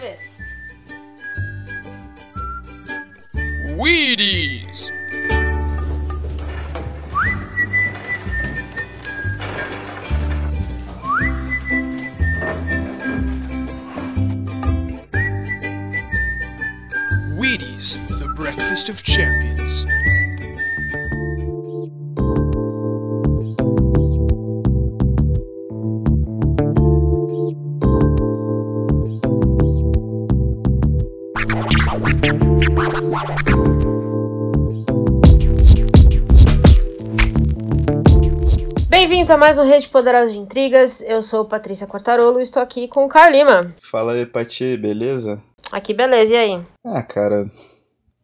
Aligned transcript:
breakfast. 0.00 0.40
Wheaties! 3.76 4.90
Wheaties, 17.36 18.18
the 18.18 18.32
breakfast 18.34 18.88
of 18.88 19.02
champions. 19.02 19.84
Mais 39.60 39.68
um 39.68 39.72
Rede 39.72 39.88
Poderosa 39.88 40.32
de 40.32 40.38
Intrigas. 40.38 41.02
Eu 41.02 41.20
sou 41.20 41.44
Patrícia 41.44 41.86
Quartarolo 41.86 42.40
e 42.40 42.42
estou 42.42 42.62
aqui 42.62 42.88
com 42.88 43.04
o 43.04 43.08
Carl 43.08 43.30
Lima. 43.30 43.74
Fala 43.78 44.14
aí, 44.14 44.24
Pati, 44.24 44.76
beleza? 44.78 45.42
Aqui, 45.70 45.92
beleza, 45.92 46.32
e 46.32 46.36
aí? 46.36 46.60
Ah, 46.82 47.02
cara, 47.02 47.50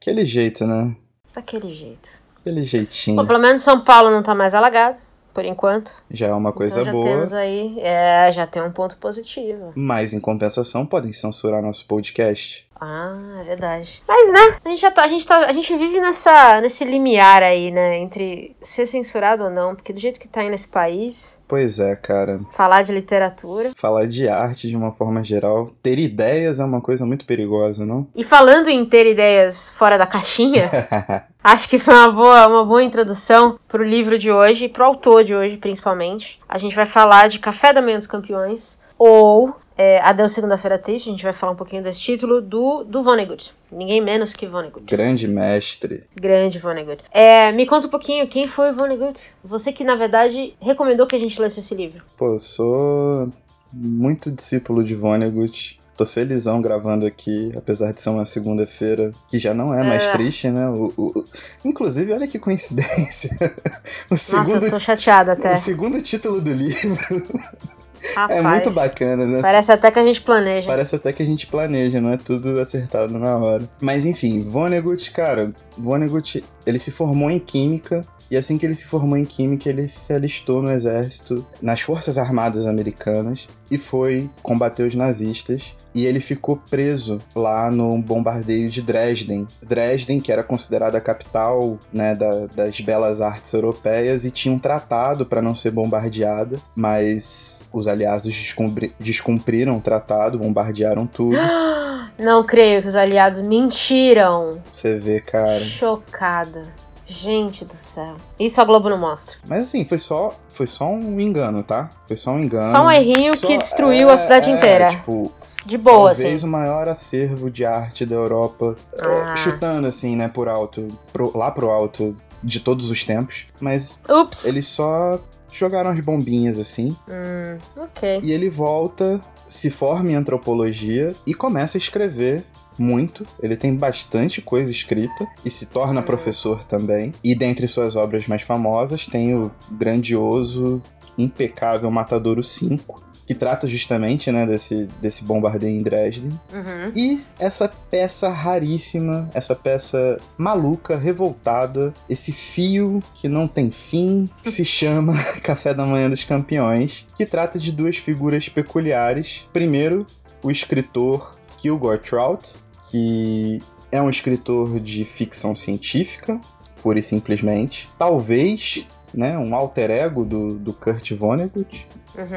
aquele 0.00 0.24
jeito, 0.24 0.66
né? 0.66 0.96
Daquele 1.34 1.74
jeito. 1.74 2.08
Aquele 2.40 2.64
jeitinho. 2.64 3.16
Bom, 3.16 3.26
pelo 3.26 3.38
menos 3.38 3.60
São 3.60 3.80
Paulo 3.82 4.10
não 4.10 4.22
tá 4.22 4.34
mais 4.34 4.54
alagado, 4.54 4.96
por 5.34 5.44
enquanto. 5.44 5.92
Já 6.10 6.28
é 6.28 6.32
uma 6.32 6.52
coisa 6.54 6.80
então 6.80 6.86
já 6.86 6.92
boa. 6.92 7.06
temos 7.06 7.32
aí, 7.34 7.76
é, 7.80 8.32
já 8.32 8.46
tem 8.46 8.62
um 8.62 8.72
ponto 8.72 8.96
positivo. 8.96 9.72
Mas 9.76 10.14
em 10.14 10.20
compensação 10.20 10.86
podem 10.86 11.12
censurar 11.12 11.60
nosso 11.60 11.86
podcast. 11.86 12.65
Ah, 12.80 13.38
é 13.40 13.44
verdade. 13.44 14.02
Mas, 14.06 14.32
né, 14.32 14.56
a 14.64 14.68
gente 14.68 14.80
já 14.80 14.90
tá, 14.90 15.02
a 15.04 15.08
gente 15.08 15.26
tá, 15.26 15.38
a 15.46 15.52
gente 15.52 15.76
vive 15.76 16.00
nessa, 16.00 16.60
nesse 16.60 16.84
limiar 16.84 17.42
aí, 17.42 17.70
né, 17.70 17.98
entre 17.98 18.54
ser 18.60 18.86
censurado 18.86 19.44
ou 19.44 19.50
não, 19.50 19.74
porque 19.74 19.92
do 19.92 20.00
jeito 20.00 20.20
que 20.20 20.28
tá 20.28 20.40
aí 20.40 20.50
nesse 20.50 20.68
país, 20.68 21.38
Pois 21.48 21.78
é, 21.78 21.94
cara. 21.96 22.40
falar 22.54 22.82
de 22.82 22.92
literatura. 22.92 23.70
Falar 23.76 24.06
de 24.06 24.28
arte 24.28 24.68
de 24.68 24.76
uma 24.76 24.92
forma 24.92 25.22
geral, 25.24 25.66
ter 25.82 25.98
ideias 25.98 26.58
é 26.58 26.64
uma 26.64 26.80
coisa 26.80 27.06
muito 27.06 27.24
perigosa, 27.24 27.86
não? 27.86 28.06
E 28.14 28.24
falando 28.24 28.68
em 28.68 28.84
ter 28.84 29.10
ideias 29.10 29.70
fora 29.70 29.96
da 29.96 30.06
caixinha, 30.06 30.70
Acho 31.42 31.68
que 31.68 31.78
foi 31.78 31.94
uma 31.94 32.10
boa, 32.10 32.48
uma 32.48 32.64
boa 32.64 32.82
introdução 32.82 33.56
pro 33.68 33.84
livro 33.84 34.18
de 34.18 34.32
hoje, 34.32 34.68
pro 34.68 34.84
autor 34.84 35.22
de 35.22 35.32
hoje, 35.32 35.56
principalmente. 35.56 36.40
A 36.48 36.58
gente 36.58 36.74
vai 36.74 36.86
falar 36.86 37.28
de 37.28 37.38
Café 37.38 37.72
da 37.72 37.80
Manhã 37.80 37.98
dos 37.98 38.08
Campeões, 38.08 38.80
ou 38.98 39.54
é, 39.76 40.00
Adeus 40.00 40.32
Segunda-feira 40.32 40.78
Triste, 40.78 41.08
a 41.08 41.12
gente 41.12 41.22
vai 41.22 41.32
falar 41.32 41.52
um 41.52 41.56
pouquinho 41.56 41.82
desse 41.82 42.00
título, 42.00 42.40
do, 42.40 42.82
do 42.84 43.02
Vonnegut. 43.02 43.52
Ninguém 43.70 44.00
menos 44.00 44.32
que 44.32 44.46
Vonnegut. 44.46 44.84
Grande 44.86 45.28
mestre. 45.28 46.04
Grande 46.14 46.58
Vonnegut. 46.58 47.02
É, 47.10 47.52
me 47.52 47.66
conta 47.66 47.86
um 47.86 47.90
pouquinho, 47.90 48.26
quem 48.28 48.46
foi 48.48 48.70
o 48.70 48.74
Vonnegut? 48.74 49.18
Você 49.44 49.72
que, 49.72 49.84
na 49.84 49.94
verdade, 49.96 50.54
recomendou 50.60 51.06
que 51.06 51.14
a 51.16 51.18
gente 51.18 51.40
lesse 51.40 51.60
esse 51.60 51.74
livro. 51.74 52.02
Pô, 52.16 52.32
eu 52.34 52.38
sou 52.38 53.30
muito 53.72 54.30
discípulo 54.30 54.82
de 54.82 54.94
Vonnegut. 54.94 55.78
Tô 55.96 56.04
felizão 56.04 56.60
gravando 56.60 57.06
aqui, 57.06 57.50
apesar 57.56 57.90
de 57.90 58.02
ser 58.02 58.10
uma 58.10 58.26
segunda-feira 58.26 59.14
que 59.30 59.38
já 59.38 59.54
não 59.54 59.72
é 59.72 59.82
mais 59.82 60.06
É. 60.08 60.12
triste, 60.12 60.50
né? 60.50 60.68
O, 60.68 60.92
o- 60.94 61.08
o- 61.18 61.24
Inclusive, 61.64 62.12
olha 62.12 62.28
que 62.28 62.38
coincidência. 62.38 63.30
o 64.10 64.14
Nossa, 64.14 64.44
segundo, 64.44 64.66
eu 64.66 64.70
tô 64.72 64.78
chateada 64.78 65.32
até. 65.32 65.54
o 65.54 65.56
segundo 65.56 66.00
título 66.02 66.38
do 66.42 66.52
livro 66.52 66.98
Rapaz, 68.14 68.38
é 68.38 68.42
muito 68.42 68.70
bacana, 68.70 69.26
né? 69.26 69.40
Parece 69.42 69.72
até 69.72 69.90
que 69.90 69.98
a 69.98 70.04
gente 70.04 70.22
planeja. 70.22 70.66
Parece 70.66 70.96
até 70.96 71.12
que 71.12 71.22
a 71.22 71.26
gente 71.26 71.46
planeja, 71.46 72.00
não 72.00 72.12
é 72.12 72.16
tudo 72.16 72.60
acertado 72.60 73.18
na 73.18 73.36
hora. 73.36 73.68
Mas 73.80 74.04
enfim, 74.04 74.42
Vonnegut, 74.42 75.10
cara, 75.10 75.52
Vonnegut, 75.76 76.42
ele 76.64 76.78
se 76.78 76.90
formou 76.90 77.30
em 77.30 77.38
Química. 77.38 78.04
E 78.28 78.36
assim 78.36 78.58
que 78.58 78.66
ele 78.66 78.74
se 78.74 78.86
formou 78.86 79.16
em 79.16 79.24
Química, 79.24 79.68
ele 79.68 79.86
se 79.86 80.12
alistou 80.12 80.60
no 80.60 80.72
exército, 80.72 81.46
nas 81.62 81.80
Forças 81.80 82.18
Armadas 82.18 82.66
Americanas, 82.66 83.48
e 83.70 83.78
foi 83.78 84.28
combater 84.42 84.82
os 84.82 84.96
nazistas. 84.96 85.76
E 85.96 86.04
ele 86.04 86.20
ficou 86.20 86.58
preso 86.68 87.18
lá 87.34 87.70
no 87.70 88.02
bombardeio 88.02 88.68
de 88.68 88.82
Dresden. 88.82 89.46
Dresden, 89.62 90.20
que 90.20 90.30
era 90.30 90.42
considerada 90.42 90.98
a 90.98 91.00
capital 91.00 91.78
né, 91.90 92.14
da- 92.14 92.46
das 92.54 92.78
belas 92.82 93.22
artes 93.22 93.50
europeias, 93.54 94.26
e 94.26 94.30
tinha 94.30 94.54
um 94.54 94.58
tratado 94.58 95.24
para 95.24 95.40
não 95.40 95.54
ser 95.54 95.70
bombardeada, 95.70 96.60
mas 96.74 97.66
os 97.72 97.86
aliados 97.86 98.24
descumpri- 98.24 98.92
descumpriram 99.00 99.78
o 99.78 99.80
tratado, 99.80 100.38
bombardearam 100.38 101.06
tudo. 101.06 101.38
Não 102.18 102.42
creio 102.44 102.80
que 102.80 102.88
os 102.88 102.94
aliados 102.94 103.40
mentiram. 103.46 104.58
Você 104.72 104.98
vê, 104.98 105.20
cara. 105.20 105.60
Chocada. 105.60 106.62
Gente 107.06 107.64
do 107.64 107.76
céu. 107.76 108.16
Isso 108.38 108.60
a 108.60 108.64
Globo 108.64 108.88
não 108.90 108.98
mostra. 108.98 109.36
Mas 109.46 109.60
assim, 109.62 109.84
foi 109.84 109.98
só, 109.98 110.34
foi 110.50 110.66
só 110.66 110.88
um 110.88 111.20
engano, 111.20 111.62
tá? 111.62 111.88
Foi 112.08 112.16
só 112.16 112.32
um 112.32 112.40
engano. 112.42 112.72
Só 112.72 112.84
um 112.84 112.90
errinho 112.90 113.36
que 113.38 113.56
destruiu 113.56 114.10
a 114.10 114.18
cidade 114.18 114.50
é, 114.50 114.54
inteira. 114.54 114.88
Tipo, 114.88 115.30
De 115.64 115.78
boa, 115.78 116.10
talvez 116.12 116.34
assim. 116.34 116.46
o 116.46 116.50
maior 116.50 116.88
acervo 116.88 117.48
de 117.50 117.64
arte 117.64 118.04
da 118.04 118.16
Europa, 118.16 118.76
é, 119.00 119.06
Ah. 119.06 119.36
chutando 119.36 119.86
assim, 119.86 120.16
né, 120.16 120.26
por 120.28 120.48
alto, 120.48 120.88
pro- 121.12 121.30
lá 121.36 121.50
pro 121.52 121.70
alto 121.70 122.16
de 122.42 122.58
todos 122.60 122.90
os 122.90 123.04
tempos. 123.04 123.46
Mas 123.60 124.00
Ups. 124.08 124.44
eles 124.44 124.66
só 124.66 125.18
jogaram 125.52 125.90
as 125.90 126.00
bombinhas 126.00 126.58
assim. 126.58 126.96
Hum, 127.08 127.56
ok. 127.76 128.20
E 128.22 128.32
ele 128.32 128.50
volta, 128.50 129.20
se 129.46 129.70
forma 129.70 130.10
em 130.10 130.16
antropologia 130.16 131.14
e 131.24 131.32
começa 131.32 131.78
a 131.78 131.80
escrever 131.80 132.44
muito. 132.78 133.26
Ele 133.42 133.56
tem 133.56 133.74
bastante 133.74 134.40
coisa 134.40 134.70
escrita 134.70 135.26
e 135.44 135.50
se 135.50 135.66
torna 135.66 136.02
professor 136.02 136.64
também. 136.64 137.12
E 137.22 137.34
dentre 137.34 137.66
suas 137.66 137.96
obras 137.96 138.26
mais 138.26 138.42
famosas 138.42 139.06
tem 139.06 139.34
o 139.34 139.50
grandioso, 139.70 140.82
impecável 141.18 141.90
Matadouro 141.90 142.42
5, 142.42 143.06
que 143.26 143.34
trata 143.34 143.66
justamente 143.66 144.30
né, 144.30 144.46
desse, 144.46 144.88
desse 145.00 145.24
bombardeio 145.24 145.76
em 145.76 145.82
Dresden. 145.82 146.30
Uhum. 146.52 146.92
E 146.94 147.20
essa 147.38 147.68
peça 147.68 148.28
raríssima, 148.28 149.28
essa 149.34 149.54
peça 149.54 150.18
maluca, 150.38 150.96
revoltada, 150.96 151.92
esse 152.08 152.30
fio 152.30 153.02
que 153.14 153.28
não 153.28 153.48
tem 153.48 153.70
fim, 153.70 154.30
que 154.42 154.50
se 154.50 154.64
chama 154.64 155.14
Café 155.42 155.74
da 155.74 155.84
Manhã 155.84 156.08
dos 156.08 156.22
Campeões, 156.22 157.06
que 157.16 157.26
trata 157.26 157.58
de 157.58 157.72
duas 157.72 157.96
figuras 157.96 158.48
peculiares. 158.48 159.44
Primeiro, 159.52 160.06
o 160.40 160.50
escritor 160.50 161.36
Kilgore 161.58 161.98
Trout, 161.98 162.54
que 162.90 163.62
é 163.92 164.00
um 164.02 164.10
escritor 164.10 164.78
de 164.80 165.04
ficção 165.04 165.54
científica, 165.54 166.40
pura 166.82 166.98
e 166.98 167.02
simplesmente. 167.02 167.88
Talvez, 167.98 168.86
né, 169.14 169.36
um 169.38 169.54
alter 169.54 169.90
ego 169.90 170.24
do, 170.24 170.54
do 170.54 170.72
Kurt 170.72 171.12
Vonnegut, 171.12 171.86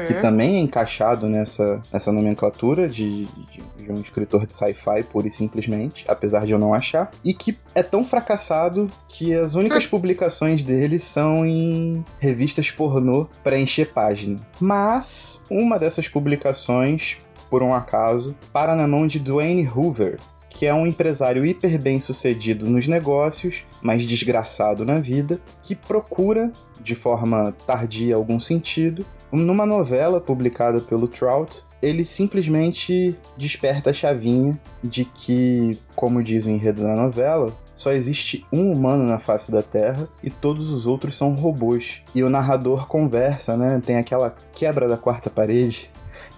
que 0.06 0.12
Uhum. 0.14 0.20
também 0.20 0.56
é 0.56 0.60
encaixado 0.60 1.26
nessa, 1.26 1.80
nessa 1.90 2.12
nomenclatura 2.12 2.86
de, 2.86 3.24
de- 3.24 3.62
de 3.84 3.90
um 3.90 3.94
escritor 3.98 4.46
de 4.46 4.54
sci-fi, 4.54 5.02
pura 5.10 5.26
e 5.26 5.30
simplesmente, 5.30 6.04
apesar 6.06 6.44
de 6.44 6.52
eu 6.52 6.58
não 6.58 6.74
achar, 6.74 7.10
e 7.24 7.32
que 7.32 7.56
é 7.74 7.82
tão 7.82 8.04
fracassado 8.04 8.88
que 9.08 9.34
as 9.34 9.54
únicas 9.54 9.86
publicações 9.86 10.62
dele 10.62 10.98
são 10.98 11.46
em 11.46 12.04
revistas 12.18 12.70
pornô 12.70 13.26
para 13.42 13.58
encher 13.58 13.90
página. 13.90 14.38
Mas 14.60 15.40
uma 15.50 15.78
dessas 15.78 16.08
publicações, 16.08 17.16
por 17.48 17.62
um 17.62 17.72
acaso, 17.74 18.36
para 18.52 18.76
na 18.76 18.86
mão 18.86 19.06
de 19.06 19.18
Dwayne 19.18 19.66
Hoover, 19.66 20.18
que 20.50 20.66
é 20.66 20.74
um 20.74 20.86
empresário 20.86 21.46
hiper 21.46 21.80
bem 21.80 21.98
sucedido 22.00 22.68
nos 22.68 22.86
negócios, 22.86 23.64
mas 23.80 24.04
desgraçado 24.04 24.84
na 24.84 24.96
vida, 24.96 25.40
que 25.62 25.74
procura, 25.74 26.52
de 26.82 26.94
forma 26.94 27.54
tardia 27.66 28.16
algum 28.16 28.38
sentido, 28.38 29.06
numa 29.32 29.64
novela 29.64 30.20
publicada 30.20 30.80
pelo 30.80 31.06
Trout, 31.06 31.62
ele 31.80 32.04
simplesmente 32.04 33.16
desperta 33.38 33.90
a 33.90 33.94
chavinha 33.94 34.60
de 34.82 35.04
que, 35.04 35.78
como 35.94 36.22
diz 36.22 36.44
o 36.44 36.50
enredo 36.50 36.82
da 36.82 36.96
novela, 36.96 37.52
só 37.74 37.92
existe 37.92 38.44
um 38.52 38.72
humano 38.72 39.04
na 39.04 39.18
face 39.18 39.50
da 39.50 39.62
Terra 39.62 40.06
e 40.22 40.28
todos 40.28 40.70
os 40.70 40.84
outros 40.84 41.16
são 41.16 41.32
robôs. 41.32 42.02
E 42.14 42.22
o 42.22 42.28
narrador 42.28 42.86
conversa, 42.86 43.56
né? 43.56 43.80
Tem 43.84 43.96
aquela 43.96 44.34
quebra 44.54 44.86
da 44.86 44.98
quarta 44.98 45.30
parede. 45.30 45.90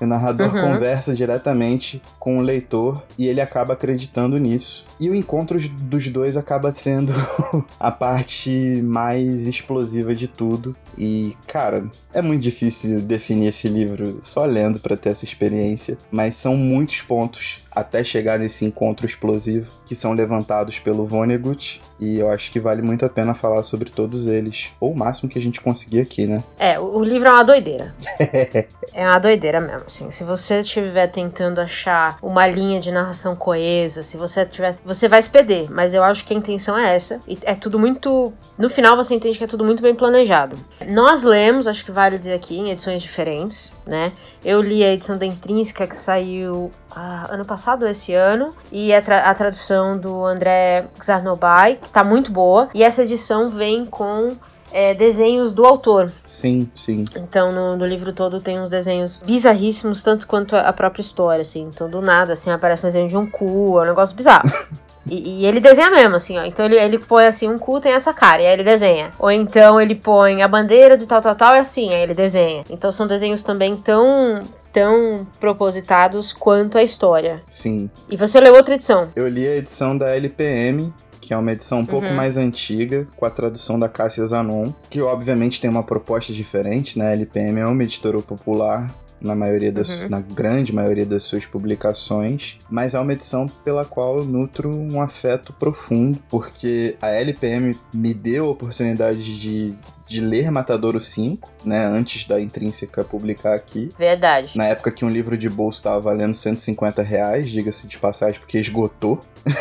O 0.02 0.06
narrador 0.06 0.54
Uhum. 0.54 0.60
conversa 0.60 1.14
diretamente 1.14 2.02
com 2.18 2.38
o 2.38 2.42
leitor 2.42 3.02
e 3.18 3.28
ele 3.28 3.40
acaba 3.40 3.74
acreditando 3.74 4.36
nisso. 4.38 4.84
E 4.98 5.10
o 5.10 5.14
encontro 5.14 5.58
dos 5.58 6.08
dois 6.08 6.36
acaba 6.36 6.72
sendo 6.72 7.12
a 7.78 7.90
parte 7.90 8.80
mais 8.84 9.46
explosiva 9.46 10.14
de 10.14 10.28
tudo. 10.28 10.76
E, 10.96 11.34
cara, 11.46 11.84
é 12.12 12.20
muito 12.20 12.42
difícil 12.42 13.00
definir 13.00 13.48
esse 13.48 13.68
livro 13.68 14.18
só 14.20 14.44
lendo 14.44 14.78
pra 14.78 14.96
ter 14.96 15.10
essa 15.10 15.24
experiência, 15.24 15.96
mas 16.10 16.34
são 16.34 16.56
muitos 16.56 17.00
pontos 17.00 17.62
até 17.74 18.04
chegar 18.04 18.38
nesse 18.38 18.64
encontro 18.64 19.06
explosivo, 19.06 19.72
que 19.86 19.94
são 19.94 20.12
levantados 20.12 20.78
pelo 20.78 21.06
Vonnegut. 21.06 21.80
E 21.98 22.18
eu 22.18 22.30
acho 22.30 22.50
que 22.50 22.58
vale 22.58 22.82
muito 22.82 23.06
a 23.06 23.08
pena 23.08 23.32
falar 23.32 23.62
sobre 23.62 23.88
todos 23.88 24.26
eles. 24.26 24.70
Ou 24.80 24.92
o 24.92 24.96
máximo 24.96 25.30
que 25.30 25.38
a 25.38 25.42
gente 25.42 25.60
conseguir 25.60 26.00
aqui, 26.00 26.26
né? 26.26 26.42
É, 26.58 26.78
o 26.78 27.02
livro 27.02 27.28
é 27.28 27.32
uma 27.32 27.44
doideira. 27.44 27.94
é 28.92 29.06
uma 29.06 29.18
doideira 29.18 29.60
mesmo, 29.60 29.84
assim. 29.86 30.10
Se 30.10 30.24
você 30.24 30.60
estiver 30.60 31.06
tentando 31.06 31.60
achar 31.60 32.18
uma 32.20 32.46
linha 32.46 32.80
de 32.80 32.90
narração 32.90 33.36
coesa, 33.36 34.02
se 34.02 34.16
você 34.16 34.44
tiver. 34.44 34.76
Você 34.84 35.08
vai 35.08 35.22
se 35.22 35.30
perder, 35.30 35.70
mas 35.70 35.94
eu 35.94 36.02
acho 36.02 36.24
que 36.24 36.34
a 36.34 36.36
intenção 36.36 36.76
é 36.76 36.94
essa. 36.96 37.20
E 37.28 37.38
é 37.42 37.54
tudo 37.54 37.78
muito. 37.78 38.32
No 38.58 38.68
final 38.68 38.96
você 38.96 39.14
entende 39.14 39.38
que 39.38 39.44
é 39.44 39.46
tudo 39.46 39.64
muito 39.64 39.80
bem 39.82 39.94
planejado. 39.94 40.58
Nós 40.88 41.22
lemos, 41.22 41.68
acho 41.68 41.84
que 41.84 41.92
vale 41.92 42.18
dizer 42.18 42.32
aqui, 42.34 42.58
em 42.58 42.70
edições 42.70 43.00
diferentes, 43.00 43.72
né? 43.86 44.10
Eu 44.44 44.60
li 44.60 44.82
a 44.82 44.92
edição 44.92 45.16
da 45.16 45.24
Intrínseca 45.24 45.86
que 45.86 45.94
saiu 45.96 46.72
ah, 46.94 47.26
ano 47.30 47.44
passado 47.44 47.86
esse 47.86 48.12
ano, 48.12 48.52
e 48.72 48.92
a, 48.92 49.00
tra- 49.00 49.30
a 49.30 49.34
tradução 49.34 49.96
do 49.96 50.24
André 50.24 50.84
Xarnobai, 51.00 51.78
que 51.80 51.88
tá 51.88 52.02
muito 52.02 52.32
boa. 52.32 52.68
E 52.74 52.82
essa 52.82 53.02
edição 53.04 53.50
vem 53.50 53.86
com 53.86 54.32
é, 54.72 54.94
desenhos 54.94 55.52
do 55.52 55.64
autor. 55.64 56.10
Sim, 56.24 56.70
sim. 56.74 57.04
Então, 57.16 57.52
no, 57.52 57.76
no 57.76 57.86
livro 57.86 58.12
todo 58.12 58.40
tem 58.40 58.60
uns 58.60 58.68
desenhos 58.68 59.22
bizarríssimos, 59.24 60.02
tanto 60.02 60.26
quanto 60.26 60.56
a, 60.56 60.72
própria 60.72 61.02
história, 61.02 61.42
assim. 61.42 61.68
Então, 61.72 61.88
do 61.88 62.00
nada, 62.00 62.32
assim, 62.32 62.50
aparece 62.50 62.84
um 62.84 62.88
desenho 62.88 63.08
de 63.08 63.16
um 63.16 63.26
cu, 63.26 63.78
é 63.78 63.82
um 63.82 63.86
negócio 63.86 64.16
bizarro. 64.16 64.48
E, 65.04 65.40
e 65.40 65.46
ele 65.46 65.58
desenha 65.58 65.90
mesmo, 65.90 66.14
assim, 66.14 66.38
ó. 66.38 66.44
Então 66.44 66.64
ele, 66.64 66.76
ele 66.76 66.96
põe 66.96 67.26
assim, 67.26 67.48
um 67.48 67.58
cu 67.58 67.80
tem 67.80 67.92
essa 67.92 68.14
cara, 68.14 68.42
e 68.42 68.46
aí 68.46 68.52
ele 68.52 68.62
desenha. 68.62 69.10
Ou 69.18 69.30
então 69.30 69.80
ele 69.80 69.96
põe 69.96 70.42
a 70.42 70.48
bandeira 70.48 70.96
de 70.96 71.06
tal, 71.06 71.20
tal, 71.20 71.34
tal, 71.34 71.54
é 71.54 71.58
assim, 71.58 71.92
aí 71.92 72.02
ele 72.02 72.14
desenha. 72.14 72.64
Então 72.70 72.92
são 72.92 73.08
desenhos 73.08 73.42
também 73.42 73.76
tão 73.76 74.40
tão 74.72 75.26
propositados 75.38 76.32
quanto 76.32 76.78
a 76.78 76.82
história. 76.82 77.42
Sim. 77.46 77.90
E 78.08 78.16
você 78.16 78.40
leu 78.40 78.54
outra 78.54 78.74
edição. 78.74 79.10
Eu 79.14 79.28
li 79.28 79.46
a 79.46 79.56
edição 79.56 79.98
da 79.98 80.16
LPM, 80.16 80.92
que 81.32 81.34
é 81.34 81.38
uma 81.38 81.52
edição 81.52 81.80
um 81.80 81.86
pouco 81.86 82.06
Uhum. 82.08 82.14
mais 82.14 82.36
antiga, 82.36 83.06
com 83.16 83.24
a 83.24 83.30
tradução 83.30 83.78
da 83.78 83.88
Cássia 83.88 84.26
Zanon, 84.26 84.70
que 84.90 85.00
obviamente 85.00 85.62
tem 85.62 85.70
uma 85.70 85.82
proposta 85.82 86.30
diferente, 86.30 86.98
né? 86.98 87.08
A 87.08 87.12
LPM 87.12 87.58
é 87.58 87.66
uma 87.66 87.82
editora 87.82 88.20
popular. 88.20 88.94
Na 89.18 89.34
maioria 89.36 89.70
das, 89.70 90.02
Uhum. 90.02 90.08
na 90.08 90.18
grande 90.20 90.74
maioria 90.74 91.06
das 91.06 91.22
suas 91.22 91.46
publicações, 91.46 92.58
mas 92.68 92.92
é 92.94 92.98
uma 92.98 93.12
edição 93.12 93.46
pela 93.64 93.84
qual 93.84 94.18
eu 94.18 94.24
nutro 94.24 94.68
um 94.68 95.00
afeto 95.00 95.52
profundo, 95.52 96.18
porque 96.28 96.96
a 97.00 97.08
LPM 97.08 97.78
me 97.94 98.12
deu 98.12 98.46
a 98.46 98.50
oportunidade 98.50 99.38
de, 99.40 99.74
de 100.06 100.20
ler 100.20 100.50
Matadouro 100.50 101.00
5, 101.00 101.50
né, 101.64 101.84
antes 101.86 102.26
da 102.26 102.40
Intrínseca 102.40 103.02
publicar 103.04 103.54
aqui, 103.54 103.90
Verdade. 103.98 104.50
na 104.56 104.66
época 104.66 104.90
que 104.90 105.04
um 105.04 105.10
livro 105.10 105.36
de 105.38 105.48
bolso 105.48 105.78
estava 105.78 106.00
valendo 106.00 106.34
150 106.34 107.02
reais, 107.02 107.50
diga-se 107.50 107.86
de 107.86 107.98
passagem, 107.98 108.38
porque 108.40 108.58
esgotou. 108.58 109.20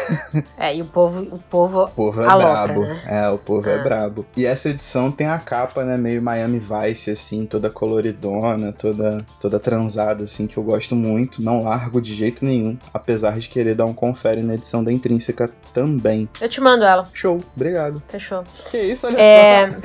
É, 0.58 0.76
e 0.76 0.82
o 0.82 0.86
povo, 0.86 1.22
o 1.36 1.40
povo 1.40 1.84
O 1.86 1.88
povo 1.90 2.22
é 2.22 2.26
Alopra, 2.28 2.52
brabo. 2.74 2.82
né? 2.82 3.02
É, 3.08 3.30
o 3.30 3.38
povo 3.40 3.68
é 3.68 3.76
Ah. 3.76 3.84
brabo. 3.84 4.26
E 4.38 4.46
essa 4.46 4.70
edição 4.70 5.12
tem 5.12 5.26
a 5.26 5.40
capa, 5.40 5.84
né, 5.84 5.98
meio 5.98 6.22
Miami 6.22 6.60
Vice, 6.60 7.10
assim, 7.10 7.48
toda 7.48 7.68
coloridona, 7.70 8.72
toda, 8.72 9.26
toda 9.40 9.60
transada, 9.60 10.26
assim, 10.26 10.46
que 10.46 10.56
eu 10.58 10.64
gosto 10.64 10.96
muito. 10.96 11.42
Não 11.42 11.64
largo 11.64 12.00
de 12.00 12.14
jeito 12.16 12.46
nenhum, 12.46 12.78
apesar 12.94 13.40
de 13.40 13.50
querer 13.50 13.74
dar 13.74 13.86
um 13.88 13.94
confere 13.94 14.44
na 14.44 14.54
edição 14.54 14.84
da 14.84 14.92
Intrínseca 14.94 15.50
também. 15.74 16.30
Eu 16.40 16.48
te 16.48 16.62
mando 16.62 16.84
ela. 16.84 17.04
Show, 17.12 17.42
obrigado. 17.56 18.02
Fechou. 18.08 18.44
Que 18.70 18.78
isso, 18.78 19.08
olha 19.08 19.18
É. 19.20 19.72
só. 19.72 19.78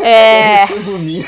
É. 0.00 0.62
Eu 0.62 0.66
recebo, 0.66 0.98
mi... 0.98 1.24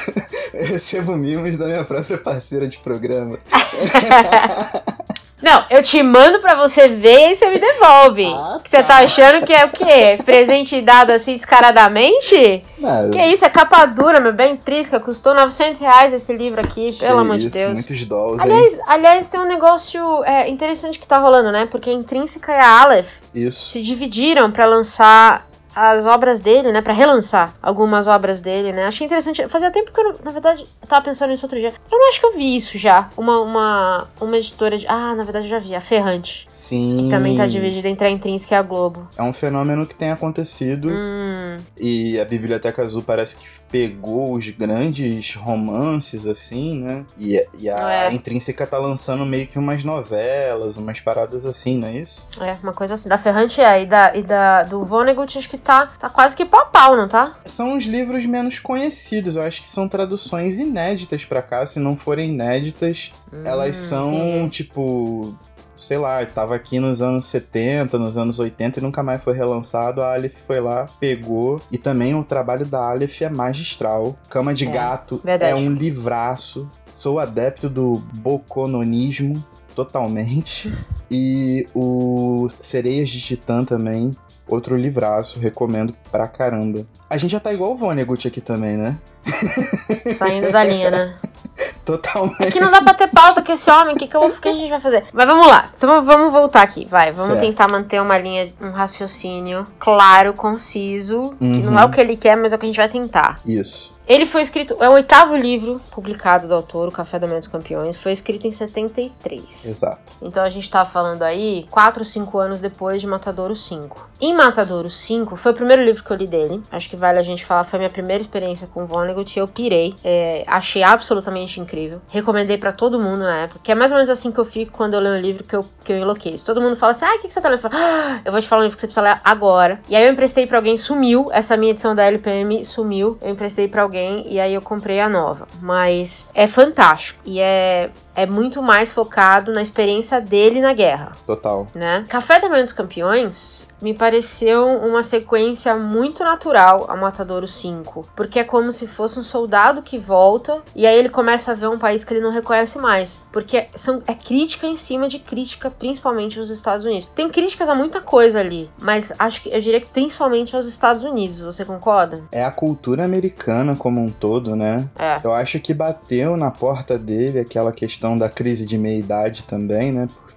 eu 0.55 0.67
recebo 0.67 1.17
mimos 1.17 1.57
da 1.57 1.67
minha 1.67 1.85
própria 1.85 2.19
parceira 2.19 2.67
de 2.69 2.79
programa. 2.79 3.39
Não, 5.43 5.65
eu 5.71 5.83
te 5.83 6.03
mando 6.03 6.39
pra 6.41 6.55
você 6.55 6.87
ver 6.87 7.31
e 7.31 7.35
você 7.35 7.49
me 7.49 7.59
devolve. 7.59 8.27
Ah, 8.27 8.61
Que 8.63 8.69
Você 8.69 8.77
tá. 8.83 8.89
tá 8.89 8.97
achando 8.99 9.45
que 9.47 9.53
é 9.53 9.65
o 9.65 9.71
quê? 9.71 10.19
Presente 10.23 10.81
dado 10.83 11.11
assim 11.13 11.35
descaradamente? 11.35 12.63
Não, 12.79 13.11
Que 13.11 13.23
isso, 13.27 13.45
é 13.47 13.49
capa 13.49 13.87
dura, 13.87 14.21
meu 14.21 14.35
bem 14.35 14.55
trisca. 14.57 15.01
Custou 15.01 15.35
900 15.35 15.81
reais 15.81 16.13
esse 16.13 16.33
livro 16.37 16.61
aqui, 16.61 16.93
que 16.93 16.99
pelo 16.99 17.21
amor 17.21 17.39
de 17.39 17.49
Deus. 17.49 17.73
muitos 17.73 18.05
dolls, 18.05 18.45
hein? 18.45 18.53
Aliás, 18.53 18.81
aliás, 18.87 19.29
tem 19.31 19.41
um 19.41 19.47
negócio 19.47 20.23
é, 20.25 20.47
interessante 20.49 20.99
que 20.99 21.07
tá 21.07 21.17
rolando, 21.19 21.51
né? 21.51 21.67
Porque 21.71 21.89
a 21.89 21.95
Intrínseca 21.95 22.53
e 22.53 22.57
a 22.59 22.83
Aleph 22.83 23.09
Isso. 23.35 23.71
se 23.71 23.83
dividiram 23.83 24.51
pra 24.51 24.67
lançar 24.67 25.49
as 25.89 26.07
obras 26.07 26.41
dele, 26.41 26.73
né? 26.73 26.81
Pra 26.83 26.93
relançar 26.93 27.55
algumas 27.63 28.07
obras 28.07 28.41
dele, 28.41 28.73
né? 28.73 28.87
Achei 28.87 29.07
interessante. 29.07 29.47
Fazia 29.49 29.71
tempo 29.71 29.93
que 29.93 30.01
eu, 30.01 30.17
na 30.25 30.31
verdade, 30.31 30.65
eu 30.83 30.89
tava 30.89 31.05
pensando 31.05 31.31
nisso 31.31 31.47
outro 31.47 31.59
dia. 31.59 31.73
Eu 31.91 31.99
não 31.99 32.09
acho 32.09 32.21
que 32.21 32.27
eu 32.27 32.35
vi 32.35 32.57
isso 32.57 32.79
já. 32.79 33.09
Uma, 33.17 33.41
uma, 33.41 34.09
uma 34.21 34.37
editora 34.37 34.77
de. 34.77 34.87
Ah, 34.89 35.15
na 35.15 35.25
verdade 35.25 35.47
eu 35.47 35.51
já 35.51 35.59
vi. 35.59 35.75
A 35.75 35.81
Ferrante. 35.81 36.47
Sim. 36.51 37.09
Também 37.11 37.37
tá 37.37 37.47
dividida 37.47 37.89
entre 37.89 38.07
a 38.07 38.11
Intrínseca 38.11 38.55
e 38.55 38.59
a 38.59 38.63
Globo. 38.63 39.09
É 39.17 39.23
um 39.23 39.33
fenômeno 39.33 39.87
que 39.87 39.95
tem 39.95 40.11
acontecido 40.11 40.89
Hum, 40.91 41.59
e 41.79 42.19
a 42.21 42.25
Biblioteca 42.25 42.83
Azul 42.83 43.03
parece 43.03 43.37
que 43.37 43.47
pegou 43.71 44.33
os 44.33 44.49
grandes 44.51 45.35
romances, 45.37 46.27
assim, 46.27 46.79
né? 46.83 47.05
E, 47.19 47.41
e 47.59 47.71
a 47.71 48.07
É. 48.07 48.13
Intrínseca 48.13 48.67
tá 48.67 48.79
lançando 48.79 49.25
meio 49.25 49.47
que 49.47 49.59
umas 49.59 49.85
novelas, 49.85 50.77
umas 50.77 50.99
paradas 51.01 51.47
assim, 51.47 51.79
não 51.79 51.89
é 51.89 51.93
isso? 51.93 52.27
é, 52.41 52.57
uma 52.63 52.73
coisa 52.73 52.95
assim. 52.95 53.09
Da 53.09 53.17
Ferrante 53.19 53.61
é. 53.61 53.83
E, 53.83 53.87
da, 53.87 54.17
e 54.17 54.23
da, 54.23 54.63
do 54.65 54.85
Vonnegut 54.85 55.37
acho 55.39 55.49
que 55.49 55.57
tá, 55.59 55.70
tá 55.99 56.09
quase 56.11 56.37
que 56.37 56.45
pau 56.45 56.67
pau, 56.73 56.97
não 56.97 57.09
tá? 57.09 57.37
São 57.45 57.77
os 57.77 57.85
livros 57.85 58.25
menos 58.27 58.59
conhecidos, 58.59 59.37
eu 59.37 59.43
acho 59.43 59.63
que 59.63 59.69
são 59.69 59.89
traduções 59.89 60.59
inéditas 60.59 61.25
pra 61.25 61.41
cá, 61.43 61.65
se 61.67 61.79
não 61.79 61.97
forem 61.97 62.31
inéditas, 62.31 63.11
elas 63.45 63.77
Hum, 63.77 63.89
são, 63.89 64.15
entendi. 64.15 64.51
tipo, 64.51 65.35
sei 65.77 65.97
lá, 65.99 66.25
tava 66.27 66.55
aqui 66.55 66.79
nos 66.79 67.01
anos 67.01 67.25
70, 67.27 67.99
nos 67.99 68.17
anos 68.17 68.39
80 68.39 68.79
e 68.79 68.83
nunca 68.83 69.03
mais 69.03 69.23
foi 69.23 69.35
relançado. 69.35 70.03
A 70.03 70.13
Aleph 70.15 70.37
foi 70.47 70.61
lá, 70.61 70.87
pegou. 71.01 71.61
E 71.73 71.79
também 71.79 72.15
o 72.15 72.23
trabalho 72.23 72.67
da 72.67 72.81
Aleph 72.91 73.23
é 73.23 73.31
magistral. 73.31 74.15
Cama 74.29 74.53
de 74.53 74.67
É, 74.67 74.71
Gato 74.71 75.21
verdade. 75.25 75.53
é 75.53 75.55
um 75.55 75.71
livraço. 75.73 76.69
Sou 76.87 77.19
adepto 77.19 77.69
do 77.71 78.03
bocononismo 78.15 79.43
totalmente. 79.75 80.73
E 81.13 81.67
o 81.75 82.47
Sereias 82.61 83.11
de 83.11 83.21
Titã 83.21 83.65
também. 83.65 84.17
Outro 84.51 84.77
livraço, 84.77 85.39
recomendo 85.39 85.95
pra 86.11 86.27
caramba. 86.27 86.85
A 87.09 87.17
gente 87.17 87.31
já 87.31 87.41
tá 87.41 87.53
igual 87.53 87.73
o 87.73 87.77
Vonnegut 87.77 88.27
aqui 88.27 88.41
também, 88.41 88.77
né? 88.77 88.97
Saindo 90.19 90.51
da 90.51 90.65
linha, 90.65 90.91
né? 90.91 91.15
Totalmente. 91.85 92.45
Aqui 92.45 92.61
não 92.61 92.71
dá 92.71 92.81
pra 92.83 92.95
ter 92.95 93.09
pauta 93.09 93.43
com 93.43 93.53
esse 93.53 93.71
homem, 93.71 93.95
o 93.95 93.99
que, 93.99 94.07
que, 94.07 94.17
eu 94.17 94.31
que 94.31 94.49
a 94.49 94.53
gente 94.53 94.71
vai 94.71 94.81
fazer? 94.81 95.05
Mas 95.13 95.27
vamos 95.27 95.47
lá, 95.47 95.71
então 95.77 96.05
vamos 96.05 96.33
voltar 96.33 96.63
aqui, 96.63 96.87
vai. 96.91 97.13
Vamos 97.13 97.27
Certo. 97.33 97.41
tentar 97.41 97.69
manter 97.69 98.01
uma 98.01 98.17
linha, 98.17 98.51
um 98.63 98.71
raciocínio 98.71 99.67
claro, 99.79 100.33
conciso, 100.33 101.35
que 101.39 101.45
não 101.45 101.73
Uhum. 101.73 101.79
é 101.79 101.85
o 101.85 101.91
que 101.91 102.01
ele 102.01 102.17
quer, 102.17 102.37
mas 102.37 102.53
é 102.53 102.57
o 102.57 102.59
que 102.59 102.67
a 102.67 102.69
gente 102.69 102.77
vai 102.77 102.89
tentar. 102.89 103.39
Isso. 103.45 103.93
Ele 104.11 104.27
foi 104.27 104.43
escrito, 104.43 104.77
é 104.81 104.89
o 104.89 104.95
oitavo 104.95 105.37
livro 105.37 105.81
publicado 105.93 106.49
do 106.49 106.53
autor, 106.53 106.89
O 106.89 106.91
Café 106.91 107.17
da 107.17 107.29
Manhã 107.29 107.39
dos 107.39 107.47
Campeões, 107.47 107.97
foi 107.97 108.11
escrito 108.11 108.45
em 108.45 108.51
73. 108.51 109.67
Exato. 109.67 110.15
Então 110.21 110.43
a 110.43 110.51
gente 110.51 110.69
tá 110.69 110.85
falando 110.85 111.23
aí 111.23 111.65
4 111.71 112.01
ou 112.01 112.05
5 112.05 112.39
anos 112.41 112.61
depois 112.61 113.01
de 113.01 113.07
Matadouro 113.07 113.55
5. 113.55 114.11
Em 114.21 114.35
Matadouro 114.35 114.91
5, 114.91 115.37
foi 115.37 115.53
o 115.53 115.55
primeiro 115.55 115.85
livro 115.85 116.03
que 116.03 116.11
eu 116.11 116.17
li 116.17 116.27
dele. 116.27 116.61
Acho 116.73 116.91
que 116.91 116.97
vale 116.97 117.21
a 117.21 117.23
gente 117.23 117.47
falar, 117.47 117.63
foi 117.63 117.77
a 117.77 117.83
minha 117.83 117.91
primeira 117.91 118.21
experiência 118.21 118.67
com 118.67 118.85
Vonnegut 118.85 119.33
e 119.37 119.39
eu 119.39 119.47
pirei. 119.47 119.95
É, 120.03 120.43
achei 120.45 120.83
absolutamente 120.83 121.61
incrível. 121.61 122.01
Recomendei 122.09 122.59
pra 122.59 122.73
todo 122.73 122.99
mundo 122.99 123.21
na 123.21 123.43
época. 123.43 123.61
Que 123.63 123.71
é 123.71 123.77
mais 123.77 123.93
ou 123.93 123.97
menos 123.97 124.11
assim 124.11 124.33
que 124.33 124.41
eu 124.41 124.45
fico 124.45 124.73
quando 124.73 124.95
eu 124.95 125.01
leio 125.01 125.15
um 125.15 125.21
livro 125.21 125.45
que 125.45 125.55
eu, 125.55 125.65
que 125.85 125.93
eu 125.93 125.99
enlouqueço. 125.99 126.45
Todo 126.45 126.61
mundo 126.61 126.75
fala 126.75 126.91
assim: 126.91 127.05
ah, 127.05 127.15
o 127.15 127.21
que, 127.21 127.29
que 127.29 127.33
você 127.33 127.41
tá 127.41 127.49
lendo? 127.49 127.59
Eu, 127.59 127.71
falo, 127.71 127.75
ah, 127.77 128.21
eu 128.25 128.33
vou 128.33 128.41
te 128.41 128.49
falar 128.49 128.63
um 128.63 128.65
livro 128.65 128.77
que 128.77 128.81
você 128.81 128.89
precisa 128.89 129.03
ler 129.03 129.21
agora. 129.23 129.81
E 129.89 129.95
aí 129.95 130.05
eu 130.05 130.13
emprestei 130.13 130.49
pra 130.49 130.59
alguém, 130.59 130.77
sumiu. 130.77 131.31
Essa 131.31 131.57
minha 131.57 131.71
edição 131.71 131.95
da 131.95 132.03
LPM 132.07 132.65
sumiu. 132.65 133.17
Eu 133.23 133.31
emprestei 133.31 133.69
pra 133.69 133.83
alguém 133.83 134.00
e 134.27 134.39
aí 134.41 134.55
eu 134.55 134.61
comprei 134.61 135.01
a 135.01 135.09
nova. 135.09 135.47
Mas 135.61 136.29
é 136.35 136.47
fantástico. 136.47 137.21
E 137.25 137.41
é, 137.41 137.91
é 138.15 138.27
muito 138.27 138.63
mais 138.63 138.91
focado 138.93 139.53
na 139.53 139.63
experiência 139.63 140.21
dele 140.21 140.61
na 140.61 140.73
guerra 140.73 141.13
Total. 141.27 141.67
né? 141.75 142.05
Café 142.09 142.41
da 142.41 142.49
Manhã 142.49 142.65
dos 142.65 142.73
Campeões 142.73 143.70
me 143.81 143.95
pareceu 143.95 144.67
uma 144.67 145.03
sequência 145.03 145.75
muito 145.77 146.23
natural 146.23 146.87
ao 146.89 146.97
Matadouro 146.97 147.47
5, 147.47 148.09
porque 148.15 148.39
é 148.39 148.45
como 148.45 148.73
se 148.73 148.87
fosse 148.87 149.19
um 149.19 149.23
soldado 149.23 149.83
que 149.83 149.99
volta 149.99 150.63
e 150.75 150.87
aí 150.87 150.99
ele 150.99 151.09
começa 151.09 151.53
a 151.53 151.55
ver 151.55 151.69
um 151.69 151.79
país 151.79 152.05
que 152.05 152.13
ele 152.13 152.21
não 152.21 152.33
reconhece 152.33 152.79
mais, 152.79 153.23
porque 153.33 153.67
são, 153.75 154.03
é 154.07 154.15
crítica 154.15 154.67
em 154.67 154.77
cima 154.77 155.09
de 155.09 155.19
crítica, 155.19 155.71
principalmente 155.71 156.39
aos 156.39 156.51
Estados 156.51 156.85
Unidos. 156.85 157.09
Tem 157.15 157.29
críticas 157.29 157.69
a 157.69 157.75
muita 157.75 158.01
coisa 158.01 158.41
ali, 158.41 158.71
mas 158.79 159.13
acho 159.19 159.43
que 159.43 159.51
eu 159.51 159.61
diria 159.61 159.81
que 159.81 159.91
principalmente 159.91 160.55
aos 160.55 160.67
Estados 160.67 161.03
Unidos, 161.03 161.41
você 161.41 161.65
concorda? 161.65 162.23
É 162.33 162.45
a 162.45 162.51
cultura 162.51 163.05
americana 163.05 163.75
como 163.77 164.01
um 164.01 164.11
todo, 164.11 164.55
né? 164.55 164.89
É. 164.99 165.21
Eu 165.23 165.33
acho 165.33 165.59
que 165.61 165.73
bateu 165.73 166.37
na 166.37 166.51
porta 166.51 166.99
dele 166.99 167.39
aquela 167.39 167.73
questão 167.73 168.17
da 168.17 168.29
crise 168.29 168.67
de 168.67 168.77
meia-idade 168.77 169.45
também, 169.45 169.93
né? 169.93 170.09
Porque 170.15 170.30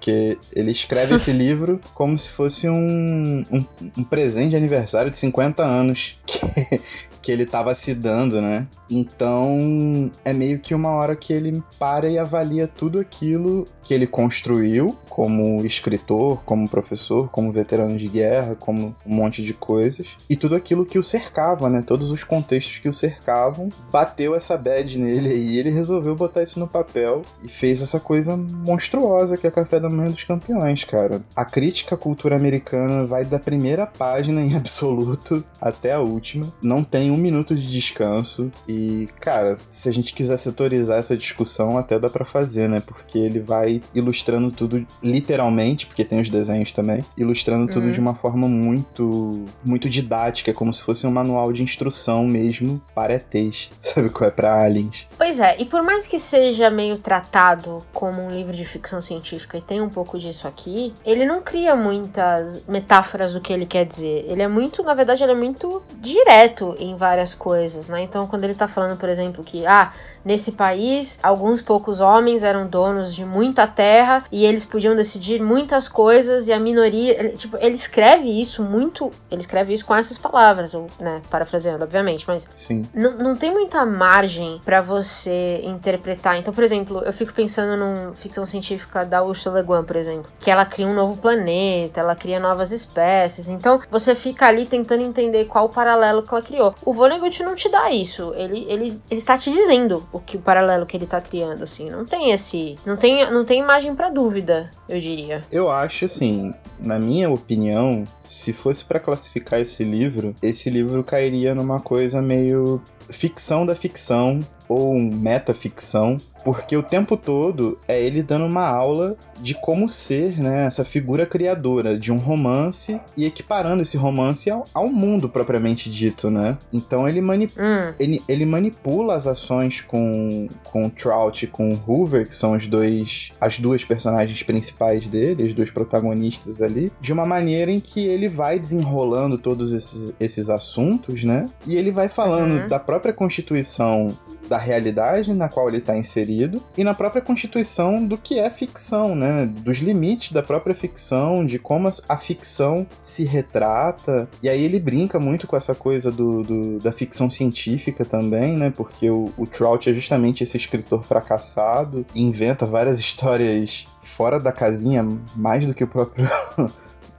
ele 0.56 0.72
escreve 0.72 1.16
esse 1.16 1.32
livro 1.34 1.80
como 1.94 2.18
se 2.18 2.30
fosse 2.30 2.68
um, 2.70 3.46
um, 3.52 3.66
um 3.98 4.04
presente 4.04 4.52
de 4.52 4.56
aniversário 4.56 5.12
de 5.12 5.18
50 5.18 5.64
anos. 5.64 6.18
Que, 6.26 6.82
que 7.24 7.32
ele 7.32 7.46
tava 7.46 7.74
se 7.74 7.96
dando, 7.96 8.42
né? 8.42 8.68
Então, 8.90 10.12
é 10.24 10.34
meio 10.34 10.60
que 10.60 10.76
uma 10.76 10.90
hora 10.90 11.16
que 11.16 11.34
ele 11.34 11.64
para 11.80 12.08
e 12.08 12.20
avalia 12.20 12.68
tudo 12.68 13.00
aquilo 13.00 13.66
que 13.82 13.94
ele 13.94 14.06
construiu 14.06 14.96
como 15.10 15.66
escritor, 15.66 16.44
como 16.44 16.70
professor, 16.70 17.30
como 17.30 17.52
veterano 17.52 17.98
de 17.98 18.08
guerra, 18.08 18.56
como 18.56 18.96
um 19.06 19.16
monte 19.16 19.42
de 19.42 19.54
coisas, 19.54 20.16
e 20.30 20.36
tudo 20.36 20.56
aquilo 20.56 20.86
que 20.86 21.00
o 21.00 21.04
cercava, 21.04 21.70
né? 21.70 21.82
Todos 21.86 22.12
os 22.12 22.24
contextos 22.24 22.78
que 22.78 22.90
o 22.90 22.94
cercavam, 22.94 23.70
bateu 23.92 24.36
essa 24.36 24.58
bad 24.58 24.98
nele 24.98 25.34
e 25.34 25.58
ele 25.58 25.70
resolveu 25.70 26.16
botar 26.16 26.44
isso 26.44 26.60
no 26.60 26.68
papel 26.68 27.22
e 27.44 27.48
fez 27.48 27.82
essa 27.82 28.00
coisa 28.00 28.36
monstruosa 28.36 29.38
que 29.38 29.48
é 29.48 29.52
Café 29.52 29.80
da 29.80 29.90
Manhã 29.90 30.12
dos 30.12 30.24
Campeões, 30.24 30.84
cara. 30.84 31.22
A 31.36 31.46
crítica 31.46 31.96
à 31.96 31.98
cultura 31.98 32.36
americana 32.36 33.06
vai 33.06 33.24
da 33.24 33.40
primeira 33.40 33.86
página 33.86 34.42
em 34.42 34.56
absoluto 34.58 35.44
até 35.62 35.94
a 35.94 36.00
última. 36.00 36.52
Não 36.62 36.84
tem 36.84 37.13
um 37.14 37.18
minuto 37.18 37.56
de 37.56 37.70
descanso. 37.70 38.52
E, 38.68 39.08
cara, 39.20 39.58
se 39.70 39.90
a 39.90 39.94
gente 39.94 40.14
quiser 40.14 40.38
setorizar 40.38 41.00
essa 41.00 41.16
discussão, 41.16 41.78
até 41.78 42.00
dá 42.00 42.10
para 42.10 42.26
fazer, 42.26 42.68
né? 42.68 42.82
Porque 42.86 43.18
ele 43.18 43.40
vai 43.40 43.82
ilustrando 43.94 44.52
tudo 44.52 44.86
literalmente, 45.02 45.86
porque 45.86 46.04
tem 46.04 46.22
os 46.22 46.30
desenhos 46.30 46.72
também, 46.72 47.06
ilustrando 47.18 47.72
tudo 47.72 47.88
uhum. 47.88 47.92
de 47.92 48.00
uma 48.00 48.16
forma 48.16 48.48
muito 48.48 49.46
muito 49.64 49.90
didática, 49.90 50.54
como 50.54 50.74
se 50.74 50.82
fosse 50.82 51.06
um 51.06 51.12
manual 51.12 51.52
de 51.52 51.64
instrução 51.64 52.26
mesmo 52.26 52.82
para 52.94 53.14
ETs. 53.14 53.72
Sabe 53.80 54.10
qual 54.10 54.28
é 54.28 54.32
para 54.32 54.62
aliens? 54.62 55.08
Pois 55.18 55.40
é, 55.40 55.62
e 55.62 55.66
por 55.66 55.84
mais 55.84 56.08
que 56.08 56.20
seja 56.20 56.70
meio 56.70 56.98
tratado 56.98 57.84
como 57.94 58.22
um 58.22 58.30
livro 58.30 58.56
de 58.56 58.66
ficção 58.66 59.02
científica 59.02 59.58
e 59.58 59.62
tem 59.62 59.82
um 59.82 59.90
pouco 59.90 60.20
disso 60.20 60.48
aqui, 60.48 60.94
ele 61.06 61.26
não 61.26 61.42
cria 61.42 61.76
muitas 61.76 62.66
metáforas 62.68 63.34
do 63.34 63.42
que 63.42 63.52
ele 63.52 63.66
quer 63.66 63.86
dizer. 63.86 64.26
Ele 64.28 64.42
é 64.42 64.48
muito, 64.48 64.84
na 64.84 64.94
verdade, 64.94 65.24
ele 65.24 65.32
é 65.32 65.36
muito 65.36 65.84
direto 66.00 66.76
em 66.80 66.96
várias 67.04 67.36
coisas, 67.36 67.90
né? 67.90 68.02
Então, 68.02 68.26
quando 68.26 68.46
ele 68.46 68.56
tá 68.56 68.66
falando, 68.66 68.98
por 68.98 69.10
exemplo, 69.10 69.44
que 69.44 69.66
ah, 69.66 69.92
Nesse 70.26 70.54
país, 70.54 71.20
alguns 71.22 71.62
poucos 71.62 72.00
homens 72.00 72.44
eram 72.44 72.66
donos 72.66 73.14
de 73.14 73.26
muita 73.26 73.68
terra 73.68 74.24
e 74.32 74.46
eles 74.46 74.64
podiam 74.64 74.96
decidir 74.96 75.42
muitas 75.42 75.88
coisas 75.88 76.48
e 76.48 76.54
a 76.54 76.60
minoria, 76.60 77.20
ele, 77.20 77.30
tipo, 77.30 77.58
ele 77.60 77.76
escreve 77.76 78.30
isso 78.30 78.64
muito, 78.64 79.12
ele 79.30 79.42
escreve 79.42 79.74
isso 79.74 79.86
com 79.86 79.94
essas 79.94 80.18
palavras, 80.18 80.74
ou, 80.74 80.88
né, 81.00 81.22
parafraseando, 81.30 81.84
obviamente, 81.84 82.26
mas 82.28 82.48
Sim. 82.54 82.84
não 82.94 83.36
tem 83.36 83.52
muita 83.52 83.86
margem 83.86 84.62
para 84.64 84.82
você 84.82 85.62
interpretar. 85.64 86.38
Então, 86.38 86.54
por 86.54 86.64
exemplo, 86.64 87.04
eu 87.06 87.12
fico 87.12 87.34
pensando 87.34 87.78
numa 87.78 88.14
ficção 88.14 88.46
científica 88.46 89.06
da 89.06 89.24
Ursula 89.24 89.60
Le 89.60 89.68
Guin, 89.68 89.84
por 89.84 89.96
exemplo, 89.96 90.32
que 90.40 90.50
ela 90.50 90.66
cria 90.66 90.88
um 90.88 90.94
novo 90.94 91.20
planeta, 91.22 92.00
ela 92.00 92.16
cria 92.16 92.40
novas 92.40 92.72
espécies. 92.72 93.50
Então, 93.50 93.82
você 93.92 94.16
fica 94.16 94.48
ali 94.48 94.66
tentando 94.66 95.04
entender 95.04 95.46
qual 95.46 95.66
o 95.66 95.70
paralelo 95.70 96.24
que 96.24 96.34
ela 96.34 96.42
criou. 96.42 96.76
O 96.86 96.94
Vonnegut 96.94 97.44
não 97.44 97.56
te 97.56 97.70
dá 97.70 97.92
isso. 97.92 98.34
Ele, 98.36 98.66
ele, 98.70 99.02
ele 99.10 99.20
está 99.20 99.38
te 99.38 99.52
dizendo 99.52 100.04
o 100.14 100.20
que 100.20 100.38
o 100.38 100.42
paralelo 100.42 100.86
que 100.86 100.96
ele 100.96 101.08
tá 101.08 101.20
criando, 101.20 101.64
assim. 101.64 101.90
Não 101.90 102.06
tem 102.06 102.32
esse. 102.32 102.78
Não 102.86 102.96
tem, 102.96 103.30
não 103.30 103.44
tem 103.44 103.60
imagem 103.60 103.96
para 103.96 104.10
dúvida, 104.10 104.70
eu 104.88 105.00
diria. 105.00 105.42
Eu 105.52 105.70
acho, 105.70 106.06
assim, 106.06 106.54
na 106.80 107.00
minha 107.00 107.30
opinião, 107.30 108.08
se 108.24 108.54
fosse 108.54 108.86
para 108.86 109.00
classificar 109.00 109.60
esse 109.60 109.84
livro, 109.84 110.36
esse 110.42 110.70
livro 110.70 111.04
cairia 111.04 111.56
numa 111.56 111.82
coisa 111.82 112.22
meio 112.22 112.80
ficção 113.10 113.66
da 113.66 113.76
ficção 113.76 114.42
ou 114.68 114.94
metaficção 114.98 116.18
porque 116.44 116.76
o 116.76 116.84
tempo 116.84 117.16
todo 117.16 117.78
é 117.88 118.02
ele 118.02 118.22
dando 118.22 118.46
uma 118.46 118.68
aula 118.68 119.16
de 119.40 119.54
como 119.54 119.90
ser, 119.90 120.40
né, 120.40 120.66
essa 120.66 120.86
figura 120.86 121.26
criadora 121.26 121.98
de 121.98 122.12
um 122.12 122.18
romance 122.18 123.00
e 123.18 123.26
equiparando 123.26 123.82
esse 123.82 123.98
romance 123.98 124.50
ao, 124.50 124.66
ao 124.74 124.88
mundo 124.88 125.28
propriamente 125.28 125.90
dito, 125.90 126.30
né? 126.30 126.58
Então 126.72 127.08
ele, 127.08 127.22
mani 127.22 127.46
hum. 127.46 127.94
ele, 128.00 128.22
ele 128.28 128.46
manipula 128.46 129.16
as 129.16 129.28
ações 129.28 129.82
com, 129.82 130.48
com 130.64 130.86
o 130.86 130.90
Trout 130.90 131.46
e 131.46 131.48
com 131.48 131.74
o 131.74 131.80
Hoover, 131.86 132.26
que 132.28 132.36
são 132.36 132.54
os 132.54 132.68
dois, 132.68 133.32
as 133.40 133.60
duas 133.60 133.84
personagens 133.84 134.42
principais 134.44 135.08
dele, 135.08 135.44
os 135.44 135.54
dois 135.54 135.72
protagonistas 135.72 136.62
ali, 136.62 136.92
de 137.02 137.12
uma 137.12 137.26
maneira 137.26 137.72
em 137.72 137.80
que 137.80 138.06
ele 138.06 138.30
vai 138.30 138.60
desenrolando 138.60 139.38
todos 139.38 139.72
esses, 139.72 140.16
esses 140.20 140.50
assuntos, 140.50 141.24
né? 141.24 141.50
E 141.66 141.76
ele 141.76 141.92
vai 141.92 142.08
falando 142.08 142.62
uhum. 142.62 142.68
da 142.68 142.80
própria 142.80 143.14
constituição 143.14 144.18
da 144.48 144.58
realidade 144.58 145.34
na 145.34 145.50
qual 145.50 145.68
ele 145.68 145.78
está 145.78 145.98
inserido 145.98 146.62
e 146.78 146.84
na 146.84 146.94
própria 146.94 147.22
constituição 147.22 148.06
do 148.06 148.18
que 148.18 148.40
é 148.40 148.50
ficção, 148.50 149.16
né? 149.16 149.46
Dos 149.46 149.78
limites 149.78 150.32
da 150.32 150.44
própria 150.44 150.76
ficção, 150.76 151.46
de 151.46 151.60
como 151.60 151.90
a 152.10 152.18
ficção 152.18 152.86
se 153.02 153.24
retrata. 153.24 154.30
E 154.42 154.50
aí 154.50 154.64
ele 154.64 154.80
brinca 154.80 155.20
muito 155.20 155.48
com 155.48 155.56
essa 155.56 155.76
coisa 155.76 156.12
do, 156.12 156.44
do 156.44 156.80
da 156.80 156.92
ficção 156.92 157.30
científica 157.30 158.06
também, 158.06 158.58
né? 158.58 158.72
Porque 158.76 159.10
o, 159.10 159.32
o 159.38 159.48
Trout 159.48 159.90
é 159.90 159.94
justamente 159.94 160.44
esse 160.44 160.58
escritor 160.58 161.04
fracassado, 161.04 162.06
inventa 162.16 162.66
várias 162.66 163.00
histórias 163.04 163.88
fora 164.00 164.40
da 164.40 164.52
casinha, 164.52 165.04
mais 165.36 165.66
do 165.66 165.74
que 165.74 165.84
o 165.84 165.88
próprio 165.88 166.28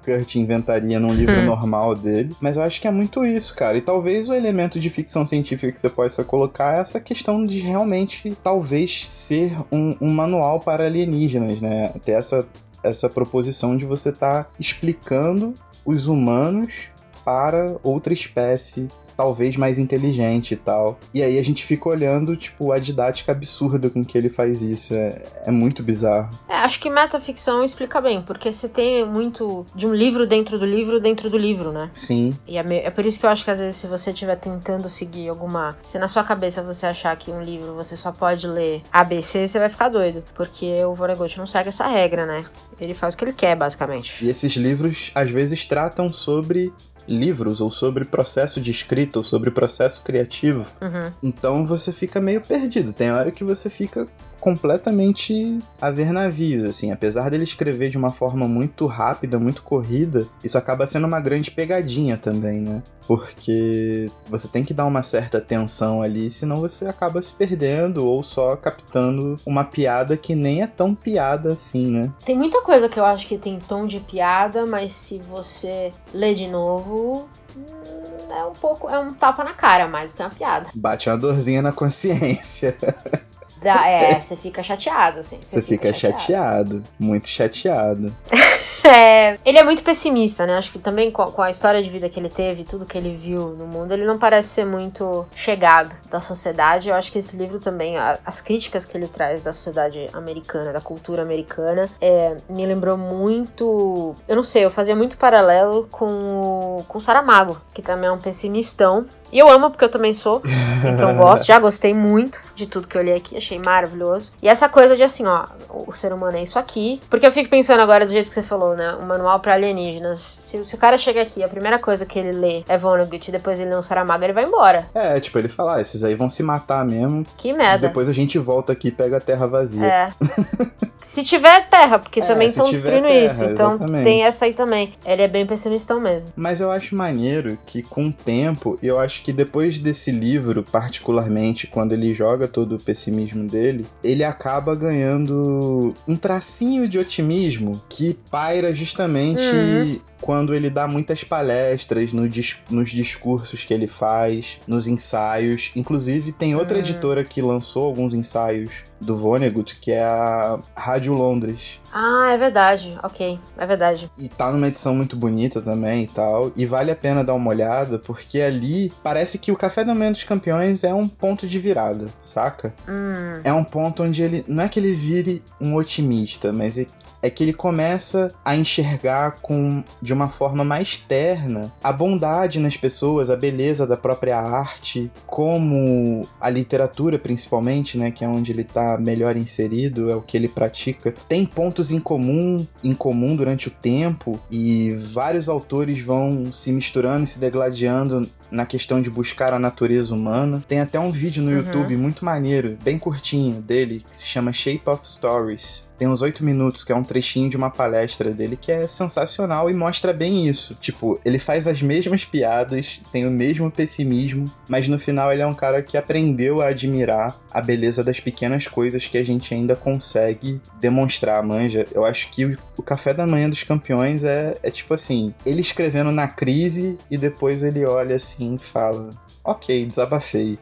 Kurt 0.04 0.34
inventaria 0.36 1.00
num 1.00 1.12
livro 1.12 1.34
hum. 1.34 1.44
normal 1.44 1.94
dele. 1.94 2.34
Mas 2.40 2.56
eu 2.56 2.62
acho 2.62 2.80
que 2.80 2.86
é 2.88 2.90
muito 2.90 3.24
isso, 3.24 3.54
cara. 3.54 3.76
E 3.76 3.80
talvez 3.80 4.28
o 4.28 4.34
elemento 4.34 4.78
de 4.78 4.90
ficção 4.90 5.26
científica 5.26 5.72
que 5.72 5.80
você 5.80 5.88
possa 5.88 6.22
colocar 6.22 6.76
é 6.76 6.80
essa 6.80 7.00
questão 7.00 7.44
de 7.44 7.58
realmente, 7.58 8.36
talvez, 8.42 9.08
ser 9.08 9.56
um, 9.72 9.96
um 10.00 10.10
manual 10.10 10.60
para 10.60 10.84
alienígenas, 10.84 11.60
né? 11.60 11.92
Ter 12.04 12.12
essa, 12.12 12.46
essa 12.82 13.08
proposição 13.08 13.76
de 13.76 13.84
você 13.84 14.10
estar 14.10 14.44
tá 14.44 14.50
explicando 14.58 15.54
os 15.84 16.06
humanos 16.06 16.88
para 17.24 17.76
outra 17.82 18.12
espécie 18.12 18.88
talvez 19.16 19.56
mais 19.56 19.78
inteligente 19.78 20.52
e 20.52 20.56
tal. 20.56 20.98
E 21.12 21.22
aí 21.22 21.38
a 21.38 21.44
gente 21.44 21.64
fica 21.64 21.88
olhando, 21.88 22.36
tipo, 22.36 22.72
a 22.72 22.78
didática 22.78 23.32
absurda 23.32 23.90
com 23.90 24.04
que 24.04 24.16
ele 24.16 24.28
faz 24.28 24.62
isso. 24.62 24.94
É, 24.94 25.22
é 25.46 25.50
muito 25.50 25.82
bizarro. 25.82 26.30
É, 26.48 26.54
acho 26.54 26.80
que 26.80 26.90
metaficção 26.90 27.64
explica 27.64 28.00
bem, 28.00 28.22
porque 28.22 28.52
você 28.52 28.68
tem 28.68 29.04
muito 29.06 29.66
de 29.74 29.86
um 29.86 29.94
livro 29.94 30.26
dentro 30.26 30.58
do 30.58 30.66
livro 30.66 31.00
dentro 31.00 31.30
do 31.30 31.36
livro, 31.36 31.72
né? 31.72 31.90
Sim. 31.92 32.34
E 32.46 32.58
é, 32.58 32.64
é 32.84 32.90
por 32.90 33.04
isso 33.04 33.18
que 33.18 33.26
eu 33.26 33.30
acho 33.30 33.44
que 33.44 33.50
às 33.50 33.58
vezes 33.58 33.76
se 33.76 33.86
você 33.86 34.10
estiver 34.10 34.36
tentando 34.36 34.88
seguir 34.88 35.28
alguma. 35.28 35.76
Se 35.84 35.98
na 35.98 36.08
sua 36.08 36.24
cabeça 36.24 36.62
você 36.62 36.86
achar 36.86 37.16
que 37.16 37.30
um 37.30 37.42
livro 37.42 37.74
você 37.74 37.96
só 37.96 38.12
pode 38.12 38.46
ler 38.46 38.82
ABC, 38.92 39.46
você 39.46 39.58
vai 39.58 39.68
ficar 39.68 39.88
doido. 39.88 40.22
Porque 40.34 40.84
o 40.84 40.94
Vonnegut 40.94 41.36
não 41.38 41.46
segue 41.46 41.68
essa 41.68 41.86
regra, 41.86 42.26
né? 42.26 42.44
Ele 42.80 42.94
faz 42.94 43.14
o 43.14 43.16
que 43.16 43.24
ele 43.24 43.32
quer, 43.32 43.56
basicamente. 43.56 44.24
E 44.24 44.28
esses 44.28 44.54
livros 44.54 45.10
às 45.14 45.30
vezes 45.30 45.64
tratam 45.64 46.12
sobre 46.12 46.72
livros 47.06 47.60
ou 47.60 47.70
sobre 47.70 48.04
processo 48.04 48.60
de 48.60 48.70
escrita 48.70 49.18
ou 49.18 49.24
sobre 49.24 49.50
processo 49.50 50.02
criativo. 50.02 50.66
Uhum. 50.80 51.12
Então 51.22 51.66
você 51.66 51.92
fica 51.92 52.20
meio 52.20 52.40
perdido. 52.40 52.92
Tem 52.92 53.12
hora 53.12 53.30
que 53.30 53.44
você 53.44 53.68
fica 53.68 54.06
completamente 54.44 55.58
a 55.80 55.90
ver 55.90 56.12
navios, 56.12 56.64
assim. 56.64 56.92
Apesar 56.92 57.30
dele 57.30 57.44
escrever 57.44 57.88
de 57.88 57.96
uma 57.96 58.12
forma 58.12 58.46
muito 58.46 58.84
rápida, 58.84 59.38
muito 59.38 59.62
corrida, 59.62 60.26
isso 60.44 60.58
acaba 60.58 60.86
sendo 60.86 61.06
uma 61.06 61.18
grande 61.18 61.50
pegadinha 61.50 62.18
também, 62.18 62.60
né? 62.60 62.82
Porque 63.06 64.10
você 64.28 64.46
tem 64.46 64.62
que 64.62 64.74
dar 64.74 64.84
uma 64.84 65.02
certa 65.02 65.38
atenção 65.38 66.02
ali, 66.02 66.30
senão 66.30 66.60
você 66.60 66.84
acaba 66.86 67.22
se 67.22 67.34
perdendo 67.34 68.04
ou 68.04 68.22
só 68.22 68.54
captando 68.54 69.40
uma 69.46 69.64
piada 69.64 70.14
que 70.14 70.34
nem 70.34 70.60
é 70.60 70.66
tão 70.66 70.94
piada 70.94 71.54
assim, 71.54 71.86
né? 71.86 72.12
Tem 72.26 72.36
muita 72.36 72.60
coisa 72.60 72.86
que 72.86 73.00
eu 73.00 73.04
acho 73.06 73.26
que 73.26 73.38
tem 73.38 73.58
tom 73.58 73.86
de 73.86 73.98
piada, 73.98 74.66
mas 74.66 74.92
se 74.92 75.18
você 75.20 75.90
lê 76.12 76.34
de 76.34 76.48
novo, 76.48 77.26
hum, 77.56 78.30
é 78.30 78.44
um 78.44 78.52
pouco, 78.52 78.90
é 78.90 78.98
um 78.98 79.14
tapa 79.14 79.42
na 79.42 79.54
cara 79.54 79.88
mais 79.88 80.12
que 80.12 80.22
uma 80.22 80.28
piada. 80.28 80.68
Bate 80.74 81.08
uma 81.08 81.16
dorzinha 81.16 81.62
na 81.62 81.72
consciência. 81.72 82.76
Dá, 83.64 83.88
é, 83.88 84.20
você 84.20 84.36
fica 84.36 84.62
chateado, 84.62 85.20
assim. 85.20 85.38
Você, 85.40 85.62
fica, 85.62 85.88
fica 85.88 85.94
chateado. 85.94 86.20
chateado. 86.20 86.84
Muito 86.98 87.28
chateado. 87.28 88.14
É, 88.86 89.38
ele 89.46 89.56
é 89.56 89.64
muito 89.64 89.82
pessimista, 89.82 90.46
né? 90.46 90.58
Acho 90.58 90.70
que 90.70 90.78
também 90.78 91.10
com, 91.10 91.24
com, 91.24 91.40
a 91.40 91.48
história 91.48 91.82
de 91.82 91.88
vida 91.88 92.06
que 92.10 92.20
ele 92.20 92.28
teve, 92.28 92.64
tudo 92.64 92.84
que 92.84 92.98
ele 92.98 93.16
viu 93.16 93.48
no 93.56 93.66
mundo, 93.66 93.92
ele 93.92 94.04
não 94.04 94.18
parece 94.18 94.48
ser 94.48 94.66
muito 94.66 95.26
chegado 95.34 95.90
da 96.10 96.20
sociedade. 96.20 96.90
Eu 96.90 96.94
acho 96.94 97.10
que 97.10 97.18
esse 97.18 97.34
livro 97.34 97.58
também, 97.58 97.96
a, 97.96 98.18
as 98.26 98.42
críticas 98.42 98.84
que 98.84 98.94
ele 98.94 99.08
traz 99.08 99.42
da 99.42 99.54
sociedade 99.54 100.10
americana, 100.12 100.70
da 100.70 100.82
cultura 100.82 101.22
americana, 101.22 101.88
é, 101.98 102.36
me 102.46 102.66
lembrou 102.66 102.98
muito. 102.98 104.14
Eu 104.28 104.36
não 104.36 104.44
sei, 104.44 104.66
eu 104.66 104.70
fazia 104.70 104.94
muito 104.94 105.16
paralelo 105.16 105.88
com, 105.90 106.84
com 106.86 107.00
Saramago, 107.00 107.56
que 107.72 107.80
também 107.80 108.08
é 108.10 108.12
um 108.12 108.18
pessimistão. 108.18 109.06
E 109.32 109.38
eu 109.38 109.48
amo 109.48 109.70
porque 109.70 109.84
eu 109.84 109.90
também 109.90 110.12
sou, 110.12 110.42
então 110.84 111.16
gosto. 111.16 111.46
Já 111.46 111.58
gostei 111.58 111.94
muito 111.94 112.40
de 112.54 112.66
tudo 112.66 112.86
que 112.86 112.96
eu 112.96 113.02
li 113.02 113.12
aqui, 113.12 113.36
achei 113.36 113.58
maravilhoso. 113.58 114.32
E 114.42 114.48
essa 114.48 114.68
coisa 114.68 114.96
de 114.96 115.02
assim, 115.02 115.24
ó, 115.26 115.46
o 115.70 115.92
ser 115.92 116.12
humano 116.12 116.36
é 116.36 116.42
isso 116.42 116.58
aqui. 116.58 117.00
Porque 117.10 117.26
eu 117.26 117.32
fico 117.32 117.48
pensando 117.48 117.80
agora 117.80 118.06
do 118.06 118.12
jeito 118.12 118.28
que 118.28 118.34
você 118.34 118.42
falou, 118.42 118.76
né? 118.76 118.94
Um 118.94 119.06
manual 119.06 119.40
para 119.40 119.54
alienígenas. 119.54 120.20
Se, 120.20 120.64
se, 120.64 120.74
o 120.74 120.78
cara 120.78 120.96
chega 120.98 121.22
aqui, 121.22 121.42
a 121.42 121.48
primeira 121.48 121.78
coisa 121.78 122.06
que 122.06 122.18
ele 122.18 122.32
lê 122.32 122.64
é 122.68 122.78
Vonnegut 122.78 123.28
e 123.28 123.32
depois 123.32 123.58
ele 123.58 123.70
lê 123.70 123.76
um 123.76 123.82
Saramago, 123.82 124.24
ele 124.24 124.32
vai 124.32 124.44
embora. 124.44 124.86
É, 124.94 125.18
tipo, 125.20 125.38
ele 125.38 125.48
fala, 125.48 125.76
ah, 125.76 125.80
esses 125.80 126.04
aí 126.04 126.14
vão 126.14 126.28
se 126.28 126.42
matar 126.42 126.84
mesmo. 126.84 127.26
Que 127.36 127.52
merda. 127.52 127.88
Depois 127.88 128.08
a 128.08 128.12
gente 128.12 128.38
volta 128.38 128.72
aqui 128.72 128.88
e 128.88 128.92
pega 128.92 129.16
a 129.16 129.20
terra 129.20 129.46
vazia. 129.46 129.86
É. 129.86 130.12
Se 131.04 131.22
tiver 131.22 131.68
terra, 131.68 131.98
porque 131.98 132.20
É, 132.20 132.24
também 132.24 132.48
estão 132.48 132.68
destruindo 132.68 133.06
terra, 133.06 133.26
isso. 133.26 133.44
Então 133.44 133.74
exatamente. 133.74 134.04
tem 134.04 134.24
essa 134.24 134.46
aí 134.46 134.54
também. 134.54 134.94
Ele 135.04 135.22
é 135.22 135.28
bem 135.28 135.44
pessimistão 135.44 136.00
mesmo. 136.00 136.28
Mas 136.34 136.60
eu 136.60 136.70
acho 136.70 136.96
maneiro 136.96 137.58
que 137.66 137.82
com 137.82 138.06
o 138.06 138.12
tempo, 138.12 138.78
eu 138.82 138.98
acho 138.98 139.22
que 139.22 139.32
depois 139.32 139.78
desse 139.78 140.10
livro, 140.10 140.62
particularmente, 140.62 141.66
quando 141.66 141.92
ele 141.92 142.14
joga 142.14 142.43
todo 142.48 142.76
o 142.76 142.78
pessimismo 142.78 143.48
dele, 143.48 143.86
ele 144.02 144.24
acaba 144.24 144.74
ganhando 144.74 145.94
um 146.06 146.16
tracinho 146.16 146.88
de 146.88 146.98
otimismo 146.98 147.80
que 147.88 148.14
paira 148.30 148.74
justamente 148.74 149.40
Uhum. 149.42 150.00
Quando 150.24 150.54
ele 150.54 150.70
dá 150.70 150.88
muitas 150.88 151.22
palestras 151.22 152.10
no 152.14 152.26
dis- 152.26 152.56
nos 152.70 152.88
discursos 152.90 153.62
que 153.62 153.74
ele 153.74 153.86
faz, 153.86 154.58
nos 154.66 154.86
ensaios. 154.86 155.70
Inclusive, 155.76 156.32
tem 156.32 156.56
outra 156.56 156.78
Hum. 156.78 156.80
editora 156.80 157.22
que 157.22 157.42
lançou 157.42 157.84
alguns 157.84 158.14
ensaios 158.14 158.72
do 158.98 159.18
Vonnegut, 159.18 159.76
que 159.78 159.92
é 159.92 160.02
a 160.02 160.58
Rádio 160.74 161.12
Londres. 161.12 161.78
Ah, 161.92 162.30
é 162.32 162.38
verdade. 162.38 162.98
Ok, 163.02 163.38
é 163.58 163.66
verdade. 163.66 164.10
E 164.18 164.30
tá 164.30 164.50
numa 164.50 164.66
edição 164.68 164.94
muito 164.96 165.14
bonita 165.14 165.60
também 165.60 166.04
e 166.04 166.06
tal. 166.06 166.50
E 166.56 166.64
vale 166.64 166.90
a 166.90 166.96
pena 166.96 167.22
dar 167.22 167.34
uma 167.34 167.50
olhada, 167.50 167.98
porque 167.98 168.40
ali 168.40 168.90
parece 169.02 169.36
que 169.36 169.52
o 169.52 169.56
Café 169.56 169.84
da 169.84 169.94
Manhã 169.94 170.10
dos 170.10 170.24
Campeões 170.24 170.84
é 170.84 170.94
um 170.94 171.06
ponto 171.06 171.46
de 171.46 171.58
virada, 171.58 172.08
saca? 172.18 172.74
Hum. 172.88 173.40
É 173.44 173.52
um 173.52 173.62
ponto 173.62 174.02
onde 174.02 174.22
ele. 174.22 174.42
Não 174.48 174.64
é 174.64 174.68
que 174.70 174.80
ele 174.80 174.92
vire 174.94 175.42
um 175.60 175.74
otimista, 175.74 176.50
mas 176.50 176.78
é, 176.78 176.86
é 177.24 177.30
que 177.30 177.42
ele 177.42 177.54
começa 177.54 178.34
a 178.44 178.54
enxergar 178.54 179.38
com 179.40 179.82
de 180.02 180.12
uma 180.12 180.28
forma 180.28 180.62
mais 180.62 180.98
terna 180.98 181.72
a 181.82 181.90
bondade 181.90 182.60
nas 182.60 182.76
pessoas, 182.76 183.30
a 183.30 183.36
beleza 183.36 183.86
da 183.86 183.96
própria 183.96 184.38
arte, 184.38 185.10
como 185.26 186.28
a 186.38 186.50
literatura 186.50 187.18
principalmente, 187.18 187.96
né, 187.96 188.10
que 188.10 188.24
é 188.24 188.28
onde 188.28 188.52
ele 188.52 188.62
tá 188.62 188.98
melhor 188.98 189.38
inserido, 189.38 190.10
é 190.10 190.14
o 190.14 190.20
que 190.20 190.36
ele 190.36 190.48
pratica, 190.48 191.14
tem 191.26 191.46
pontos 191.46 191.90
em 191.90 191.98
comum, 191.98 192.66
em 192.82 192.92
comum 192.94 193.34
durante 193.34 193.68
o 193.68 193.70
tempo 193.70 194.38
e 194.50 194.92
vários 194.92 195.48
autores 195.48 195.98
vão 196.00 196.52
se 196.52 196.70
misturando 196.70 197.24
e 197.24 197.26
se 197.26 197.38
degladiando 197.38 198.28
na 198.50 198.66
questão 198.66 199.00
de 199.00 199.10
buscar 199.10 199.52
a 199.52 199.58
natureza 199.58 200.14
humana. 200.14 200.62
Tem 200.68 200.80
até 200.80 201.00
um 201.00 201.10
vídeo 201.10 201.42
no 201.42 201.50
Uhum. 201.50 201.56
YouTube 201.56 201.96
muito 201.96 202.24
maneiro, 202.24 202.76
bem 202.84 202.98
curtinho, 202.98 203.60
dele, 203.60 204.04
que 204.08 204.16
se 204.16 204.26
chama 204.26 204.52
Shape 204.52 204.82
of 204.86 205.06
Stories. 205.08 205.88
Tem 205.98 206.08
uns 206.08 206.22
oito 206.22 206.44
minutos, 206.44 206.84
que 206.84 206.92
é 206.92 206.96
um 206.96 207.04
trechinho 207.04 207.48
de 207.48 207.56
uma 207.56 207.70
palestra 207.70 208.30
dele 208.32 208.58
que 208.60 208.72
é 208.72 208.86
sensacional 208.86 209.70
e 209.70 209.74
mostra 209.74 210.12
bem 210.12 210.46
isso. 210.46 210.74
Tipo, 210.80 211.20
ele 211.24 211.38
faz 211.38 211.66
as 211.66 211.80
mesmas 211.80 212.24
piadas, 212.24 213.00
tem 213.12 213.26
o 213.26 213.30
mesmo 213.30 213.70
pessimismo, 213.70 214.50
mas 214.68 214.88
no 214.88 214.98
final 214.98 215.32
ele 215.32 215.42
é 215.42 215.46
um 215.46 215.54
cara 215.54 215.82
que 215.82 215.96
aprendeu 215.96 216.60
a 216.60 216.68
admirar 216.68 217.36
a 217.50 217.60
beleza 217.60 218.02
das 218.02 218.18
pequenas 218.18 218.66
coisas 218.66 219.06
que 219.06 219.16
a 219.16 219.24
gente 219.24 219.54
ainda 219.54 219.76
consegue 219.76 220.60
demonstrar, 220.80 221.42
manja. 221.42 221.86
Eu 221.92 222.04
acho 222.04 222.30
que 222.30 222.58
o, 222.76 222.82
café 222.82 223.14
da 223.14 223.26
manhã 223.26 223.48
dos 223.48 223.62
campeões 223.62 224.24
é, 224.24 224.58
é 224.62 224.70
tipo 224.70 224.92
assim, 224.92 225.32
ele 225.46 225.60
escrevendo 225.60 226.10
na 226.10 226.26
crise 226.26 226.98
e 227.10 227.16
depois 227.16 227.62
ele 227.62 227.84
olha 227.84 228.16
assim 228.16 228.56
e 228.56 228.58
fala. 228.58 229.12
Ok, 229.44 229.84
desabafei. 229.86 230.58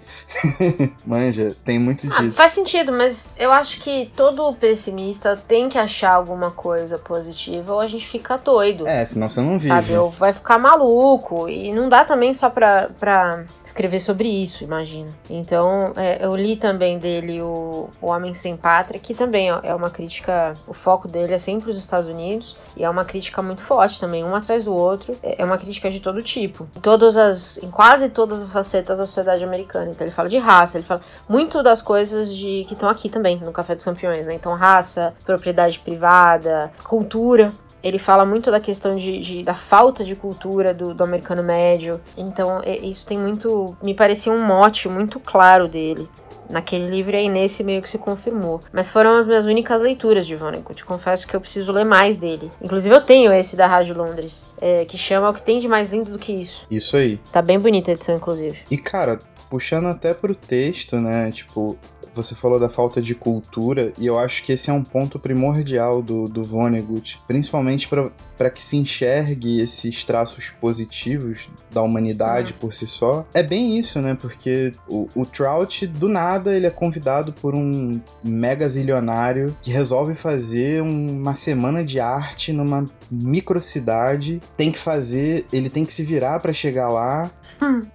Manja, 1.07 1.55
tem 1.65 1.79
muito 1.79 2.07
Ah, 2.13 2.21
disso. 2.21 2.33
faz 2.33 2.53
sentido, 2.53 2.91
mas 2.93 3.29
eu 3.39 3.53
acho 3.53 3.81
que 3.81 4.11
todo 4.17 4.53
pessimista 4.55 5.37
tem 5.47 5.69
que 5.69 5.79
achar 5.79 6.13
alguma 6.15 6.51
coisa 6.51 6.99
positiva 6.99 7.75
ou 7.75 7.81
a 7.81 7.87
gente 7.87 8.07
fica 8.07 8.37
doido. 8.37 8.87
É, 8.87 9.05
senão 9.05 9.29
você 9.29 9.41
não 9.41 9.53
vive. 9.59 9.69
Sabe, 9.69 9.97
ou 9.97 10.11
vai 10.11 10.33
ficar 10.33 10.59
maluco. 10.59 11.49
E 11.49 11.73
não 11.73 11.89
dá 11.89 12.05
também 12.05 12.35
só 12.35 12.51
pra, 12.51 12.89
pra 12.99 13.45
escrever 13.65 14.01
sobre 14.01 14.29
isso, 14.29 14.65
imagina. 14.65 15.11
Então, 15.31 15.93
é, 15.97 16.19
eu 16.25 16.35
li 16.35 16.57
também 16.57 16.99
dele 16.99 17.41
o, 17.41 17.89
o 18.01 18.07
Homem 18.09 18.35
Sem 18.35 18.57
Pátria, 18.57 18.99
que 18.99 19.15
também 19.15 19.49
é 19.63 19.75
uma 19.75 19.91
crítica. 19.91 20.55
O 20.67 20.75
foco 20.75 21.07
dele 21.07 21.35
é 21.35 21.39
sempre 21.39 21.71
os 21.71 21.79
Estados 21.79 22.09
Unidos. 22.09 22.57
E 22.77 22.83
é 22.85 22.91
uma 22.91 23.05
crítica 23.05 23.41
muito 23.43 23.63
forte 23.63 24.01
também, 24.01 24.25
um 24.25 24.35
atrás 24.35 24.65
do 24.65 24.75
outro. 24.75 25.17
É 25.23 25.43
é 25.43 25.45
uma 25.45 25.59
crítica 25.59 25.91
de 25.91 25.99
todo 26.01 26.23
tipo. 26.23 26.69
Em 26.77 26.81
todas 26.81 27.17
as. 27.17 27.59
Em 27.59 27.71
quase 27.71 28.09
todas 28.09 28.41
as 28.41 28.51
facetas 28.73 28.99
da 28.99 29.07
sociedade 29.07 29.45
americana. 29.45 29.91
Então 29.91 30.07
ele 30.07 30.15
fala 30.15 30.29
de 30.29 30.39
raça, 30.39 30.79
ele 30.79 30.87
fala 30.87 31.01
muito 31.29 31.63
das 31.63 31.83
coisas 31.83 32.35
de 32.35 32.65
que 32.67 32.73
estão 32.75 32.89
aqui 32.89 33.09
também, 33.09 33.37
no 33.39 33.53
Café 33.53 33.75
dos 33.75 33.85
Campeões, 33.85 34.27
né? 34.27 34.35
Então, 34.35 34.55
raça, 34.55 35.15
propriedade 35.25 35.79
privada, 35.79 36.73
cultura. 36.85 37.53
Ele 37.83 37.99
fala 37.99 38.25
muito 38.25 38.49
da 38.51 38.61
questão 38.61 38.97
de, 38.97 39.19
de- 39.19 39.43
da 39.43 39.55
falta 39.55 40.05
de 40.05 40.15
cultura 40.15 40.73
do, 40.73 40.95
do 40.95 41.03
americano 41.03 41.43
médio. 41.43 42.01
Então, 42.17 42.61
isso 42.65 43.05
tem 43.05 43.19
muito. 43.19 43.77
Me 43.83 43.93
parecia 43.93 44.33
um 44.33 44.43
mote 44.45 44.89
muito 44.89 45.19
claro 45.19 45.67
dele. 45.67 46.09
Naquele 46.49 46.87
livro 46.87 47.17
aí, 47.17 47.29
nesse 47.29 47.65
meio 47.65 47.83
que 47.83 47.89
se 47.89 47.99
confirmou. 47.99 48.61
Mas 48.73 48.89
foram 48.89 49.15
as 49.15 49.27
minhas 49.27 49.45
únicas 49.45 49.83
leituras 49.83 50.27
de 50.27 50.37
Vonnegut. 50.37 50.85
Confesso 50.85 51.27
que 51.27 51.35
eu 51.35 51.41
preciso 51.41 51.73
ler 51.73 51.85
mais 51.85 52.19
dele. 52.19 52.51
Inclusive, 52.61 52.95
eu 52.95 53.01
tenho 53.01 53.33
esse 53.33 53.57
da 53.57 53.67
Rádio 53.67 53.97
Londres, 53.97 54.49
é, 54.61 54.85
que 54.85 54.99
chama 54.99 55.31
O 55.31 55.35
que 55.35 55.43
tem 55.43 55.61
de 55.61 55.69
mais 55.69 55.91
lindo 55.91 56.11
do 56.11 56.19
que 56.19 56.33
isso. 56.33 56.67
Isso 56.71 56.97
aí. 56.97 57.19
Tá 57.33 57.41
bem 57.41 57.59
bonita 57.59 57.91
a 57.91 57.95
edição, 57.95 58.15
inclusive. 58.15 58.59
E 58.71 58.77
cara, 58.77 59.21
puxando 59.49 59.87
até 59.87 60.15
pro 60.15 60.35
texto, 60.35 60.97
né? 60.97 61.31
Tipo, 61.31 61.79
você 62.15 62.35
falou 62.35 62.59
da 62.59 62.69
falta 62.69 63.01
de 63.01 63.15
cultura, 63.15 63.93
e 63.99 64.07
eu 64.07 64.19
acho 64.19 64.43
que 64.43 64.53
esse 64.53 64.71
é 64.71 64.73
um 64.73 64.85
ponto 64.85 65.19
primordial 65.19 66.03
do, 66.03 66.29
do 66.29 66.45
Vonnegut, 66.45 67.19
principalmente 67.27 67.89
para 67.89 68.11
que 68.51 68.63
se 68.63 68.77
enxergue 68.77 69.61
esses 69.61 70.05
traços 70.05 70.51
positivos 70.61 71.49
da 71.71 71.83
humanidade 71.83 72.53
por 72.53 72.75
si 72.75 72.87
só. 72.87 73.27
É 73.33 73.43
bem 73.43 73.79
isso, 73.79 74.01
né? 74.01 74.17
Porque 74.21 74.75
o, 74.89 75.09
o 75.15 75.25
Trout, 75.25 75.87
do 75.87 76.09
nada, 76.09 76.55
ele 76.55 76.67
é 76.67 76.71
convidado 76.71 77.33
por 77.33 77.55
um 77.55 78.01
mega 78.23 78.69
zilionário 78.69 79.57
que 79.63 79.71
resolve 79.71 80.15
fazer 80.15 80.83
uma 80.83 81.35
semana 81.35 81.85
de 81.85 81.99
arte 81.99 82.53
numa 82.53 82.87
microcidade. 83.11 84.41
Tem 84.57 84.71
que 84.71 84.79
fazer, 84.79 85.47
ele 85.53 85.71
tem 85.71 85.85
que 85.85 85.93
se 85.93 86.03
virar 86.03 86.41
para 86.41 86.53
chegar 86.53 86.89
lá. 86.89 87.31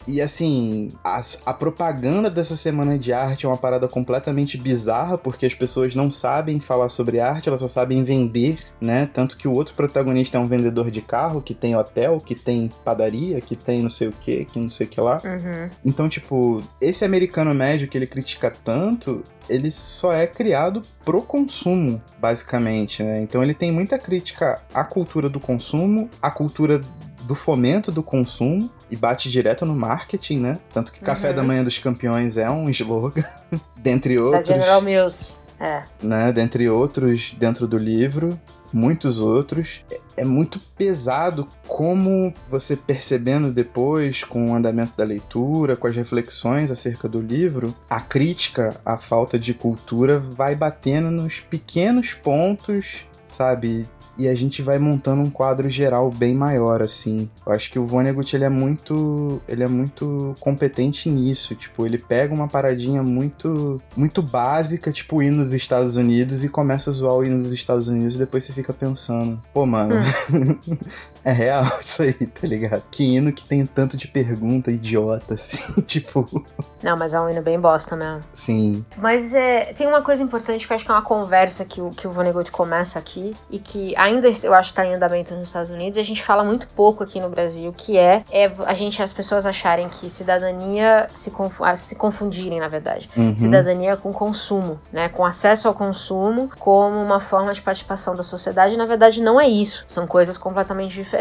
E 0.07 0.21
assim, 0.21 0.93
a, 1.03 1.21
a 1.45 1.53
propaganda 1.53 2.29
dessa 2.29 2.55
semana 2.55 2.97
de 2.97 3.11
arte 3.11 3.45
é 3.45 3.49
uma 3.49 3.57
parada 3.57 3.87
completamente 3.87 4.57
bizarra, 4.57 5.17
porque 5.17 5.45
as 5.45 5.53
pessoas 5.53 5.93
não 5.93 6.09
sabem 6.09 6.59
falar 6.59 6.89
sobre 6.89 7.19
arte, 7.19 7.49
elas 7.49 7.59
só 7.59 7.67
sabem 7.67 8.03
vender, 8.03 8.57
né? 8.79 9.09
Tanto 9.13 9.35
que 9.35 9.47
o 9.47 9.53
outro 9.53 9.75
protagonista 9.75 10.36
um 10.39 10.47
vendedor 10.47 10.89
de 10.91 11.01
carro, 11.01 11.41
que 11.41 11.53
tem 11.53 11.75
hotel, 11.75 12.19
que 12.19 12.35
tem 12.35 12.71
padaria, 12.83 13.39
que 13.41 13.55
tem 13.55 13.81
não 13.81 13.89
sei 13.89 14.07
o 14.07 14.11
que, 14.11 14.45
que 14.45 14.59
não 14.59 14.69
sei 14.69 14.87
o 14.87 14.89
que 14.89 14.99
lá. 15.01 15.21
Uhum. 15.23 15.69
Então, 15.85 16.07
tipo, 16.09 16.61
esse 16.81 17.03
americano 17.05 17.53
médio 17.53 17.87
que 17.87 17.97
ele 17.97 18.07
critica 18.07 18.51
tanto, 18.63 19.23
ele 19.49 19.71
só 19.71 20.13
é 20.13 20.27
criado 20.27 20.81
pro 21.05 21.21
consumo, 21.21 22.01
basicamente, 22.19 23.01
né? 23.03 23.21
Então 23.21 23.41
ele 23.43 23.53
tem 23.53 23.71
muita 23.71 23.97
crítica 23.97 24.61
à 24.73 24.83
cultura 24.83 25.29
do 25.29 25.39
consumo, 25.39 26.09
à 26.21 26.29
cultura 26.29 26.83
do 27.23 27.35
fomento 27.35 27.91
do 27.91 28.01
consumo 28.01 28.69
e 28.89 28.95
bate 28.95 29.29
direto 29.29 29.65
no 29.65 29.75
marketing, 29.75 30.39
né? 30.39 30.59
Tanto 30.73 30.93
que 30.93 31.01
Café 31.01 31.29
Uhum. 31.29 31.35
da 31.35 31.43
Manhã 31.43 31.63
dos 31.63 31.77
Campeões 31.77 32.37
é 32.37 32.49
um 32.49 32.69
slogan, 32.69 33.23
dentre 33.75 34.15
Da 34.15 34.21
outros, 34.21 34.47
General 34.47 34.81
Mills. 34.81 35.35
É. 35.59 35.81
né? 36.01 36.31
Dentre 36.31 36.69
outros 36.69 37.33
dentro 37.37 37.67
do 37.67 37.77
livro, 37.77 38.39
muitos 38.73 39.19
outros. 39.19 39.81
É- 39.91 39.99
É 40.19 40.25
muito 40.25 40.59
pesado 40.75 41.47
como 41.67 42.33
você 42.49 42.75
percebendo 42.75 43.51
depois, 43.51 44.23
com 44.23 44.49
o 44.49 44.55
andamento 44.55 44.93
da 44.97 45.03
leitura, 45.03 45.75
com 45.75 45.85
as 45.85 45.95
reflexões 45.95 46.71
acerca 46.71 47.07
do 47.07 47.21
livro, 47.21 47.71
a 47.87 48.01
crítica 48.01 48.75
à 48.83 48.97
falta 48.97 49.37
de 49.37 49.53
cultura 49.53 50.17
vai 50.19 50.55
batendo 50.55 51.11
nos 51.11 51.39
pequenos 51.39 52.15
pontos, 52.15 53.05
sabe? 53.23 53.87
E 54.17 54.27
a 54.27 54.35
gente 54.35 54.61
vai 54.61 54.79
montando 54.79 55.21
um 55.21 55.29
quadro 55.29 55.69
geral 55.69 56.09
bem 56.09 56.33
maior, 56.33 56.81
assim. 56.81 57.29
Eu 57.45 57.51
acho 57.53 57.69
que 57.71 57.77
o 57.77 57.85
Vonnegut, 57.85 58.35
ele 58.35 58.45
é 58.45 58.49
muito... 58.49 59.41
Ele 59.47 59.63
é 59.63 59.67
muito 59.67 60.35
competente 60.39 61.09
nisso. 61.09 61.55
Tipo, 61.55 61.85
ele 61.85 61.97
pega 61.97 62.33
uma 62.33 62.47
paradinha 62.47 63.03
muito... 63.03 63.81
Muito 63.95 64.21
básica, 64.21 64.91
tipo, 64.91 65.21
ir 65.21 65.29
nos 65.29 65.53
Estados 65.53 65.95
Unidos 65.95 66.43
e 66.43 66.49
começa 66.49 66.89
a 66.89 66.93
zoar 66.93 67.15
o 67.15 67.23
ir 67.23 67.29
nos 67.29 67.51
Estados 67.51 67.87
Unidos 67.87 68.15
e 68.15 68.19
depois 68.19 68.43
você 68.43 68.53
fica 68.53 68.73
pensando... 68.73 69.41
Pô, 69.53 69.65
mano... 69.65 69.95
é 71.27 71.31
real 71.33 71.65
isso 71.81 72.01
aí, 72.01 72.13
tá 72.13 72.47
ligado? 72.47 72.83
Que 72.89 73.03
hino 73.03 73.33
que 73.33 73.43
tem 73.43 73.65
tanto 73.65 73.97
de 73.97 74.07
pergunta 74.07 74.71
idiota, 74.71 75.33
assim. 75.35 75.81
tipo... 75.81 76.45
Não, 76.81 76.95
mas 76.95 77.13
é 77.13 77.19
um 77.19 77.29
hino 77.29 77.41
bem 77.41 77.59
bosta 77.59 77.95
mesmo. 77.95 78.21
Sim. 78.31 78.85
Mas 78.97 79.33
é, 79.33 79.73
tem 79.73 79.87
uma 79.87 80.01
coisa 80.01 80.23
importante 80.23 80.65
que 80.65 80.71
eu 80.71 80.75
acho 80.75 80.85
que 80.85 80.91
é 80.91 80.93
uma 80.93 81.01
conversa 81.01 81.65
que 81.65 81.81
o, 81.81 81.89
que 81.89 82.07
o 82.07 82.11
Vonnegut 82.11 82.49
começa 82.49 82.97
aqui 82.97 83.35
e 83.49 83.59
que 83.59 83.93
ainda 83.97 84.29
eu 84.41 84.53
acho 84.53 84.69
que 84.69 84.75
tá 84.75 84.85
em 84.85 84.93
andamento 84.93 85.33
nos 85.35 85.49
Estados 85.49 85.69
Unidos 85.69 85.97
e 85.97 85.99
a 85.99 86.05
gente 86.05 86.23
fala 86.23 86.43
muito 86.43 86.67
pouco 86.69 87.03
aqui 87.03 87.19
no 87.19 87.29
Brasil, 87.29 87.73
que 87.73 87.97
é, 87.97 88.23
é 88.31 88.49
a 88.65 88.73
gente, 88.73 89.01
as 89.03 89.11
pessoas 89.11 89.45
acharem 89.45 89.89
que 89.89 90.09
cidadania 90.09 91.09
se, 91.13 91.31
se 91.75 91.95
confundirem, 91.95 92.59
na 92.59 92.69
verdade. 92.69 93.09
Uhum. 93.17 93.37
Cidadania 93.37 93.97
com 93.97 94.13
consumo, 94.13 94.79
né? 94.93 95.09
Com 95.09 95.25
acesso 95.25 95.67
ao 95.67 95.73
consumo 95.73 96.49
como 96.59 97.01
uma 97.01 97.19
forma 97.19 97.53
de 97.53 97.61
participação 97.61 98.15
da 98.15 98.23
sociedade. 98.23 98.77
Na 98.77 98.85
verdade, 98.85 99.21
não 99.21 99.41
é 99.41 99.47
isso. 99.47 99.83
São 99.87 100.07
coisas 100.07 100.37
completamente 100.37 100.93
diferentes. 100.93 101.16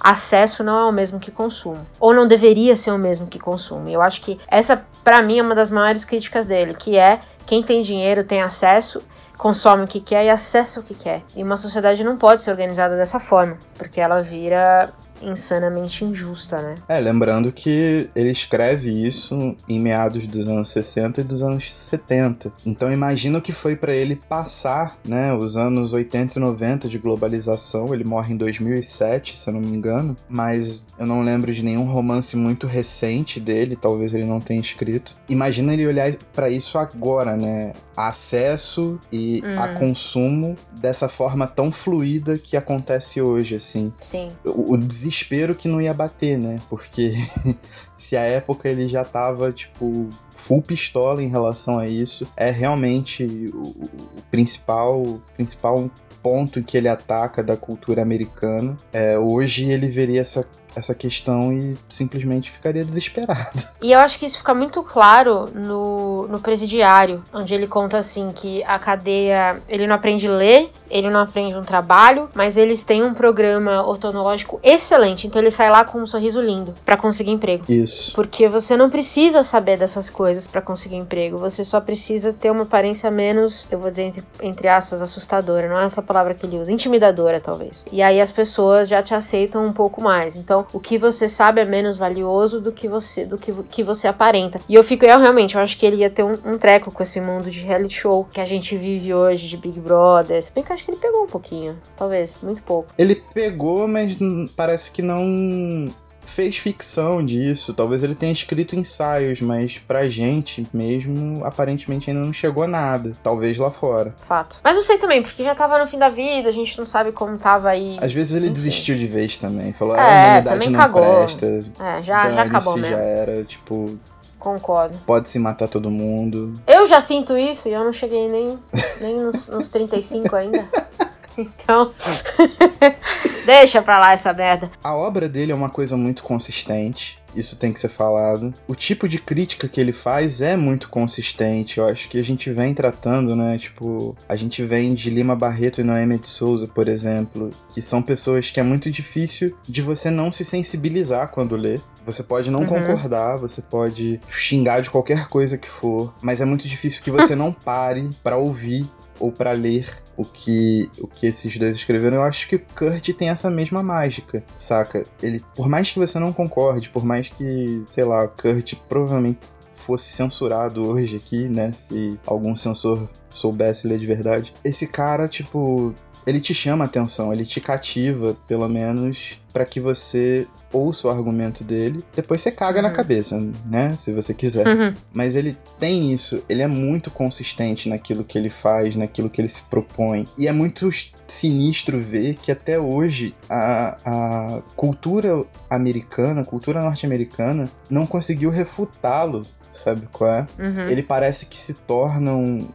Acesso 0.00 0.62
não 0.62 0.78
é 0.78 0.84
o 0.84 0.92
mesmo 0.92 1.18
que 1.18 1.30
consumo. 1.30 1.86
Ou 1.98 2.14
não 2.14 2.26
deveria 2.26 2.76
ser 2.76 2.90
o 2.90 2.98
mesmo 2.98 3.26
que 3.26 3.38
consumo. 3.38 3.88
E 3.88 3.92
eu 3.92 4.02
acho 4.02 4.20
que 4.20 4.38
essa, 4.48 4.84
pra 5.02 5.22
mim, 5.22 5.38
é 5.38 5.42
uma 5.42 5.54
das 5.54 5.70
maiores 5.70 6.04
críticas 6.04 6.46
dele, 6.46 6.74
que 6.74 6.96
é 6.96 7.20
quem 7.46 7.62
tem 7.62 7.82
dinheiro 7.82 8.24
tem 8.24 8.42
acesso 8.42 9.02
consome 9.38 9.84
o 9.84 9.86
que 9.86 10.00
quer 10.00 10.24
e 10.24 10.28
acessa 10.28 10.80
o 10.80 10.82
que 10.82 10.94
quer. 10.94 11.22
E 11.34 11.42
uma 11.42 11.56
sociedade 11.56 12.02
não 12.02 12.18
pode 12.18 12.42
ser 12.42 12.50
organizada 12.50 12.96
dessa 12.96 13.20
forma, 13.20 13.56
porque 13.76 14.00
ela 14.00 14.20
vira 14.20 14.92
insanamente 15.22 16.04
injusta, 16.04 16.60
né? 16.60 16.74
É, 16.88 16.98
lembrando 17.00 17.50
que 17.52 18.08
ele 18.14 18.30
escreve 18.30 18.90
isso 18.90 19.56
em 19.68 19.80
meados 19.80 20.26
dos 20.26 20.46
anos 20.46 20.68
60 20.68 21.20
e 21.20 21.24
dos 21.24 21.42
anos 21.42 21.72
70. 21.72 22.52
Então 22.64 22.92
imagina 22.92 23.38
o 23.38 23.42
que 23.42 23.52
foi 23.52 23.76
para 23.76 23.92
ele 23.94 24.16
passar, 24.16 24.96
né, 25.04 25.32
os 25.32 25.56
anos 25.56 25.92
80 25.92 26.38
e 26.38 26.40
90 26.40 26.88
de 26.88 26.98
globalização. 26.98 27.92
Ele 27.92 28.04
morre 28.04 28.34
em 28.34 28.36
2007, 28.36 29.36
se 29.36 29.48
eu 29.48 29.54
não 29.54 29.60
me 29.60 29.76
engano, 29.76 30.16
mas 30.28 30.86
eu 30.98 31.06
não 31.06 31.22
lembro 31.22 31.52
de 31.52 31.62
nenhum 31.62 31.84
romance 31.84 32.36
muito 32.36 32.66
recente 32.66 33.40
dele, 33.40 33.76
talvez 33.76 34.12
ele 34.12 34.24
não 34.24 34.40
tenha 34.40 34.60
escrito. 34.60 35.16
Imagina 35.28 35.72
ele 35.72 35.86
olhar 35.86 36.12
para 36.34 36.48
isso 36.50 36.78
agora, 36.78 37.36
né? 37.36 37.72
Acesso 37.96 38.98
e 39.12 39.42
Hum. 39.44 39.60
a 39.60 39.68
consumo 39.68 40.56
dessa 40.72 41.08
forma 41.08 41.46
tão 41.46 41.70
fluida 41.70 42.38
que 42.38 42.56
acontece 42.56 43.20
hoje, 43.20 43.56
assim 43.56 43.92
Sim. 44.00 44.30
o 44.44 44.68
o 44.68 44.76
desespero 45.08 45.54
que 45.54 45.66
não 45.68 45.80
ia 45.80 45.94
bater, 45.94 46.38
né? 46.38 46.60
Porque 46.68 47.14
se 47.96 48.16
a 48.16 48.20
época 48.22 48.68
ele 48.68 48.86
já 48.86 49.04
tava, 49.04 49.50
tipo, 49.52 50.08
full 50.34 50.62
pistola 50.62 51.22
em 51.22 51.28
relação 51.28 51.78
a 51.78 51.86
isso, 51.88 52.26
é 52.36 52.50
realmente 52.50 53.24
o, 53.54 53.68
o- 53.68 54.22
principal, 54.30 55.20
principal 55.36 55.90
ponto 56.22 56.62
que 56.62 56.76
ele 56.76 56.88
ataca 56.88 57.42
da 57.42 57.56
cultura 57.56 58.02
americana. 58.02 58.76
É, 58.92 59.18
hoje 59.18 59.70
ele 59.70 59.88
veria 59.88 60.20
essa, 60.20 60.46
essa 60.74 60.94
questão 60.94 61.52
e 61.52 61.76
simplesmente 61.88 62.50
ficaria 62.50 62.84
desesperado. 62.84 63.38
E 63.80 63.92
eu 63.92 64.00
acho 64.00 64.18
que 64.18 64.26
isso 64.26 64.38
fica 64.38 64.52
muito 64.52 64.82
claro 64.82 65.46
no, 65.54 66.26
no 66.26 66.40
presidiário, 66.40 67.22
onde 67.32 67.54
ele 67.54 67.68
conta 67.68 67.96
assim 67.96 68.30
que 68.30 68.62
a 68.64 68.76
cadeia, 68.76 69.62
ele 69.68 69.86
não 69.86 69.94
aprende 69.94 70.26
a 70.26 70.32
ler, 70.32 70.70
ele 70.90 71.08
não 71.08 71.20
aprende 71.20 71.54
um 71.54 71.62
trabalho, 71.62 72.28
mas 72.34 72.56
eles 72.56 72.82
têm 72.82 73.04
um 73.04 73.14
programa 73.14 73.86
odontológico 73.86 74.58
excelente, 74.64 75.26
então 75.26 75.40
ele 75.40 75.50
sai 75.50 75.70
lá 75.70 75.84
com 75.84 76.00
um 76.00 76.06
sorriso 76.06 76.40
lindo 76.40 76.74
pra 76.84 76.96
conseguir 76.96 77.30
emprego. 77.30 77.64
Isso. 77.68 78.14
Porque 78.14 78.48
você 78.48 78.76
não 78.76 78.90
precisa 78.90 79.44
saber 79.44 79.78
dessas 79.78 80.10
coisas 80.10 80.46
pra 80.46 80.60
conseguir 80.60 80.96
emprego, 80.96 81.38
você 81.38 81.62
só 81.62 81.80
precisa 81.80 82.32
ter 82.32 82.50
uma 82.50 82.62
aparência 82.62 83.10
menos, 83.10 83.66
eu 83.70 83.78
vou 83.78 83.90
dizer 83.90 84.04
entre, 84.04 84.24
entre 84.42 84.68
aspas, 84.68 85.00
assustadora, 85.00 85.68
não 85.68 85.78
é 85.78 85.84
essa 85.84 86.02
palavra 86.02 86.34
que 86.34 86.44
ele 86.44 86.58
usa, 86.58 86.72
intimidadora 86.72 87.40
talvez. 87.40 87.84
E 87.92 88.02
aí 88.02 88.20
as 88.20 88.32
pessoas 88.32 88.88
já 88.88 89.02
te 89.02 89.14
aceitam 89.14 89.64
um 89.64 89.72
pouco 89.72 90.02
mais. 90.02 90.36
Então, 90.36 90.66
o 90.72 90.80
que 90.80 90.98
você 90.98 91.28
sabe 91.28 91.60
é 91.60 91.64
menos 91.64 91.96
valioso 91.96 92.60
do 92.60 92.72
que 92.72 92.88
você, 92.88 93.24
do 93.24 93.38
que, 93.38 93.52
que 93.64 93.82
você 93.82 94.08
aparenta. 94.08 94.60
E 94.68 94.74
eu 94.74 94.84
fico, 94.84 95.04
eu 95.04 95.18
realmente, 95.18 95.54
eu 95.54 95.60
acho 95.60 95.76
que 95.78 95.86
ele 95.86 95.96
ia 95.96 96.10
ter 96.10 96.22
um, 96.22 96.34
um 96.44 96.58
treco 96.58 96.90
com 96.90 97.02
esse 97.02 97.20
mundo 97.20 97.50
de 97.50 97.60
reality 97.60 97.94
show 97.94 98.26
que 98.30 98.40
a 98.40 98.44
gente 98.44 98.76
vive 98.76 99.12
hoje, 99.14 99.48
de 99.48 99.56
Big 99.56 99.78
Brother. 99.80 100.42
Se 100.42 100.52
bem 100.52 100.62
que 100.62 100.70
eu 100.70 100.74
acho 100.74 100.84
que 100.84 100.90
ele 100.90 101.00
pegou 101.00 101.24
um 101.24 101.28
pouquinho, 101.28 101.78
talvez, 101.96 102.38
muito 102.42 102.62
pouco. 102.62 102.88
Ele 102.98 103.14
pegou, 103.14 103.88
mas 103.88 104.18
parece 104.56 104.90
que 104.90 105.02
não 105.02 105.92
fez 106.38 106.56
ficção 106.56 107.24
disso. 107.24 107.74
Talvez 107.74 108.04
ele 108.04 108.14
tenha 108.14 108.32
escrito 108.32 108.76
ensaios, 108.76 109.40
mas 109.40 109.76
pra 109.78 110.08
gente 110.08 110.64
mesmo, 110.72 111.44
aparentemente 111.44 112.08
ainda 112.08 112.22
não 112.22 112.32
chegou 112.32 112.62
a 112.62 112.68
nada. 112.68 113.12
Talvez 113.24 113.58
lá 113.58 113.72
fora. 113.72 114.14
Fato. 114.28 114.56
Mas 114.62 114.76
não 114.76 114.84
sei 114.84 114.98
também, 114.98 115.20
porque 115.20 115.42
já 115.42 115.52
tava 115.56 115.82
no 115.82 115.90
fim 115.90 115.98
da 115.98 116.08
vida, 116.08 116.48
a 116.48 116.52
gente 116.52 116.78
não 116.78 116.86
sabe 116.86 117.10
como 117.10 117.36
tava 117.38 117.70
aí. 117.70 117.96
Às 118.00 118.12
vezes 118.12 118.34
ele 118.36 118.44
Enfim. 118.46 118.52
desistiu 118.54 118.96
de 118.96 119.08
vez 119.08 119.36
também. 119.36 119.72
Falou, 119.72 119.96
É, 119.96 120.00
a 120.00 120.28
humanidade 120.30 120.70
não 120.70 120.78
cagou. 120.78 121.02
presta. 121.02 121.46
É, 121.80 122.02
já, 122.04 122.30
já 122.30 122.42
acabou 122.42 122.76
já 122.76 122.82
mesmo. 122.82 122.96
era, 122.96 123.42
tipo, 123.42 123.98
Concordo. 124.38 124.96
pode 125.04 125.28
se 125.28 125.40
matar 125.40 125.66
todo 125.66 125.90
mundo. 125.90 126.54
Eu 126.68 126.86
já 126.86 127.00
sinto 127.00 127.36
isso 127.36 127.68
e 127.68 127.72
eu 127.72 127.82
não 127.82 127.92
cheguei 127.92 128.28
nem, 128.28 128.56
nem 129.00 129.16
nos, 129.18 129.48
nos 129.48 129.68
35 129.70 130.36
ainda. 130.36 130.64
Então. 131.38 131.92
Deixa 133.46 133.80
pra 133.80 133.98
lá 133.98 134.12
essa 134.12 134.32
merda. 134.32 134.70
A 134.82 134.94
obra 134.94 135.28
dele 135.28 135.52
é 135.52 135.54
uma 135.54 135.70
coisa 135.70 135.96
muito 135.96 136.22
consistente. 136.22 137.16
Isso 137.34 137.56
tem 137.58 137.72
que 137.72 137.78
ser 137.78 137.88
falado. 137.90 138.52
O 138.66 138.74
tipo 138.74 139.06
de 139.08 139.18
crítica 139.18 139.68
que 139.68 139.80
ele 139.80 139.92
faz 139.92 140.40
é 140.40 140.56
muito 140.56 140.88
consistente. 140.88 141.78
Eu 141.78 141.86
acho 141.86 142.08
que 142.08 142.18
a 142.18 142.24
gente 142.24 142.50
vem 142.50 142.74
tratando, 142.74 143.36
né? 143.36 143.56
Tipo, 143.58 144.16
a 144.28 144.34
gente 144.34 144.62
vem 144.64 144.94
de 144.94 145.10
Lima 145.10 145.36
Barreto 145.36 145.80
e 145.80 145.84
Noêmia 145.84 146.18
de 146.18 146.26
Souza, 146.26 146.66
por 146.66 146.88
exemplo, 146.88 147.52
que 147.72 147.80
são 147.82 148.02
pessoas 148.02 148.50
que 148.50 148.58
é 148.58 148.62
muito 148.62 148.90
difícil 148.90 149.54
de 149.68 149.82
você 149.82 150.10
não 150.10 150.32
se 150.32 150.44
sensibilizar 150.44 151.28
quando 151.28 151.54
lê. 151.54 151.78
Você 152.04 152.22
pode 152.22 152.50
não 152.50 152.60
Uhum. 152.60 152.66
concordar, 152.66 153.36
você 153.36 153.60
pode 153.60 154.18
xingar 154.30 154.80
de 154.80 154.88
qualquer 154.90 155.28
coisa 155.28 155.58
que 155.58 155.68
for, 155.68 156.12
mas 156.22 156.40
é 156.40 156.46
muito 156.46 156.66
difícil 156.66 157.02
que 157.02 157.10
você 157.10 157.36
não 157.36 157.52
pare 157.52 158.08
pra 158.24 158.38
ouvir 158.38 158.88
ou 159.18 159.32
pra 159.32 159.52
ler 159.52 159.88
o 160.16 160.24
que 160.24 160.90
o 160.98 161.06
que 161.06 161.26
esses 161.26 161.56
dois 161.56 161.76
escreveram. 161.76 162.18
Eu 162.18 162.22
acho 162.22 162.48
que 162.48 162.56
o 162.56 162.60
Kurt 162.76 163.08
tem 163.10 163.30
essa 163.30 163.50
mesma 163.50 163.82
mágica, 163.82 164.42
saca? 164.56 165.06
Ele, 165.22 165.42
por 165.54 165.68
mais 165.68 165.90
que 165.90 165.98
você 165.98 166.18
não 166.18 166.32
concorde, 166.32 166.88
por 166.88 167.04
mais 167.04 167.28
que, 167.28 167.82
sei 167.86 168.04
lá, 168.04 168.24
o 168.24 168.28
Kurt 168.28 168.74
provavelmente 168.88 169.46
fosse 169.72 170.10
censurado 170.10 170.84
hoje 170.84 171.16
aqui, 171.16 171.48
né, 171.48 171.72
se 171.72 172.18
algum 172.26 172.54
censor 172.54 173.08
soubesse 173.30 173.86
ler 173.86 173.98
de 173.98 174.06
verdade. 174.06 174.52
Esse 174.64 174.86
cara, 174.86 175.28
tipo, 175.28 175.94
ele 176.28 176.40
te 176.40 176.52
chama 176.52 176.84
a 176.84 176.86
atenção, 176.86 177.32
ele 177.32 177.46
te 177.46 177.60
cativa, 177.60 178.36
pelo 178.46 178.68
menos, 178.68 179.40
pra 179.52 179.64
que 179.64 179.80
você 179.80 180.46
ouça 180.70 181.08
o 181.08 181.10
argumento 181.10 181.64
dele. 181.64 182.04
Depois 182.14 182.40
você 182.42 182.52
caga 182.52 182.82
na 182.82 182.88
Uhum. 182.88 182.94
cabeça, 182.94 183.40
né? 183.64 183.96
Se 183.96 184.12
você 184.12 184.34
quiser. 184.34 184.66
Uhum. 184.68 184.94
Mas 185.12 185.34
ele 185.34 185.56
tem 185.80 186.12
isso, 186.12 186.42
ele 186.48 186.60
é 186.60 186.66
muito 186.66 187.10
consistente 187.10 187.88
naquilo 187.88 188.22
que 188.22 188.36
ele 188.36 188.50
faz, 188.50 188.94
naquilo 188.94 189.30
que 189.30 189.40
ele 189.40 189.48
se 189.48 189.62
propõe. 189.62 190.28
E 190.36 190.46
é 190.46 190.52
muito 190.52 190.90
sinistro 191.26 191.98
ver 192.00 192.34
que 192.36 192.52
até 192.52 192.78
hoje 192.78 193.34
a, 193.48 193.96
a 194.04 194.62
cultura 194.76 195.44
americana, 195.70 196.42
a 196.42 196.44
cultura 196.44 196.82
norte-americana, 196.82 197.70
não 197.88 198.06
conseguiu 198.06 198.50
refutá-lo, 198.50 199.46
sabe 199.72 200.06
qual 200.12 200.30
é? 200.30 200.46
Uhum. 200.58 200.88
Ele 200.90 201.02
parece 201.02 201.46
que 201.46 201.56
se 201.58 201.72
torna 201.74 202.32
um, 202.34 202.66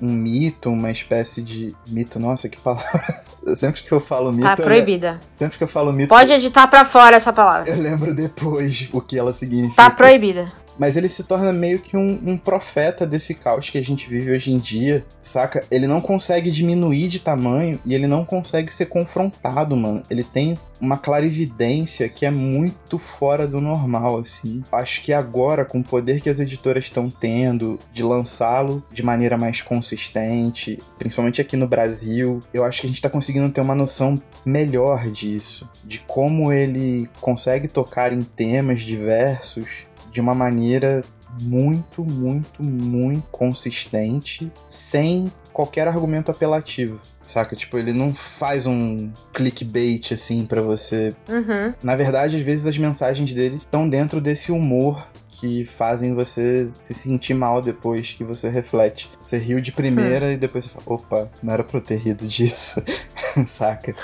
um- 0.00 0.12
mito, 0.12 0.70
uma 0.70 0.90
espécie 0.90 1.42
de. 1.42 1.74
Mito, 1.86 2.18
nossa, 2.18 2.48
que 2.48 2.58
palavra. 2.58 3.24
Sempre 3.54 3.82
que 3.82 3.92
eu 3.92 4.00
falo 4.00 4.32
mito, 4.32 4.44
Tá 4.44 4.56
le- 4.56 4.62
proibida. 4.64 5.20
sempre 5.30 5.56
que 5.56 5.62
eu 5.62 5.68
falo 5.68 5.92
mito, 5.92 6.08
Pode 6.08 6.32
editar 6.32 6.66
pra 6.66 6.84
fora 6.84 7.14
essa 7.14 7.32
palavra. 7.32 7.70
eu 7.70 7.80
lembro 7.80 8.12
depois 8.12 8.88
o 8.92 9.00
que 9.00 9.16
ela 9.16 9.32
significa. 9.32 9.76
Tá 9.84 9.88
proibida. 9.88 10.50
Mas 10.78 10.96
ele 10.96 11.08
se 11.08 11.24
torna 11.24 11.52
meio 11.52 11.78
que 11.78 11.96
um, 11.96 12.20
um 12.24 12.36
profeta 12.36 13.06
desse 13.06 13.34
caos 13.34 13.70
que 13.70 13.78
a 13.78 13.82
gente 13.82 14.08
vive 14.08 14.32
hoje 14.32 14.50
em 14.50 14.58
dia, 14.58 15.04
saca? 15.20 15.64
Ele 15.70 15.86
não 15.86 16.00
consegue 16.00 16.50
diminuir 16.50 17.08
de 17.08 17.20
tamanho 17.20 17.78
e 17.84 17.94
ele 17.94 18.06
não 18.06 18.24
consegue 18.24 18.72
ser 18.72 18.86
confrontado, 18.86 19.76
mano. 19.76 20.02
Ele 20.10 20.24
tem 20.24 20.58
uma 20.80 20.98
clarividência 20.98 22.08
que 22.08 22.26
é 22.26 22.30
muito 22.30 22.98
fora 22.98 23.46
do 23.46 23.60
normal, 23.60 24.18
assim. 24.18 24.62
Acho 24.70 25.02
que 25.02 25.12
agora, 25.12 25.64
com 25.64 25.80
o 25.80 25.84
poder 25.84 26.20
que 26.20 26.28
as 26.28 26.40
editoras 26.40 26.84
estão 26.84 27.10
tendo 27.10 27.78
de 27.92 28.02
lançá-lo 28.02 28.82
de 28.92 29.02
maneira 29.02 29.38
mais 29.38 29.62
consistente, 29.62 30.78
principalmente 30.98 31.40
aqui 31.40 31.56
no 31.56 31.66
Brasil, 31.66 32.42
eu 32.52 32.64
acho 32.64 32.80
que 32.80 32.86
a 32.86 32.90
gente 32.90 33.02
tá 33.02 33.08
conseguindo 33.08 33.50
ter 33.50 33.60
uma 33.60 33.74
noção 33.74 34.20
melhor 34.44 35.10
disso, 35.10 35.68
de 35.84 36.00
como 36.00 36.52
ele 36.52 37.08
consegue 37.20 37.68
tocar 37.68 38.12
em 38.12 38.22
temas 38.22 38.80
diversos 38.80 39.86
de 40.16 40.20
uma 40.22 40.34
maneira 40.34 41.04
muito, 41.42 42.02
muito, 42.02 42.62
muito 42.62 43.28
consistente, 43.28 44.50
sem 44.66 45.30
qualquer 45.52 45.86
argumento 45.86 46.30
apelativo. 46.30 46.98
Saca? 47.22 47.54
Tipo, 47.54 47.76
ele 47.76 47.92
não 47.92 48.14
faz 48.14 48.66
um 48.66 49.12
clickbait 49.34 50.14
assim 50.14 50.46
pra 50.46 50.62
você. 50.62 51.14
Uhum. 51.28 51.74
Na 51.82 51.94
verdade, 51.96 52.36
às 52.36 52.42
vezes 52.42 52.66
as 52.66 52.78
mensagens 52.78 53.30
dele 53.34 53.56
estão 53.56 53.86
dentro 53.86 54.18
desse 54.18 54.50
humor 54.50 55.06
que 55.28 55.66
fazem 55.66 56.14
você 56.14 56.64
se 56.64 56.94
sentir 56.94 57.34
mal 57.34 57.60
depois 57.60 58.12
que 58.12 58.24
você 58.24 58.48
reflete. 58.48 59.10
Você 59.20 59.36
riu 59.36 59.60
de 59.60 59.70
primeira 59.70 60.32
e 60.32 60.38
depois 60.38 60.64
você 60.64 60.70
fala: 60.70 60.84
opa, 60.86 61.30
não 61.42 61.52
era 61.52 61.62
pra 61.62 61.76
eu 61.76 61.82
ter 61.82 61.98
rido 61.98 62.26
disso. 62.26 62.82
Saca? 63.46 63.94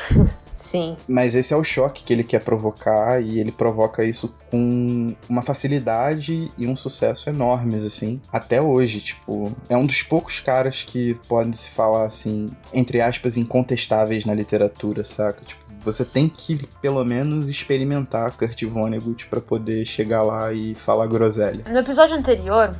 Sim. 0.62 0.96
Mas 1.08 1.34
esse 1.34 1.52
é 1.52 1.56
o 1.56 1.64
choque 1.64 2.04
que 2.04 2.12
ele 2.12 2.22
quer 2.22 2.38
provocar 2.38 3.20
e 3.20 3.40
ele 3.40 3.50
provoca 3.50 4.04
isso 4.04 4.32
com 4.48 5.12
uma 5.28 5.42
facilidade 5.42 6.52
e 6.56 6.68
um 6.68 6.76
sucesso 6.76 7.28
enormes, 7.28 7.84
assim, 7.84 8.20
até 8.32 8.62
hoje, 8.62 9.00
tipo, 9.00 9.50
é 9.68 9.76
um 9.76 9.84
dos 9.84 10.02
poucos 10.02 10.38
caras 10.38 10.84
que 10.84 11.18
podem 11.26 11.52
se 11.52 11.70
falar, 11.70 12.04
assim, 12.06 12.48
entre 12.72 13.00
aspas, 13.00 13.36
incontestáveis 13.36 14.24
na 14.24 14.34
literatura, 14.34 15.02
saca? 15.02 15.44
Tipo, 15.44 15.60
você 15.84 16.04
tem 16.04 16.28
que, 16.28 16.64
pelo 16.80 17.04
menos, 17.04 17.48
experimentar 17.50 18.30
Kurt 18.30 18.62
Vonnegut 18.64 19.26
pra 19.26 19.40
poder 19.40 19.84
chegar 19.84 20.22
lá 20.22 20.52
e 20.52 20.76
falar 20.76 21.08
groselha. 21.08 21.64
No 21.68 21.78
episódio 21.80 22.14
anterior, 22.14 22.72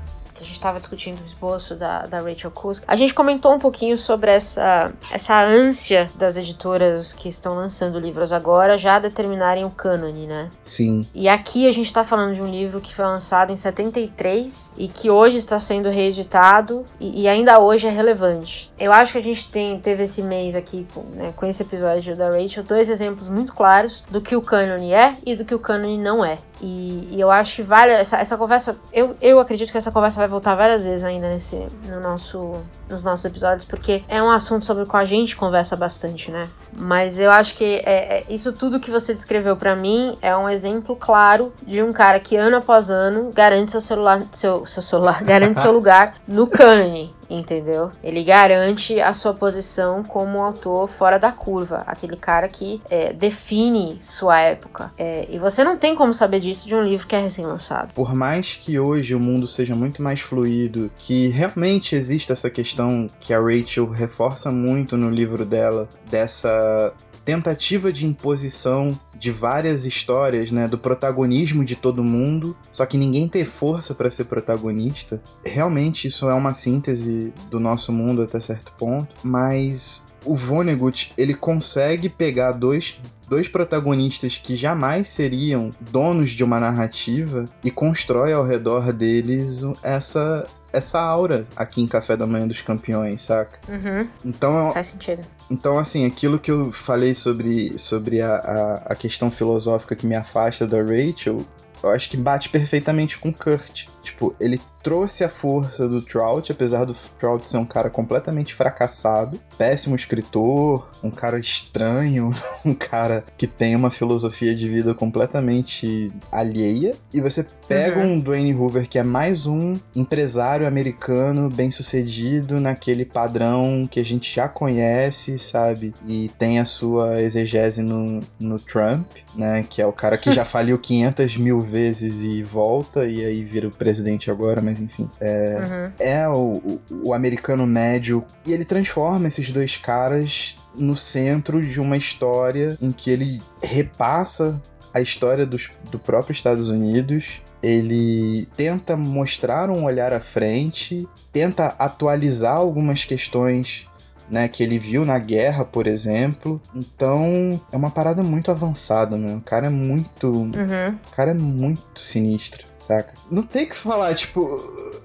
a 0.42 0.44
gente 0.44 0.55
estava 0.55 0.78
discutindo 0.78 1.20
o 1.22 1.26
esboço 1.26 1.74
da, 1.74 2.02
da 2.02 2.20
Rachel 2.20 2.50
Kusk, 2.50 2.85
a 2.87 2.96
gente 2.96 3.14
comentou 3.14 3.55
um 3.55 3.59
pouquinho 3.59 3.96
sobre 3.96 4.31
essa, 4.31 4.92
essa 5.11 5.42
ânsia 5.42 6.11
das 6.16 6.37
editoras 6.37 7.12
que 7.12 7.28
estão 7.28 7.55
lançando 7.55 7.98
livros 7.98 8.33
agora 8.33 8.76
já 8.76 8.98
determinarem 8.98 9.64
o 9.64 9.70
cânone, 9.70 10.26
né? 10.26 10.50
Sim. 10.62 11.07
E 11.14 11.28
aqui 11.28 11.68
a 11.68 11.72
gente 11.72 11.87
está 11.87 12.05
falando 12.05 12.35
de 12.35 12.42
um 12.42 12.50
livro 12.50 12.81
que 12.81 12.94
foi 12.94 13.05
lançado 13.05 13.52
em 13.52 13.57
73 13.57 14.72
e 14.76 14.88
que 14.88 15.09
hoje 15.09 15.37
está 15.37 15.59
sendo 15.59 15.88
reeditado 15.88 16.85
e, 16.98 17.22
e 17.22 17.28
ainda 17.28 17.61
hoje 17.61 17.87
é 17.87 17.90
relevante. 17.90 18.72
Eu 18.78 18.92
acho 18.92 19.12
que 19.12 19.18
a 19.18 19.22
gente 19.22 19.48
tem, 19.50 19.78
teve 19.78 20.02
esse 20.02 20.22
mês 20.22 20.57
aqui, 20.57 20.87
com, 20.92 21.02
né, 21.14 21.33
com 21.37 21.46
esse 21.46 21.62
episódio 21.62 22.16
da 22.16 22.28
Rachel, 22.28 22.64
dois 22.64 22.90
exemplos 22.90 23.28
muito 23.28 23.52
claros 23.52 24.05
do 24.11 24.20
que 24.20 24.35
o 24.35 24.42
cânone 24.42 24.92
é 24.92 25.14
e 25.24 25.37
do 25.37 25.44
que 25.44 25.55
o 25.55 25.59
cânone 25.59 25.98
não 25.98 26.24
é. 26.24 26.38
E, 26.62 27.09
e, 27.11 27.20
eu 27.20 27.31
acho 27.31 27.57
que 27.57 27.62
vale 27.62 27.92
essa, 27.92 28.18
essa 28.18 28.37
conversa. 28.37 28.77
Eu, 28.92 29.16
eu 29.20 29.40
acredito 29.40 29.72
que 29.72 29.77
essa 29.77 29.90
conversa 29.90 30.20
vai 30.20 30.29
voltar 30.29 30.55
várias 30.55 30.85
vezes 30.85 31.05
ainda 31.05 31.29
nesse, 31.29 31.57
no 31.88 32.01
nosso, 32.01 32.55
nos 32.88 33.03
nossos 33.03 33.25
episódios, 33.25 33.64
porque 33.64 34.05
é 34.09 34.22
um 34.22 34.31
assunto 34.31 34.64
sobre 34.64 34.85
o 34.85 34.87
qual 34.87 35.03
a 35.03 35.07
gente 35.07 35.37
conversa 35.37 35.75
bastante, 35.75 36.31
né? 36.31 36.48
Mas 36.72 37.18
eu 37.18 37.31
acho 37.33 37.57
que 37.57 37.83
é, 37.85 38.18
é 38.18 38.25
isso 38.29 38.53
tudo 38.53 38.79
que 38.79 38.90
você 38.90 39.12
descreveu 39.12 39.57
para 39.57 39.75
mim 39.75 40.16
é 40.22 40.37
um 40.37 40.48
exemplo 40.48 40.94
claro 40.94 41.53
de 41.66 41.83
um 41.83 41.92
cara 41.92 42.20
que 42.20 42.37
ano 42.37 42.57
após 42.57 42.90
ano 42.90 43.33
garante 43.35 43.72
seu 43.72 43.81
celular, 43.81 44.22
seu, 44.33 44.64
seu 44.66 44.83
celular, 44.83 45.22
garante 45.25 45.59
seu 45.59 45.72
lugar 45.72 46.14
no 46.29 46.46
cânone 46.46 47.12
entendeu? 47.35 47.90
Ele 48.03 48.23
garante 48.23 49.01
a 49.01 49.12
sua 49.14 49.35
posição 49.35 50.03
como 50.03 50.38
um 50.38 50.42
autor 50.42 50.88
fora 50.88 51.18
da 51.18 51.33
curva, 51.33 51.83
aquele 51.87 52.16
cara 52.16 52.49
que 52.49 52.81
é, 52.90 53.12
define 53.12 54.01
sua 54.05 54.40
época. 54.40 54.92
É, 54.99 55.27
e 55.31 55.38
você 55.38 55.64
não 55.64 55.77
tem 55.77 55.95
como 55.95 56.12
saber 56.12 56.40
disso 56.40 56.66
de 56.66 56.75
um 56.75 56.83
livro 56.83 57.07
que 57.07 57.14
é 57.14 57.21
recém-lançado. 57.21 57.92
Por 57.95 58.14
mais 58.14 58.57
que 58.57 58.79
hoje 58.79 59.14
o 59.14 59.21
mundo 59.21 59.47
seja 59.47 59.75
muito 59.75 60.03
mais 60.03 60.21
fluido, 60.21 60.90
que 60.97 61.29
realmente 61.29 61.95
existe 61.95 62.33
essa 62.33 62.51
questão 62.51 63.09
que 63.21 63.33
a 63.33 63.40
Rachel 63.40 63.88
reforça 63.90 64.51
muito 64.51 64.97
no 64.97 65.11
livro 65.11 65.45
dela, 65.45 65.88
dessa 66.11 66.92
tentativa 67.25 67.93
de 67.93 68.05
imposição 68.05 68.99
de 69.15 69.31
várias 69.31 69.87
histórias, 69.87 70.51
né, 70.51 70.67
do 70.67 70.77
protagonismo 70.77 71.65
de 71.65 71.77
todo 71.77 72.03
mundo, 72.03 72.57
só 72.73 72.85
que 72.85 72.99
ninguém 72.99 73.29
ter 73.29 73.45
força 73.45 73.95
para 73.95 74.11
ser 74.11 74.25
protagonista. 74.25 75.23
Realmente 75.45 76.09
isso 76.09 76.29
é 76.29 76.35
uma 76.35 76.53
síntese 76.53 77.33
do 77.51 77.61
nosso 77.61 77.93
mundo 77.93 78.23
até 78.23 78.41
certo 78.41 78.73
ponto, 78.77 79.15
mas 79.23 80.05
o 80.25 80.37
Vonnegut, 80.37 81.13
ele 81.17 81.35
consegue 81.35 82.09
pegar 82.09 82.53
dois 82.53 82.99
dois 83.29 83.49
protagonistas 83.49 84.37
que 84.37 84.55
jamais 84.55 85.09
seriam 85.09 85.71
donos 85.81 86.33
de 86.33 86.45
uma 86.45 86.61
narrativa 86.61 87.49
e 87.65 87.71
constrói 87.71 88.35
ao 88.35 88.45
redor 88.45 88.93
deles 88.93 89.63
essa 89.83 90.47
essa 90.73 91.01
aura 91.01 91.47
aqui 91.55 91.83
em 91.83 91.87
Café 91.87 92.17
da 92.17 92.27
Manhã 92.27 92.47
dos 92.47 92.63
Campeões, 92.63 93.21
saca? 93.21 93.59
Uhum. 93.69 94.09
Então, 94.25 94.73
Faz 94.73 94.89
sentido. 94.89 95.23
Então, 95.51 95.79
assim, 95.79 96.07
aquilo 96.07 96.39
que 96.39 96.51
eu 96.51 96.73
falei 96.73 97.15
sobre, 97.15 97.79
sobre 97.79 98.23
a, 98.23 98.35
a, 98.35 98.75
a 98.93 98.95
questão 98.95 99.31
filosófica 99.31 99.95
que 99.95 100.07
me 100.07 100.15
afasta 100.15 100.67
da 100.67 100.79
Rachel, 100.79 101.45
eu 101.83 101.91
acho 101.91 102.09
que 102.09 102.17
bate 102.17 102.49
perfeitamente 102.49 103.19
com 103.19 103.33
Kurt. 103.33 103.87
Tipo, 104.03 104.35
ele 104.41 104.61
trouxe 104.83 105.23
a 105.23 105.29
força 105.29 105.88
do 105.88 106.03
Trout, 106.03 106.51
apesar 106.51 106.85
do 106.85 106.95
Trout 107.19 107.47
ser 107.47 107.57
um 107.57 107.65
cara 107.65 107.88
completamente 107.88 108.55
fracassado, 108.55 109.38
péssimo 109.57 109.95
escritor, 109.95 110.91
um 111.03 111.11
cara 111.11 111.38
estranho, 111.38 112.35
um 112.67 112.75
cara 112.75 113.25
que 113.37 113.47
tem 113.47 113.77
uma 113.77 113.91
filosofia 113.91 114.55
de 114.55 114.69
vida 114.69 114.93
completamente 114.93 116.12
alheia. 116.31 116.95
E 117.15 117.21
você 117.21 117.47
pega 117.69 118.01
uhum. 118.01 118.15
um 118.15 118.21
Dwayne 118.21 118.55
Hoover 118.55 118.88
que 118.88 118.99
é 118.99 119.03
mais 119.03 119.47
um 119.47 119.79
empresário 119.95 120.67
americano 120.67 121.49
bem-sucedido 121.49 122.61
naquele 122.61 123.05
padrão 123.05 123.88
que 123.88 124.01
a 124.01 124.05
gente 124.05 124.35
já 124.35 124.49
conhece, 124.49 125.38
sabe? 125.38 125.95
E 126.07 126.31
tem 126.38 126.59
a 126.59 126.65
sua 126.65 127.23
exegese 127.23 127.83
no, 127.83 128.21
no 128.38 128.59
Trump, 128.59 129.07
né? 129.35 129.65
Que 129.69 129.81
é 129.81 129.87
o 129.87 129.93
cara 129.93 130.19
que 130.19 130.33
já 130.33 130.45
faliu 130.45 130.79
500 130.79 131.37
mil 131.37 131.61
vezes 131.61 132.23
e 132.23 132.43
volta 132.43 133.07
e 133.07 133.25
aí 133.25 133.45
vira 133.45 133.69
o 133.69 133.71
presidente 133.71 133.91
agora, 134.31 134.61
mas 134.61 134.81
enfim. 134.81 135.09
É, 135.20 135.59
uhum. 135.61 135.92
é 135.98 136.28
o, 136.28 136.35
o, 136.35 136.81
o 137.09 137.14
americano 137.14 137.66
médio. 137.66 138.24
E 138.46 138.52
ele 138.52 138.64
transforma 138.64 139.28
esses 139.28 139.50
dois 139.50 139.76
caras 139.76 140.57
no 140.74 140.96
centro 140.96 141.64
de 141.64 141.81
uma 141.81 141.96
história 141.96 142.76
em 142.81 142.92
que 142.92 143.11
ele 143.11 143.42
repassa 143.62 144.61
a 144.94 145.00
história 145.00 145.46
dos, 145.46 145.70
do 145.90 145.98
próprio 145.98 146.33
Estados 146.33 146.68
Unidos. 146.68 147.42
Ele 147.62 148.46
tenta 148.57 148.96
mostrar 148.96 149.70
um 149.70 149.85
olhar 149.85 150.12
à 150.12 150.20
frente, 150.20 151.09
tenta 151.33 151.74
atualizar 151.78 152.57
algumas 152.57 153.05
questões 153.05 153.87
né, 154.33 154.49
que 154.49 154.62
ele 154.62 154.79
viu 154.79 155.05
na 155.05 155.18
guerra, 155.18 155.62
por 155.62 155.87
exemplo. 155.87 156.59
Então, 156.75 157.61
é 157.71 157.77
uma 157.77 157.90
parada 157.90 158.23
muito 158.23 158.51
avançada, 158.51 159.14
meu. 159.14 159.37
O 159.37 159.42
cara 159.42 159.66
é 159.66 159.68
muito. 159.68 160.27
Uhum. 160.27 160.99
O 161.07 161.14
cara 161.14 161.33
é 161.33 161.35
muito 161.35 162.01
sinistro, 162.01 162.66
saca? 162.79 163.12
Não 163.31 163.42
tem 163.42 163.64
o 163.64 163.68
que 163.68 163.77
falar, 163.77 164.14
tipo, 164.14 164.59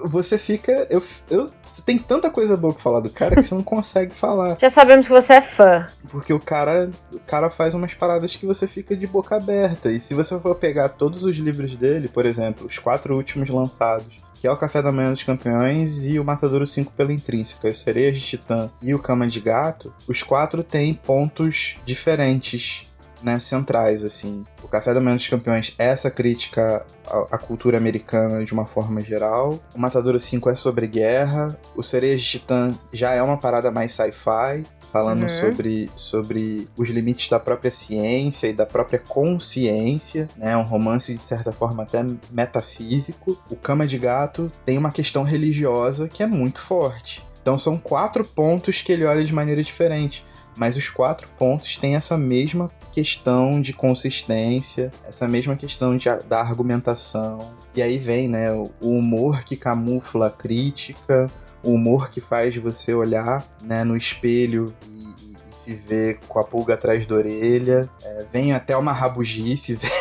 você 0.06 0.38
fica. 0.38 0.88
Eu, 0.90 1.04
eu, 1.30 1.52
você 1.62 1.82
tem 1.82 1.98
tanta 1.98 2.30
coisa 2.30 2.56
boa 2.56 2.74
pra 2.74 2.82
falar 2.82 3.02
do 3.02 3.10
cara 3.10 3.36
que 3.36 3.44
você 3.44 3.54
não 3.54 3.64
consegue 3.64 4.16
falar. 4.16 4.56
Já 4.62 4.70
sabemos 4.70 5.08
que 5.08 5.12
você 5.12 5.34
é 5.34 5.42
fã. 5.42 5.86
Porque 6.08 6.32
o 6.32 6.40
cara, 6.40 6.90
o 7.12 7.20
cara 7.20 7.50
faz 7.50 7.74
umas 7.74 7.94
paradas 7.94 8.34
que 8.34 8.46
você 8.46 8.66
fica 8.66 8.96
de 8.96 9.06
boca 9.08 9.36
aberta. 9.36 9.92
E 9.92 10.00
se 10.00 10.14
você 10.14 10.40
for 10.40 10.56
pegar 10.56 10.88
todos 10.88 11.26
os 11.26 11.36
livros 11.36 11.76
dele, 11.76 12.08
por 12.08 12.26
exemplo, 12.26 12.66
os 12.66 12.80
quatro 12.80 13.14
últimos 13.14 13.50
lançados 13.50 14.26
é 14.48 14.52
o 14.52 14.58
Café 14.58 14.82
da 14.82 14.92
Manhã 14.92 15.12
dos 15.12 15.24
Campeões 15.24 16.06
e 16.06 16.20
o 16.20 16.24
Matadouro 16.24 16.66
5 16.66 16.94
pela 16.94 17.14
Intrínseca, 17.14 17.70
os 17.70 17.80
Sereias 17.80 18.18
de 18.18 18.26
Titã 18.26 18.70
e 18.82 18.94
o 18.94 19.00
Cama 19.00 19.28
de 19.28 19.40
Gato, 19.40 19.94
os 20.08 20.24
quatro 20.24 20.64
têm 20.64 20.94
pontos 20.94 21.76
diferentes, 21.86 22.88
né, 23.22 23.40
centrais, 23.40 24.04
assim. 24.04 24.46
O 24.64 24.68
Café 24.68 24.94
da 24.94 25.02
Manhã 25.02 25.16
dos 25.16 25.28
Campeões 25.28 25.74
é 25.78 25.88
essa 25.88 26.12
crítica 26.12 26.86
à, 27.06 27.38
cultura 27.38 27.78
americana 27.78 28.44
de 28.44 28.54
uma 28.54 28.66
forma 28.66 29.02
geral. 29.02 29.60
O 29.74 29.80
Matadouro 29.80 30.20
5 30.20 30.50
é 30.50 30.56
sobre 30.56 30.88
guerra. 30.88 31.58
O 31.76 31.84
Sereias 31.84 32.22
de 32.22 32.28
Titã 32.28 32.76
já 32.92 33.12
é 33.12 33.22
uma 33.22 33.38
parada 33.38 33.72
mais 33.72 33.92
sci-fi 33.92 34.64
falando 34.92 35.24
uhum. 35.24 35.30
sobre, 35.30 35.92
sobre 35.96 36.68
os 36.78 36.90
limites 36.90 37.30
da 37.30 37.40
própria 37.40 37.72
ciência 37.72 38.48
e 38.48 38.54
da 38.54 38.66
própria 38.66 39.00
consciência, 39.00 40.30
né? 40.38 40.56
Um 40.56 40.64
romance 40.64 41.14
de 41.14 41.26
certa 41.26 41.52
forma 41.52 41.84
até 41.84 42.06
metafísico. 42.32 43.38
O 43.50 43.56
Cama 43.56 43.86
de 43.86 43.98
Gato 43.98 44.52
tem 44.66 44.78
uma 44.78 44.92
questão 44.92 45.24
religiosa 45.24 46.08
que 46.08 46.24
é 46.24 46.28
muito 46.28 46.62
forte. 46.62 47.24
Então 47.42 47.58
são 47.58 47.78
quatro 47.78 48.26
pontos 48.26 48.82
que 48.82 48.92
ele 48.92 49.06
olha 49.06 49.24
de 49.24 49.34
maneira 49.34 49.64
diferente, 49.64 50.26
mas 50.56 50.76
os 50.76 50.90
quatro 50.90 51.30
pontos 51.38 51.78
têm 51.78 51.96
essa 51.96 52.18
mesma 52.18 52.70
questão 52.98 53.62
de 53.62 53.74
consistência, 53.74 54.92
essa 55.08 55.28
mesma 55.28 55.56
questão 55.56 55.96
de, 55.96 56.10
da 56.28 56.40
argumentação. 56.40 57.54
E 57.76 57.82
aí 57.84 58.00
vem, 58.00 58.28
né, 58.28 58.52
o 58.52 58.72
humor 58.82 59.44
que 59.44 59.56
camufla 59.56 60.26
a 60.26 60.32
crítica, 60.32 61.30
o 61.62 61.74
humor 61.74 62.10
que 62.10 62.20
faz 62.20 62.56
você 62.56 62.96
olhar 62.96 63.46
né, 63.62 63.84
no 63.84 63.96
espelho 63.96 64.74
e, 64.88 64.90
e, 64.90 65.38
e 65.48 65.56
se 65.56 65.76
ver 65.76 66.22
com 66.28 66.40
a 66.40 66.44
pulga 66.44 66.74
atrás 66.74 67.06
da 67.06 67.14
orelha. 67.14 67.88
É, 68.04 68.26
vem 68.34 68.52
até 68.52 68.76
uma 68.76 68.94
rabugice, 68.94 69.76
vem... 69.78 69.92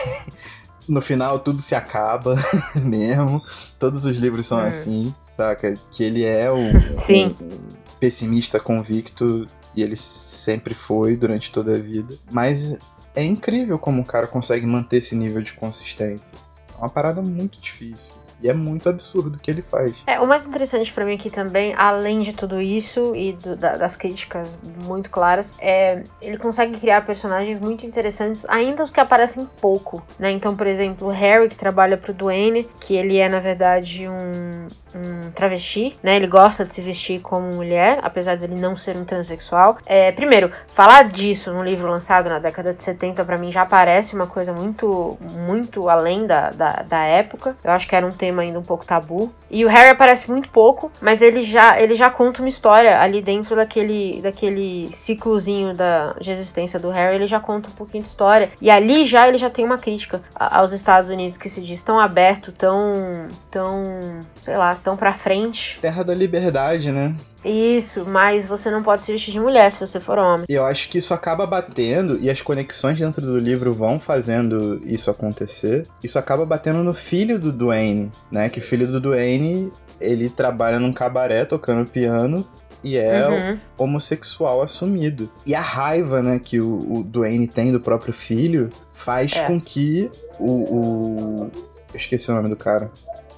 no 0.89 1.03
final 1.03 1.39
tudo 1.39 1.61
se 1.61 1.75
acaba 1.75 2.35
mesmo. 2.83 3.43
Todos 3.79 4.07
os 4.07 4.17
livros 4.17 4.47
são 4.47 4.61
hum. 4.61 4.69
assim, 4.69 5.15
saca? 5.29 5.79
Que 5.91 6.03
ele 6.03 6.25
é 6.25 6.51
o, 6.51 6.57
Sim. 6.99 7.37
Um 7.43 7.77
pessimista 8.01 8.59
convicto 8.59 9.47
e 9.77 9.83
ele 9.83 9.95
sempre 9.95 10.75
foi 10.75 11.17
durante 11.17 11.53
toda 11.53 11.77
a 11.77 11.79
vida. 11.79 12.17
Mas 12.33 12.79
é 13.15 13.23
incrível 13.23 13.79
como 13.79 14.03
o 14.03 14.05
cara 14.05 14.27
consegue 14.27 14.67
manter 14.67 14.97
esse 14.97 15.15
nível 15.15 15.43
de 15.43 15.53
consistência. 15.53 16.37
É 16.75 16.79
uma 16.79 16.89
parada 16.89 17.21
muito 17.21 17.61
difícil. 17.61 18.13
E 18.41 18.49
é 18.49 18.55
muito 18.55 18.89
absurdo 18.89 19.37
o 19.37 19.39
que 19.39 19.51
ele 19.51 19.63
faz. 19.63 20.03
É, 20.07 20.21
o 20.21 20.27
mais 20.27 20.47
interessante 20.47 20.93
para 20.93 21.05
mim 21.05 21.15
aqui 21.15 21.31
também, 21.31 21.75
além 21.77 22.21
de 22.21 22.33
tudo 22.33 22.61
isso 22.61 23.15
e 23.17 23.33
do, 23.33 23.57
da, 23.57 23.77
das 23.77 23.97
críticas 23.97 24.49
muito 24.83 25.11
claras, 25.11 25.53
é 25.59 26.03
ele 26.21 26.39
consegue 26.39 26.79
criar 26.79 27.05
personagens 27.05 27.59
muito 27.61 27.87
interessantes, 27.87 28.47
ainda 28.49 28.85
os 28.85 28.91
que 28.91 29.01
aparecem 29.01 29.47
pouco, 29.61 30.03
né? 30.19 30.31
Então, 30.31 30.55
por 30.55 30.67
exemplo, 30.67 31.09
o 31.09 31.11
Harry, 31.11 31.49
que 31.49 31.57
trabalha 31.57 31.97
pro 31.97 32.13
Duane, 32.13 32.69
que 32.81 32.95
ele 32.95 33.17
é, 33.17 33.29
na 33.29 33.41
verdade, 33.41 34.09
um, 34.09 34.67
um 34.95 35.31
travesti, 35.31 35.97
né? 36.03 36.17
Ele 36.17 36.27
gosta 36.27 36.65
de 36.65 36.73
se 36.73 36.81
vestir 36.81 37.21
como 37.21 37.53
mulher, 37.53 37.99
apesar 38.03 38.37
dele 38.37 38.55
não 38.55 38.77
ser 38.77 38.97
um 38.97 39.05
transexual. 39.05 39.79
É, 39.87 40.13
primeiro, 40.13 40.51
falar 40.69 41.05
disso 41.05 41.53
num 41.53 41.65
livro 41.65 41.91
lançado 41.91 42.29
na 42.29 42.39
década 42.39 42.75
de 42.75 42.83
70, 42.83 43.25
para 43.25 43.39
mim, 43.39 43.51
já 43.51 43.65
parece 43.65 44.15
uma 44.15 44.27
coisa 44.27 44.53
muito, 44.53 45.19
muito 45.21 45.89
além 45.89 46.27
da, 46.27 46.51
da 46.51 46.77
da, 46.83 47.05
época. 47.05 47.57
Eu 47.63 47.71
acho 47.71 47.87
que 47.87 47.95
era 47.95 48.07
um 48.07 48.11
tema 48.11 48.26
ainda 48.41 48.59
um 48.59 48.63
pouco 48.63 48.85
tabu. 48.85 49.33
E 49.51 49.65
o 49.65 49.69
Harry 49.69 49.91
aparece 49.91 50.31
muito 50.31 50.49
pouco, 50.49 50.91
mas 51.01 51.23
ele 51.23 51.43
já, 51.43 51.81
ele 51.81 51.95
já 51.95 52.11
conta 52.11 52.41
uma 52.41 52.49
história 52.49 53.01
ali 53.01 53.23
dentro 53.23 53.57
daquele, 53.57 54.21
daquele 54.23 54.89
ciclozinho 54.93 55.75
da, 55.75 56.15
de 56.21 56.31
existência 56.31 56.79
do 56.79 56.91
Harry. 56.91 57.17
Ele 57.17 57.27
já 57.27 57.41
conta 57.41 57.69
um 57.69 57.73
pouquinho 57.73 58.03
de 58.03 58.09
história. 58.09 58.51
E 58.61 58.71
ali 58.71 59.05
já 59.05 59.29
ele 59.29 59.39
já 59.39 59.51
tem 59.51 59.65
uma 59.65 59.79
crítica 59.79 60.23
aos 60.35 60.73
Estados 60.73 61.11
Unidos 61.11 61.37
que 61.37 61.49
se 61.49 61.63
diz 61.63 61.83
tão 61.83 61.99
aberto, 61.99 62.53
tão, 62.53 63.29
tão, 63.51 64.21
sei 64.41 64.57
lá, 64.57 64.75
tão 64.75 64.97
pra 64.97 65.13
frente. 65.13 65.79
Terra 65.81 66.03
da 66.03 66.15
liberdade, 66.15 66.91
né? 66.91 67.15
Isso, 67.47 68.05
mas 68.05 68.47
você 68.47 68.71
não 68.71 68.83
pode 68.83 69.05
se 69.05 69.13
vestir 69.13 69.33
de 69.33 69.41
mulher 69.41 69.71
se 69.71 69.79
você 69.79 70.01
for 70.01 70.19
homem. 70.19 70.47
Eu 70.49 70.65
acho 70.65 70.89
que 70.89 70.99
isso 70.99 71.15
acaba 71.15 71.47
batendo, 71.47 72.19
e 72.21 72.29
as 72.29 72.43
conexões 72.43 72.99
dentro 72.99 73.23
do 73.23 73.39
livro 73.39 73.73
vão 73.73 74.01
fazendo 74.01 74.81
isso 74.85 75.11
acontecer. 75.11 75.87
Isso 76.03 76.19
acaba 76.19 76.45
batendo 76.45 76.83
no 76.83 76.93
filho 76.93 77.39
do 77.39 77.53
Duane, 77.53 78.11
né? 78.31 78.49
Que 78.49 78.59
o 78.59 78.63
filho 78.63 78.87
do 78.87 79.01
Duane, 79.01 79.73
ele 80.01 80.29
trabalha 80.29 80.81
num 80.81 80.93
cabaré 80.93 81.45
tocando 81.45 81.89
piano 81.89 82.47
e 82.83 82.97
é 82.97 83.29
uhum. 83.29 83.59
homossexual 83.77 84.63
assumido. 84.63 85.31
E 85.45 85.55
a 85.55 85.61
raiva, 85.61 86.23
né, 86.23 86.39
que 86.39 86.61
o, 86.61 86.99
o 86.99 87.03
Duane 87.03 87.49
tem 87.49 87.73
do 87.73 87.81
próprio 87.81 88.13
filho 88.13 88.71
faz 88.93 89.35
é. 89.37 89.47
com 89.47 89.61
que 89.61 90.11
o, 90.39 90.53
o. 90.53 91.51
Eu 91.93 91.97
esqueci 91.97 92.31
o 92.31 92.35
nome 92.35 92.49
do 92.49 92.57
cara. 92.57 92.91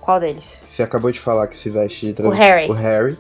Qual 0.09 0.19
deles? 0.19 0.59
Você 0.65 0.83
acabou 0.83 1.13
de 1.13 1.21
falar 1.21 1.47
que 1.49 1.55
se 1.55 1.69
veste 1.69 2.07
de 2.07 2.15
travesti. 2.15 2.41
O 2.41 2.43
Harry. 2.43 2.71
O 2.71 2.73
Harry. 2.73 3.19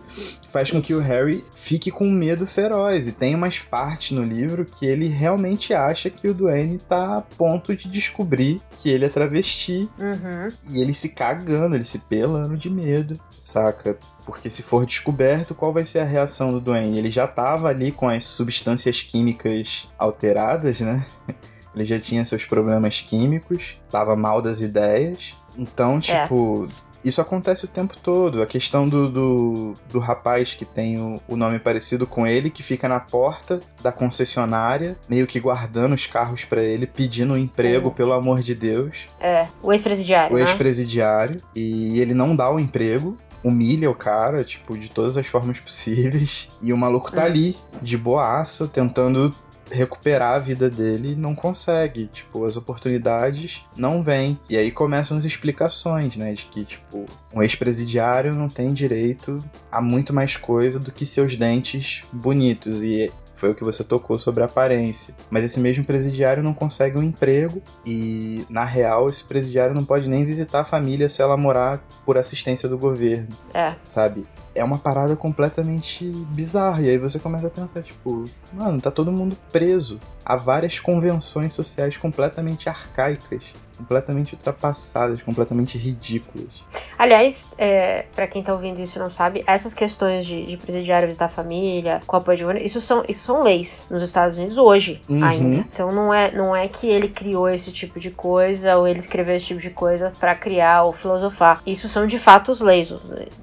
Faz 0.51 0.71
com 0.71 0.81
que 0.81 0.95
o 0.95 1.01
Harry 1.01 1.45
fique 1.55 1.91
com 1.91 2.09
medo 2.11 2.47
feroz. 2.47 3.07
E 3.07 3.13
tem 3.13 3.35
umas 3.35 3.59
partes 3.59 4.17
no 4.17 4.25
livro 4.25 4.65
que 4.65 4.87
ele 4.87 5.07
realmente 5.07 5.75
acha 5.75 6.09
que 6.09 6.27
o 6.27 6.33
Duane 6.33 6.79
tá 6.79 7.19
a 7.19 7.21
ponto 7.21 7.77
de 7.77 7.91
descobrir 7.91 8.63
que 8.73 8.89
ele 8.89 9.05
é 9.05 9.11
travesti. 9.11 9.87
Uhum. 9.99 10.47
E 10.71 10.81
ele 10.81 10.95
se 10.95 11.11
cagando, 11.11 11.75
ele 11.75 11.85
se 11.85 11.99
pelando 11.99 12.57
de 12.57 12.71
medo, 12.71 13.21
saca? 13.39 13.99
Porque 14.25 14.49
se 14.49 14.63
for 14.63 14.87
descoberto, 14.87 15.55
qual 15.55 15.75
vai 15.75 15.85
ser 15.85 15.99
a 15.99 16.05
reação 16.05 16.53
do 16.53 16.59
Duane? 16.59 16.97
Ele 16.97 17.11
já 17.11 17.27
tava 17.27 17.69
ali 17.69 17.93
com 17.93 18.09
as 18.09 18.25
substâncias 18.25 19.03
químicas 19.03 19.87
alteradas, 19.99 20.81
né? 20.81 21.05
Ele 21.77 21.85
já 21.85 22.01
tinha 22.01 22.25
seus 22.25 22.45
problemas 22.47 23.03
químicos, 23.03 23.77
tava 23.91 24.17
mal 24.17 24.43
das 24.43 24.61
ideias. 24.63 25.35
Então, 25.59 25.99
é. 25.99 26.01
tipo, 26.01 26.69
é. 26.85 26.89
Isso 27.05 27.21
acontece 27.21 27.65
o 27.65 27.69
tempo 27.69 27.95
todo. 28.03 28.43
A 28.43 28.47
questão 28.47 28.89
do, 28.89 29.09
do, 29.09 29.75
do 29.91 29.99
rapaz 29.99 30.55
que 30.55 30.65
tem 30.65 31.01
o, 31.01 31.21
o, 31.29 31.37
nome 31.37 31.59
parecido 31.59 32.07
com 32.07 32.27
ele, 32.27 32.51
que 32.51 32.63
fica 32.63 32.89
na 32.89 32.99
porta 32.99 33.61
da 33.83 33.93
concessionária, 33.93 34.97
meio 35.09 35.27
que 35.27 35.39
guardando 35.39 35.95
os 35.95 36.07
carros 36.07 36.45
para 36.45 36.63
ele, 36.63 36.87
pedindo 36.87 37.35
um 37.35 37.37
emprego, 37.37 37.91
pelo 37.91 38.13
amor 38.13 38.41
de 38.41 38.55
Deus. 38.55 39.07
É, 39.21 39.47
o 39.63 39.73
ex-presidiário. 39.73 40.35
O 40.35 40.39
né? 40.39 40.45
ex-presidiário. 40.45 41.41
E 41.55 42.01
ele 42.01 42.15
não 42.15 42.35
dá 42.35 42.51
o 42.51 42.59
emprego 42.59 43.17
humilha 43.43 43.89
o 43.89 43.95
cara, 43.95 44.43
tipo, 44.43 44.77
de 44.77 44.91
todas 44.91 45.17
as 45.17 45.27
formas 45.27 45.61
possíveis. 45.61 46.51
E 46.61 46.73
o 46.73 46.77
maluco 46.77 47.13
tá 47.13 47.23
hum. 47.23 47.27
ali, 47.27 47.57
de 47.81 47.97
boaça, 47.97 48.67
tentando 48.67 49.33
recuperar 49.71 50.35
a 50.35 50.39
vida 50.39 50.71
dele 50.71 51.15
não 51.17 51.35
consegue. 51.35 52.07
Tipo, 52.07 52.45
as 52.45 52.57
oportunidades 52.57 53.65
não 53.77 54.03
vêm. 54.03 54.39
E 54.49 54.57
aí 54.57 54.71
começam 54.71 55.17
as 55.17 55.25
explicações, 55.25 56.17
né? 56.17 56.33
De 56.33 56.47
que, 56.47 56.65
tipo, 56.65 57.07
um 57.33 57.43
ex-presidiário 57.43 58.35
não 58.35 58.49
tem 58.49 58.73
direito 58.73 59.43
a 59.71 59.81
muito 59.81 60.13
mais 60.13 60.37
coisa 60.37 60.79
do 60.79 60.93
que 60.93 61.07
seus 61.07 61.37
dentes 61.37 62.03
bonitos. 62.13 62.83
E 62.83 63.13
foi 63.39 63.51
o 63.51 63.55
que 63.55 63.63
você 63.63 63.85
tocou 63.85 64.19
sobre 64.19 64.43
a 64.43 64.47
aparência. 64.47 65.15
Mas 65.31 65.45
esse 65.45 65.61
mesmo 65.61 65.85
presidiário 65.85 66.43
não 66.43 66.53
consegue 66.53 66.99
um 66.99 67.03
emprego 67.03 67.63
e, 67.87 68.45
na 68.51 68.65
real, 68.65 69.09
esse 69.09 69.23
presidiário 69.25 69.75
não 69.75 69.85
pode 69.85 70.09
nem 70.09 70.25
visitar 70.25 70.61
a 70.61 70.65
família 70.65 71.09
se 71.09 71.23
ela 71.23 71.37
morar 71.37 71.81
por 72.05 72.19
assistência 72.19 72.69
do 72.69 72.77
governo. 72.77 73.29
É. 73.55 73.75
Sabe? 73.85 74.27
É 74.59 74.65
uma 74.65 74.79
parada 74.79 75.17
completamente 75.17 76.05
bizarra. 76.31 76.83
E 76.83 76.91
aí 76.91 76.99
você 76.99 77.19
começa 77.19 77.47
a 77.47 77.51
pensar, 77.51 77.83
tipo, 77.83 78.25
mano, 78.53 78.81
tá 78.81 78.91
todo 78.91 79.13
mundo 79.13 79.37
preso 79.53 80.01
a 80.29 80.37
várias 80.37 80.79
convenções 80.79 81.55
sociais 81.55 81.97
completamente 81.97 82.69
arcaicas 82.69 83.55
completamente 83.79 84.35
ultrapassadas, 84.35 85.23
completamente 85.23 85.79
ridículas. 85.79 86.65
Aliás, 86.99 87.49
é, 87.57 88.07
para 88.15 88.27
quem 88.27 88.43
tá 88.43 88.53
ouvindo 88.53 88.81
isso 88.83 88.99
e 88.99 89.01
não 89.01 89.09
sabe, 89.09 89.45
essas 89.47 89.73
questões 89.73 90.27
de, 90.27 90.45
de 90.45 90.57
presidiário 90.57 91.07
visitar 91.07 91.29
família, 91.29 92.03
Copa 92.05 92.35
de 92.35 92.43
Governo, 92.43 92.67
isso 92.67 92.81
são, 92.81 93.05
isso 93.09 93.25
são 93.25 93.43
leis 93.43 93.87
nos 93.89 94.03
Estados 94.03 94.37
Unidos 94.37 94.59
hoje 94.59 95.01
uhum. 95.09 95.25
ainda. 95.25 95.65
Então 95.73 95.93
não 95.93 96.13
é, 96.13 96.33
não 96.33 96.55
é 96.55 96.67
que 96.67 96.89
ele 96.89 97.09
criou 97.09 97.49
esse 97.49 97.71
tipo 97.71 98.01
de 98.01 98.11
coisa 98.11 98.77
ou 98.77 98.89
ele 98.89 98.99
escreveu 98.99 99.37
esse 99.37 99.47
tipo 99.47 99.61
de 99.61 99.71
coisa 99.71 100.13
para 100.19 100.35
criar 100.35 100.83
ou 100.83 100.93
filosofar. 100.93 101.63
Isso 101.65 101.87
são 101.87 102.05
de 102.05 102.19
fato 102.19 102.51
os 102.51 102.61
leis 102.61 102.93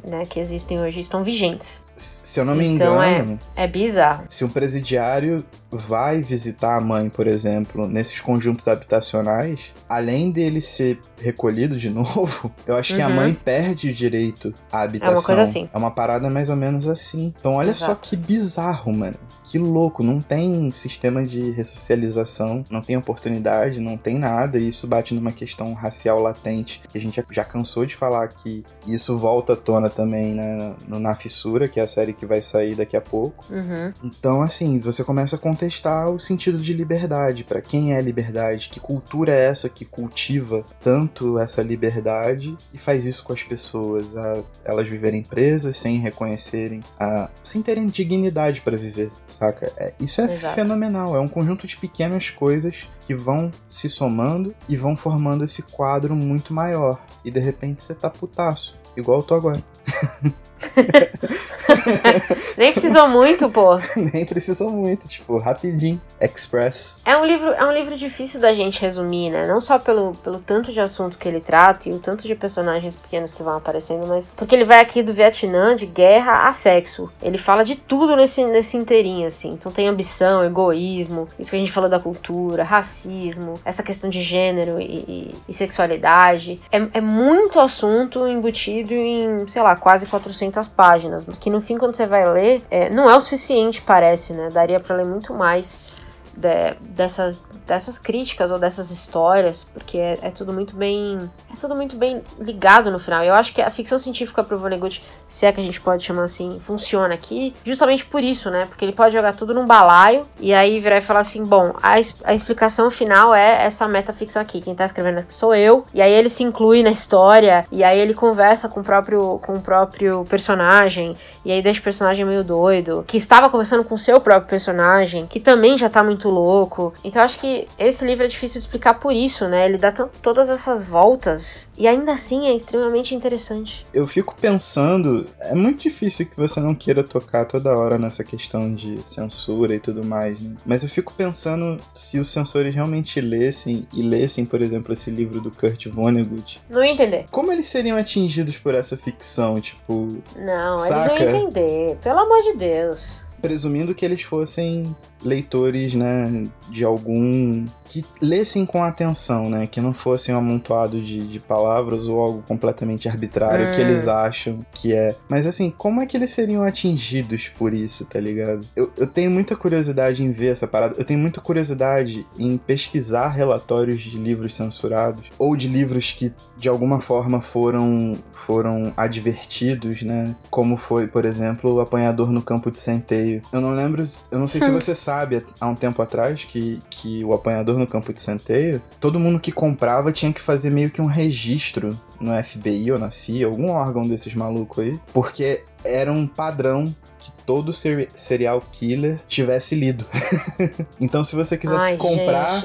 né, 0.04 0.26
que 0.30 0.40
existem 0.40 0.82
hoje, 0.82 1.00
estão 1.00 1.24
vigentes. 1.24 1.86
Se 1.96 2.40
eu 2.40 2.46
não 2.46 2.56
me 2.56 2.66
então 2.66 2.96
engano. 2.96 3.40
É, 3.56 3.64
é 3.64 3.68
bizarro. 3.68 4.26
Se 4.28 4.44
um 4.44 4.50
presidiário 4.50 5.46
vai 5.72 6.22
visitar 6.22 6.78
a 6.78 6.82
mãe, 6.82 7.10
por 7.10 7.28
exemplo, 7.28 7.88
nesses 7.88 8.20
conjuntos 8.20 8.68
habitacionais, 8.68 9.74
além 9.88 10.32
dele 10.32 10.62
ser 10.62 11.00
recolhido 11.18 11.78
de 11.78 11.90
novo, 11.92 12.52
eu 12.68 12.76
acho 12.76 12.94
uhum. 12.94 12.98
que 12.98 13.04
a 13.04 13.08
uhum. 13.08 13.16
mãe 13.16 13.34
perde 13.34 13.90
o 13.90 13.94
direito 13.94 14.54
à 14.72 14.82
habitação. 14.82 15.16
É 15.16 15.18
uma 15.18 15.24
coisa 15.24 15.42
assim. 15.42 15.70
É 15.74 15.78
uma 15.78 15.92
parada 15.92 16.30
mais 16.30 16.50
ou 16.50 16.56
menos 16.56 16.88
assim. 16.88 17.34
Então 17.40 17.56
olha 17.56 17.72
Exato. 17.72 17.86
só 17.86 17.96
que 17.96 18.16
bizarro, 18.16 18.92
mano. 18.92 19.18
Que 19.44 19.60
louco, 19.60 20.02
não 20.02 20.20
tem 20.20 20.72
sistema 20.72 21.24
de 21.24 21.52
ressocialização, 21.52 22.66
não 22.70 22.82
tem 22.82 22.98
oportunidade, 22.98 23.80
não 23.80 23.96
tem 23.96 24.18
nada, 24.18 24.58
e 24.58 24.68
isso 24.68 24.88
bate 24.88 25.14
numa 25.14 25.32
questão 25.32 25.72
racial 25.74 26.20
latente, 26.20 26.82
que 26.90 26.98
a 26.98 27.02
gente 27.02 27.24
já 27.30 27.44
cansou 27.44 27.86
de 27.86 27.96
falar 27.96 28.30
que 28.30 28.66
isso 28.88 29.20
volta 29.20 29.54
à 29.54 29.56
tona 29.56 29.88
também 29.88 30.34
né, 30.34 30.74
no 30.88 31.00
Na 31.00 31.14
Fissura, 31.14 31.68
que 31.68 31.80
é 31.80 31.85
a 31.86 31.88
série 31.88 32.14
que 32.14 32.26
vai 32.26 32.42
sair 32.42 32.76
daqui 32.76 32.98
a 32.98 33.02
pouco. 33.02 33.46
Uhum. 33.50 33.94
Então, 34.04 34.42
assim, 34.42 34.80
você 34.80 35.04
começa 35.04 35.36
a 35.36 35.40
contestar 35.40 36.10
o 36.10 36.20
sentido 36.20 36.60
de 36.60 36.74
liberdade, 36.74 37.44
para 37.44 37.62
quem 37.62 37.94
é 37.94 38.02
liberdade, 38.02 38.70
que 38.70 38.80
cultura 38.80 39.34
é 39.34 39.46
essa 39.46 39.70
que 39.70 39.86
cultiva 39.86 40.64
tanto 40.84 41.40
essa 41.40 41.62
liberdade 41.62 42.56
e 42.74 42.78
faz 42.78 43.06
isso 43.06 43.24
com 43.24 43.34
as 43.34 43.44
pessoas, 43.44 44.16
a 44.16 44.44
elas 44.64 44.90
viverem 44.90 45.24
presas 45.24 45.78
sem 45.78 45.98
reconhecerem, 45.98 46.82
a, 47.00 47.30
sem 47.44 47.62
terem 47.62 47.88
dignidade 47.88 48.62
para 48.62 48.78
viver 48.78 49.12
saca? 49.28 49.72
É, 49.78 49.94
isso 50.00 50.22
é 50.22 50.26
Exato. 50.26 50.56
fenomenal, 50.56 51.16
é 51.16 51.20
um 51.20 51.28
conjunto 51.28 51.68
de 51.68 51.78
pequenas 51.78 52.30
coisas 52.30 52.88
que 53.02 53.14
vão 53.14 53.52
se 53.68 53.88
somando 53.88 54.54
e 54.68 54.76
vão 54.76 54.96
formando 54.96 55.44
esse 55.44 55.64
quadro 55.64 56.16
muito 56.16 56.54
maior. 56.54 57.00
E 57.24 57.32
de 57.32 57.40
repente 57.40 57.82
você 57.82 57.94
tá 57.94 58.10
putaço, 58.10 58.78
igual 58.98 59.20
eu 59.20 59.24
tô 59.24 59.36
agora. 59.36 59.64
Nem 62.58 62.72
precisou 62.72 63.08
muito, 63.08 63.50
pô. 63.50 63.78
Nem 64.14 64.26
precisou 64.26 64.70
muito, 64.72 65.08
tipo, 65.08 65.38
rapidinho, 65.38 66.02
express. 66.20 66.98
É 67.06 67.18
um 67.18 67.26
livro, 67.26 67.52
é 67.52 67.66
um 67.66 67.72
livro 67.72 67.96
difícil 67.96 68.40
da 68.40 68.54
gente 68.54 68.82
resumir, 68.82 69.30
né? 69.30 69.48
Não 69.48 69.60
só 69.60 69.78
pelo, 69.78 70.14
pelo 70.16 70.40
tanto 70.40 70.72
de 70.72 70.80
assunto 70.80 71.18
que 71.18 71.28
ele 71.28 71.42
trata 71.42 71.90
e 71.90 71.92
o 71.92 72.00
tanto 72.00 72.28
de 72.28 72.36
personagens 72.36 72.96
pequenos 72.96 73.34
que 73.34 73.44
vão 73.44 73.58
aparecendo, 73.58 74.08
mas 74.08 74.32
porque 74.36 74.56
ele 74.56 74.64
vai 74.66 74.80
aqui 74.80 75.04
do 75.04 75.14
Vietnã, 75.14 75.76
de 75.76 75.86
guerra 75.86 76.48
a 76.48 76.54
sexo. 76.54 77.12
Ele 77.22 77.38
fala 77.38 77.64
de 77.64 77.76
tudo 77.76 78.16
nesse, 78.16 78.46
nesse 78.46 78.78
inteirinho, 78.78 79.28
assim. 79.28 79.52
Então 79.54 79.72
tem 79.72 79.88
ambição, 79.88 80.44
egoísmo, 80.44 81.28
isso 81.38 81.50
que 81.50 81.56
a 81.56 81.60
gente 81.60 81.72
falou 81.72 81.90
da 81.90 82.00
cultura, 82.00 82.64
racismo, 82.64 83.60
essa 83.66 83.84
questão 83.84 84.10
de 84.10 84.22
gênero 84.22 84.80
e, 84.80 84.86
e, 84.86 85.36
e 85.50 85.54
sexualidade. 85.54 86.60
É, 86.72 86.78
é 86.98 87.02
muito 87.02 87.60
assunto 87.60 88.28
embutido 88.28 88.94
em, 88.94 89.48
sei 89.48 89.62
lá, 89.62 89.76
quase 89.76 90.06
400 90.06 90.45
páginas, 90.68 91.26
mas 91.26 91.38
que 91.38 91.50
no 91.50 91.62
fim, 91.62 91.78
quando 91.78 91.96
você 91.96 92.06
vai 92.06 92.26
ler, 92.32 92.64
é, 92.70 92.90
não 92.90 93.10
é 93.10 93.16
o 93.16 93.22
suficiente, 93.22 93.82
parece, 93.82 94.34
né? 94.34 94.50
Daria 94.52 94.80
para 94.80 94.96
ler 94.96 95.06
muito 95.06 95.34
mais 95.34 95.94
de, 96.36 96.74
dessas, 96.82 97.44
dessas 97.66 97.98
críticas 97.98 98.52
ou 98.52 98.60
dessas 98.60 98.92
histórias, 98.92 99.64
porque 99.64 99.98
é, 99.98 100.18
é, 100.22 100.30
tudo 100.30 100.54
muito 100.54 100.76
bem. 100.76 101.20
É 101.52 101.56
tudo 101.60 101.76
muito 101.76 101.96
bem 101.96 102.22
ligado 102.40 102.92
no 102.92 103.00
final. 103.00 103.24
Eu 103.24 103.34
acho 103.34 103.54
que 103.54 103.62
a 103.62 103.70
ficção 103.70 103.98
científica 103.98 104.44
pro 104.44 104.58
Vonnegut, 104.58 105.04
se 105.28 105.46
é 105.46 105.52
que 105.52 105.60
a 105.60 105.64
gente 105.64 105.82
pode 105.82 106.04
chamar 106.04 106.24
assim, 106.24 106.60
funciona 106.60 107.14
aqui, 107.14 107.54
justamente 107.64 108.06
por 108.06 108.24
isso, 108.24 108.50
né? 108.50 108.66
Porque 108.68 108.86
ele 108.86 108.94
pode 108.94 109.16
jogar 109.16 109.34
tudo 109.34 109.54
num 109.54 109.66
balaio 109.66 110.26
e 110.40 110.54
aí 110.54 110.80
virar 110.80 110.98
e 110.98 111.02
falar 111.02 111.22
assim: 111.22 111.44
bom, 111.44 111.74
a, 111.82 111.94
a 112.24 112.34
explicação 112.34 112.92
final 112.92 113.34
é 113.34 113.66
essa 113.66 113.88
metaficção 113.88 114.42
aqui. 114.42 114.62
Quem 114.62 114.76
tá 114.76 114.86
escrevendo 114.86 115.20
aqui 115.20 115.34
sou 115.34 115.56
eu. 115.56 115.86
E 115.94 116.02
aí 116.02 116.12
ele 116.12 116.30
se 116.30 116.44
inclui 116.44 116.84
na 116.84 116.92
história, 116.92 117.66
e 117.72 117.84
aí 117.84 118.00
ele 118.00 118.14
conversa 118.14 118.70
com 118.70 118.80
o 118.80 118.84
próprio, 118.84 119.40
com 119.40 119.56
o 119.56 119.62
próprio 119.62 120.26
personagem, 120.26 121.16
e 121.44 121.52
aí 121.52 121.62
deixa 121.62 121.80
o 121.80 121.84
personagem 121.84 122.26
meio 122.26 122.44
doido, 122.44 123.04
que 123.08 123.18
estava 123.18 123.50
conversando 123.50 123.84
com 123.84 123.96
o 123.96 124.00
seu 124.00 124.20
próprio 124.20 124.50
personagem, 124.50 125.26
que 125.28 125.40
também 125.40 125.78
já 125.78 125.90
tá 125.90 126.04
muito 126.04 126.28
louco. 126.28 126.94
Então 127.04 127.22
acho 127.22 127.40
que 127.40 127.55
que 127.56 127.68
esse 127.78 128.06
livro 128.06 128.26
é 128.26 128.28
difícil 128.28 128.60
de 128.60 128.66
explicar 128.66 128.96
por 128.96 129.14
isso, 129.14 129.48
né? 129.48 129.66
Ele 129.66 129.78
dá 129.78 129.92
todas 129.92 130.50
essas 130.50 130.84
voltas 130.84 131.68
e 131.78 131.88
ainda 131.88 132.14
assim 132.14 132.48
é 132.48 132.56
extremamente 132.56 133.16
interessante. 133.16 133.86
Eu 133.94 134.06
fico 134.08 134.36
pensando, 134.40 135.26
é 135.40 135.56
muito 135.56 135.84
difícil 135.84 136.26
que 136.26 136.36
você 136.36 136.60
não 136.60 136.76
queira 136.76 137.04
tocar 137.04 137.46
toda 137.46 137.78
hora 137.78 137.98
nessa 137.98 138.24
questão 138.24 138.74
de 138.74 139.04
censura 139.06 139.76
e 139.76 139.80
tudo 139.80 140.04
mais, 140.04 140.42
né? 140.42 140.56
Mas 140.66 140.84
eu 140.84 140.90
fico 140.90 141.14
pensando 141.14 141.78
se 141.94 142.20
os 142.20 142.28
censores 142.28 142.74
realmente 142.74 143.22
lessem 143.22 143.88
e 143.94 144.02
lessem, 144.02 144.46
por 144.46 144.62
exemplo, 144.62 144.94
esse 144.94 145.10
livro 145.10 145.40
do 145.40 145.52
Kurt 145.52 145.88
Vonnegut. 145.88 146.60
Não 146.70 146.84
ia 146.84 146.92
entender. 146.92 147.26
Como 147.32 147.52
eles 147.52 147.68
seriam 147.68 147.98
atingidos 147.98 148.58
por 148.58 148.76
essa 148.76 148.98
ficção, 148.98 149.62
tipo. 149.62 150.18
Não, 150.36 150.78
saca? 150.78 151.14
eles 151.14 151.34
não 151.34 151.40
iam 151.40 151.50
entender. 151.50 151.98
Pelo 152.02 152.20
amor 152.20 152.42
de 152.42 152.54
Deus. 152.58 153.24
Presumindo 153.42 153.94
que 153.94 154.04
eles 154.04 154.24
fossem 154.24 154.96
leitores, 155.26 155.94
né, 155.96 156.48
de 156.70 156.84
algum 156.84 157.66
que 157.86 158.06
lessem 158.22 158.66
com 158.66 158.84
atenção, 158.84 159.50
né, 159.50 159.68
que 159.68 159.82
não 159.82 159.94
fossem 159.94 160.34
um 160.34 160.38
amontoado 160.38 161.02
de, 161.02 161.26
de 161.28 161.40
palavras 161.40 162.08
ou 162.08 162.20
algo 162.20 162.44
completamente 162.48 163.10
arbitrário 163.10 163.68
hum. 163.68 163.72
que 163.72 163.82
eles 163.82 164.08
acham 164.08 164.66
que 164.74 164.94
é. 164.94 165.16
Mas 165.28 165.48
assim, 165.48 165.74
como 165.76 166.02
é 166.02 166.06
que 166.06 166.16
eles 166.16 166.32
seriam 166.32 166.64
atingidos 166.64 167.48
por 167.58 167.74
isso, 167.74 168.06
tá 168.06 168.20
ligado? 168.20 168.66
Eu, 168.76 168.92
eu 168.98 169.08
tenho 169.08 169.32
muita 169.32 169.56
curiosidade 169.56 170.24
em 170.24 170.32
ver 170.32 170.52
essa 170.52 170.68
parada, 170.68 170.96
eu 170.98 171.04
tenho 171.04 171.20
muita 171.20 171.42
curiosidade 171.42 172.26
em 172.38 172.58
pesquisar 172.58 173.30
relatórios 173.30 174.02
de 174.02 174.18
livros 174.18 174.56
censurados 174.56 175.32
ou 175.40 175.56
de 175.56 175.68
livros 175.68 176.12
que 176.12 176.34
de 176.58 176.70
alguma 176.70 177.00
forma 177.00 177.42
foram 177.42 178.18
foram 178.32 178.94
advertidos, 178.96 180.04
né, 180.04 180.36
como 180.50 180.78
foi, 180.78 181.08
por 181.08 181.26
exemplo, 181.26 181.74
o 181.74 181.80
Apanhador 181.80 182.32
no 182.32 182.42
Campo 182.42 182.70
de 182.70 182.80
Centeio. 182.80 183.42
Eu 183.52 183.62
não 183.62 183.72
lembro, 183.72 184.04
eu 184.32 184.40
não 184.40 184.48
sei 184.48 184.62
se 184.62 184.70
você 184.72 184.94
sabe 184.94 185.15
sabe 185.16 185.44
há 185.60 185.68
um 185.68 185.76
tempo 185.76 186.02
atrás 186.02 186.44
que, 186.44 186.82
que 186.90 187.24
o 187.24 187.34
apanhador 187.34 187.78
no 187.78 187.88
campo 187.88 188.12
de 188.12 188.20
centeio, 188.20 188.82
todo 189.00 189.20
mundo 189.20 189.40
que 189.40 189.52
comprava 189.52 190.12
tinha 190.12 190.34
que 190.34 190.42
fazer 190.42 190.70
meio 190.70 190.90
que 190.90 191.02
um 191.02 191.06
registro 191.06 191.98
no 192.20 192.32
FBI 192.44 192.92
ou 192.92 193.00
na 193.00 193.10
CIA, 193.10 193.46
algum 193.46 193.70
órgão 193.70 194.08
desses 194.08 194.34
malucos 194.36 194.84
aí, 194.84 195.00
porque 195.14 195.64
era 195.84 196.12
um 196.12 196.28
padrão 196.28 196.94
que 197.20 197.32
todo 197.46 197.72
ser 197.72 198.10
serial 198.14 198.62
killer 198.72 199.20
tivesse 199.28 199.74
lido. 199.76 200.06
então, 201.00 201.24
se 201.24 201.36
você 201.36 201.58
quisesse 201.58 201.92
Ai, 201.92 201.98
comprar, 201.98 202.62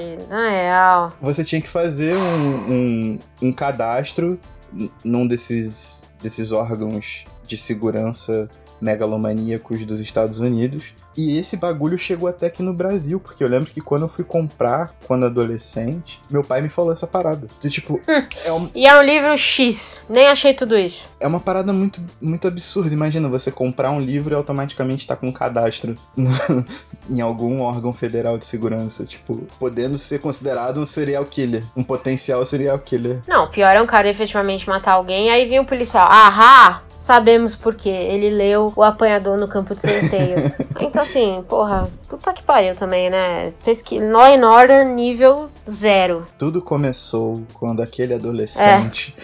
você 1.21 1.45
tinha 1.45 1.61
que 1.61 1.69
fazer 1.69 2.17
um, 2.17 2.73
um, 2.73 3.19
um 3.43 3.53
cadastro 3.53 4.39
num 5.05 5.27
desses, 5.27 6.13
desses 6.21 6.53
órgãos 6.53 7.25
de 7.47 7.57
segurança 7.57 8.49
megalomaníacos 8.81 9.85
dos 9.85 10.01
Estados 10.01 10.41
Unidos 10.41 10.95
e 11.21 11.39
esse 11.39 11.57
bagulho 11.57 11.99
chegou 11.99 12.29
até 12.29 12.47
aqui 12.47 12.63
no 12.63 12.73
Brasil, 12.73 13.21
porque 13.21 13.45
eu 13.45 13.49
lembro 13.49 13.71
que 13.71 13.81
quando 13.81 14.03
eu 14.03 14.09
fui 14.09 14.25
comprar, 14.25 14.95
quando 15.07 15.27
adolescente, 15.27 16.21
meu 16.31 16.43
pai 16.43 16.63
me 16.63 16.69
falou 16.69 16.93
essa 16.93 17.07
parada. 17.07 17.47
tipo, 17.69 18.01
hum. 18.09 18.27
é 18.45 18.53
um... 18.53 18.71
E 18.75 18.87
é 18.87 18.99
um 18.99 19.03
livro 19.03 19.37
X. 19.37 20.03
Nem 20.09 20.29
achei 20.29 20.55
tudo 20.55 20.79
isso. 20.79 21.09
É 21.19 21.27
uma 21.27 21.41
parada 21.41 21.73
muito, 21.73 22.01
muito 22.21 22.49
absurda. 22.49 22.95
Imagina 22.95 23.29
você 23.29 23.51
comprar 23.51 23.91
um 23.91 24.01
livro 24.01 24.33
e 24.33 24.37
automaticamente 24.37 25.07
tá 25.07 25.15
com 25.15 25.29
um 25.29 25.33
cadastro 25.33 25.95
em 27.09 27.21
algum 27.21 27.61
órgão 27.61 27.93
federal 27.93 28.39
de 28.39 28.47
segurança. 28.47 29.05
Tipo, 29.05 29.47
podendo 29.59 29.99
ser 29.99 30.21
considerado 30.21 30.81
um 30.81 30.87
serial 30.87 31.25
killer. 31.25 31.63
Um 31.77 31.83
potencial 31.83 32.45
serial 32.47 32.79
killer. 32.79 33.21
Não, 33.29 33.49
pior 33.51 33.75
é 33.75 33.83
um 33.83 33.87
cara 33.87 34.09
efetivamente 34.09 34.69
matar 34.69 34.93
alguém, 34.93 35.31
aí 35.31 35.49
vem 35.49 35.61
o 35.61 35.65
policial. 35.65 36.07
Ahá! 36.09 36.83
Sabemos 37.01 37.55
por 37.57 37.75
quê. 37.75 37.89
Ele 37.89 38.31
leu 38.31 38.73
O 38.77 38.83
Apanhador 38.83 39.39
no 39.39 39.49
Campo 39.49 39.75
de 39.75 39.81
Centeio. 39.81 40.37
então, 40.79 41.03
assim, 41.03 41.43
porra, 41.49 41.89
puta 42.09 42.33
que 42.33 42.43
pariu 42.43 42.77
também, 42.77 43.09
né? 43.09 43.53
Pesqui... 43.65 43.99
Law 43.99 44.25
and 44.25 44.47
Order 44.47 44.87
nível 44.87 45.51
zero. 45.69 46.27
Tudo 46.39 46.61
começou 46.61 47.43
quando 47.55 47.81
aquele 47.81 48.15
adolescente. 48.15 49.17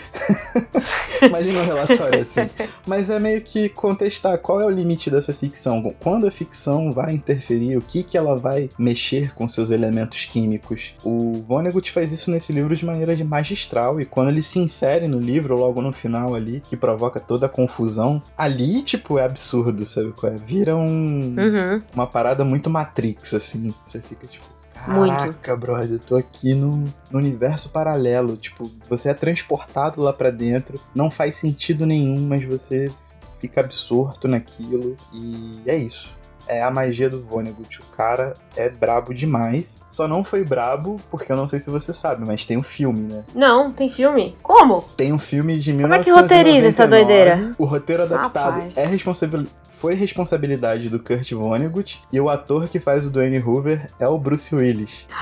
É. 1.22 1.26
Imagina 1.26 1.60
um 1.60 1.66
relatório 1.66 2.20
assim. 2.20 2.48
Mas 2.86 3.10
é 3.10 3.18
meio 3.18 3.42
que 3.42 3.68
contestar 3.68 4.38
qual 4.38 4.60
é 4.60 4.64
o 4.64 4.70
limite 4.70 5.10
dessa 5.10 5.34
ficção. 5.34 5.94
Quando 6.00 6.26
a 6.26 6.30
ficção 6.30 6.92
vai 6.92 7.12
interferir, 7.12 7.76
o 7.76 7.82
que, 7.82 8.02
que 8.02 8.16
ela 8.16 8.38
vai 8.38 8.70
mexer 8.78 9.34
com 9.34 9.46
seus 9.48 9.70
elementos 9.70 10.24
químicos. 10.24 10.94
O 11.04 11.42
Vonnegut 11.46 11.90
faz 11.92 12.12
isso 12.12 12.30
nesse 12.30 12.52
livro 12.52 12.74
de 12.74 12.84
maneira 12.84 13.16
magistral. 13.24 14.00
E 14.00 14.04
quando 14.04 14.28
ele 14.28 14.42
se 14.42 14.58
insere 14.58 15.06
no 15.06 15.18
livro, 15.18 15.56
logo 15.56 15.82
no 15.82 15.92
final 15.92 16.34
ali, 16.34 16.62
que 16.68 16.76
provoca 16.76 17.20
toda 17.20 17.46
a 17.46 17.48
confusão, 17.66 18.22
ali, 18.36 18.82
tipo, 18.82 19.18
é 19.18 19.24
absurdo, 19.24 19.84
sabe 19.84 20.12
qual 20.12 20.32
é? 20.32 20.36
Vira 20.36 20.76
um, 20.76 21.34
uhum. 21.36 21.82
uma 21.92 22.06
parada 22.06 22.44
muito 22.44 22.70
Matrix, 22.70 23.34
assim. 23.34 23.74
Você 23.82 24.00
fica, 24.00 24.26
tipo, 24.26 24.44
Caraca, 24.74 25.52
Muito. 25.52 25.60
brother, 25.60 25.92
eu 25.92 25.98
tô 25.98 26.16
aqui 26.16 26.52
no, 26.52 26.84
no, 27.10 27.18
universo 27.18 27.70
paralelo. 27.70 28.36
Tipo, 28.36 28.70
você 28.88 29.08
é 29.08 29.14
transportado 29.14 30.02
lá 30.02 30.12
para 30.12 30.30
dentro, 30.30 30.78
não 30.94 31.10
faz 31.10 31.36
sentido 31.36 31.86
nenhum, 31.86 32.20
mas 32.20 32.44
você 32.44 32.92
fica 33.40 33.60
absorto 33.62 34.28
naquilo. 34.28 34.96
E 35.12 35.62
é 35.66 35.76
isso 35.76 36.14
é 36.48 36.62
a 36.62 36.70
magia 36.70 37.08
do 37.08 37.22
Vonnegut. 37.22 37.80
O 37.80 37.96
cara 37.96 38.34
é 38.56 38.68
brabo 38.68 39.14
demais. 39.14 39.80
Só 39.88 40.06
não 40.08 40.24
foi 40.24 40.44
brabo 40.44 41.00
porque 41.10 41.30
eu 41.30 41.36
não 41.36 41.48
sei 41.48 41.58
se 41.58 41.70
você 41.70 41.92
sabe, 41.92 42.24
mas 42.24 42.44
tem 42.44 42.56
um 42.56 42.62
filme, 42.62 43.02
né? 43.02 43.24
Não, 43.34 43.72
tem 43.72 43.88
filme? 43.90 44.36
Como? 44.42 44.82
Tem 44.96 45.12
um 45.12 45.18
filme 45.18 45.58
de 45.58 45.72
1999. 45.72 45.82
Como 45.82 45.94
é 45.94 46.04
que 46.04 46.10
roteiriza 46.10 46.68
essa 46.68 46.86
doideira? 46.86 47.54
O 47.58 47.64
roteiro 47.64 48.02
adaptado 48.02 48.54
Rapaz. 48.54 48.76
é 48.76 48.86
responsabil... 48.86 49.46
foi 49.68 49.94
responsabilidade 49.94 50.88
do 50.88 50.98
Kurt 50.98 51.30
Vonnegut 51.32 52.02
e 52.12 52.20
o 52.20 52.28
ator 52.28 52.68
que 52.68 52.80
faz 52.80 53.06
o 53.06 53.10
Dwayne 53.10 53.38
Hoover 53.38 53.90
é 53.98 54.08
o 54.08 54.18
Bruce 54.18 54.54
Willis. 54.54 55.06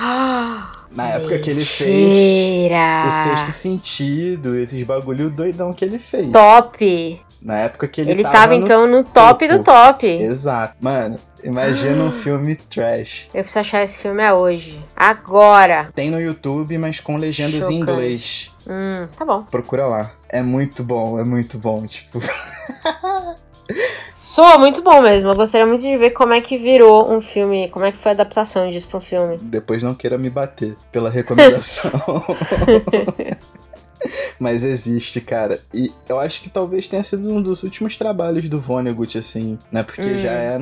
Na 0.94 1.08
época 1.08 1.38
que 1.40 1.50
ele 1.50 1.64
fez 1.64 2.70
o 2.70 3.10
Sexto 3.10 3.50
Sentido, 3.50 4.56
esses 4.56 4.80
bagulho 4.86 5.28
doidão 5.28 5.72
que 5.72 5.84
ele 5.84 5.98
fez. 5.98 6.30
Top! 6.30 7.20
Na 7.44 7.58
época 7.58 7.86
que 7.86 8.00
ele, 8.00 8.12
ele 8.12 8.22
tava. 8.22 8.34
tava, 8.34 8.56
no 8.56 8.64
então 8.64 8.86
no 8.86 9.04
top 9.04 9.46
topo. 9.46 9.58
do 9.58 9.64
top. 9.64 10.06
Exato. 10.06 10.74
Mano, 10.80 11.18
imagina 11.44 12.02
um 12.02 12.10
filme 12.12 12.56
trash. 12.56 13.28
Eu 13.34 13.42
preciso 13.42 13.60
achar 13.60 13.84
esse 13.84 13.98
filme 13.98 14.32
hoje. 14.32 14.82
Agora. 14.96 15.90
Tem 15.94 16.10
no 16.10 16.18
YouTube, 16.18 16.78
mas 16.78 17.00
com 17.00 17.18
legendas 17.18 17.60
Chocante. 17.60 17.74
em 17.74 17.80
inglês. 17.80 18.50
Hum, 18.66 19.06
tá 19.18 19.26
bom. 19.26 19.42
Procura 19.42 19.86
lá. 19.86 20.10
É 20.30 20.40
muito 20.40 20.82
bom, 20.82 21.20
é 21.20 21.24
muito 21.24 21.58
bom. 21.58 21.86
Tipo. 21.86 22.18
Soa 24.14 24.56
muito 24.58 24.80
bom 24.80 25.02
mesmo. 25.02 25.30
Eu 25.30 25.34
gostaria 25.34 25.66
muito 25.66 25.82
de 25.82 25.96
ver 25.96 26.10
como 26.10 26.32
é 26.32 26.40
que 26.40 26.56
virou 26.56 27.12
um 27.12 27.20
filme, 27.20 27.68
como 27.68 27.84
é 27.84 27.92
que 27.92 27.98
foi 27.98 28.12
a 28.12 28.14
adaptação 28.14 28.70
disso 28.70 28.86
pra 28.86 28.98
um 28.98 29.00
filme. 29.02 29.38
Depois 29.42 29.82
não 29.82 29.94
queira 29.94 30.16
me 30.16 30.30
bater 30.30 30.76
pela 30.92 31.10
recomendação. 31.10 31.90
Mas 34.38 34.62
existe, 34.62 35.20
cara. 35.20 35.60
E 35.72 35.92
eu 36.08 36.18
acho 36.18 36.40
que 36.40 36.48
talvez 36.48 36.88
tenha 36.88 37.02
sido 37.02 37.30
um 37.30 37.40
dos 37.40 37.62
últimos 37.62 37.96
trabalhos 37.96 38.48
do 38.48 38.60
Vonnegut, 38.60 39.16
assim, 39.18 39.58
né? 39.70 39.82
Porque 39.82 40.02
hum. 40.02 40.18
já 40.18 40.32
é 40.32 40.58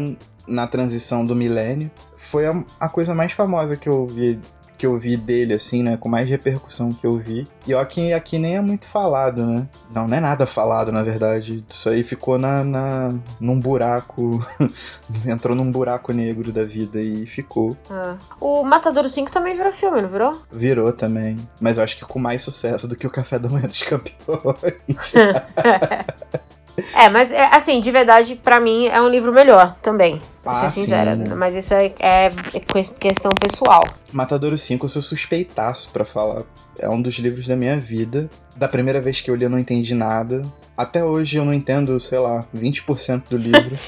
na 0.46 0.66
transição 0.66 1.24
do 1.24 1.34
milênio. 1.34 1.90
Foi 2.16 2.46
a, 2.46 2.64
a 2.80 2.88
coisa 2.88 3.14
mais 3.14 3.32
famosa 3.32 3.76
que 3.76 3.88
eu 3.88 4.06
vi 4.06 4.38
que 4.82 4.86
eu 4.86 4.98
vi 4.98 5.16
dele, 5.16 5.54
assim, 5.54 5.80
né? 5.80 5.96
Com 5.96 6.08
mais 6.08 6.28
repercussão 6.28 6.92
que 6.92 7.06
eu 7.06 7.16
vi. 7.16 7.46
E 7.64 7.72
ó, 7.72 7.84
que 7.84 8.12
aqui 8.12 8.36
nem 8.36 8.56
é 8.56 8.60
muito 8.60 8.84
falado, 8.84 9.46
né? 9.46 9.68
Não, 9.94 10.08
não 10.08 10.16
é 10.16 10.18
nada 10.18 10.44
falado, 10.44 10.90
na 10.90 11.04
verdade. 11.04 11.64
Isso 11.70 11.88
aí 11.88 12.02
ficou 12.02 12.36
na, 12.36 12.64
na 12.64 13.14
num 13.38 13.60
buraco. 13.60 14.44
entrou 15.24 15.54
num 15.54 15.70
buraco 15.70 16.12
negro 16.12 16.50
da 16.50 16.64
vida 16.64 17.00
e 17.00 17.24
ficou. 17.26 17.76
Ah. 17.88 18.16
O 18.40 18.64
Matador 18.64 19.08
5 19.08 19.30
também 19.30 19.56
virou 19.56 19.70
filme, 19.70 20.02
não 20.02 20.08
virou? 20.08 20.36
Virou 20.50 20.92
também. 20.92 21.38
Mas 21.60 21.76
eu 21.76 21.84
acho 21.84 21.96
que 21.96 22.04
com 22.04 22.18
mais 22.18 22.42
sucesso 22.42 22.88
do 22.88 22.96
que 22.96 23.06
o 23.06 23.10
Café 23.10 23.38
da 23.38 23.48
Manhã 23.48 23.68
dos 23.68 23.84
Campeões. 23.84 25.12
É, 26.94 27.08
mas 27.08 27.30
é, 27.30 27.46
assim, 27.46 27.80
de 27.80 27.90
verdade, 27.90 28.34
para 28.34 28.60
mim 28.60 28.86
é 28.86 29.00
um 29.00 29.08
livro 29.08 29.32
melhor 29.32 29.76
também. 29.82 30.20
Pra 30.42 30.52
ah, 30.52 30.70
ser 30.70 30.80
sincera. 30.80 31.16
Sim. 31.16 31.34
Mas 31.34 31.54
isso 31.54 31.72
é, 31.74 31.92
é, 31.98 32.30
questão 32.98 33.30
pessoal. 33.32 33.84
Matadouro 34.12 34.56
5 34.56 34.84
eu 34.84 34.88
sou 34.88 35.02
suspeitaço 35.02 35.90
para 35.92 36.04
falar. 36.04 36.42
É 36.78 36.88
um 36.88 37.00
dos 37.00 37.16
livros 37.18 37.46
da 37.46 37.54
minha 37.54 37.78
vida. 37.78 38.30
Da 38.56 38.66
primeira 38.68 39.00
vez 39.00 39.20
que 39.20 39.30
eu 39.30 39.34
li, 39.34 39.44
eu 39.44 39.50
não 39.50 39.58
entendi 39.58 39.94
nada. 39.94 40.44
Até 40.76 41.04
hoje 41.04 41.36
eu 41.36 41.44
não 41.44 41.52
entendo, 41.52 41.98
sei 42.00 42.18
lá, 42.18 42.44
20% 42.54 43.24
do 43.28 43.36
livro. 43.36 43.78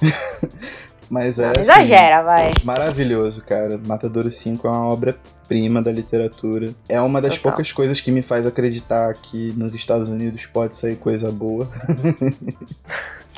Mas 1.08 1.38
é. 1.38 1.44
Não, 1.44 1.50
assim, 1.52 1.60
exagera, 1.60 2.22
vai. 2.22 2.52
Maravilhoso, 2.64 3.42
cara. 3.42 3.78
Matadouro 3.78 4.30
5 4.30 4.66
é 4.66 4.70
uma 4.70 4.86
obra-prima 4.86 5.80
da 5.80 5.92
literatura. 5.92 6.72
É 6.88 7.00
uma 7.00 7.20
das 7.20 7.36
Total. 7.36 7.52
poucas 7.52 7.72
coisas 7.72 8.00
que 8.00 8.10
me 8.10 8.22
faz 8.22 8.46
acreditar 8.46 9.14
que 9.14 9.52
nos 9.56 9.74
Estados 9.74 10.08
Unidos 10.08 10.46
pode 10.46 10.74
sair 10.74 10.96
coisa 10.96 11.30
boa. 11.30 11.68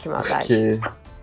Que 0.01 0.09
maldade. 0.09 0.47
Porque 0.47 0.81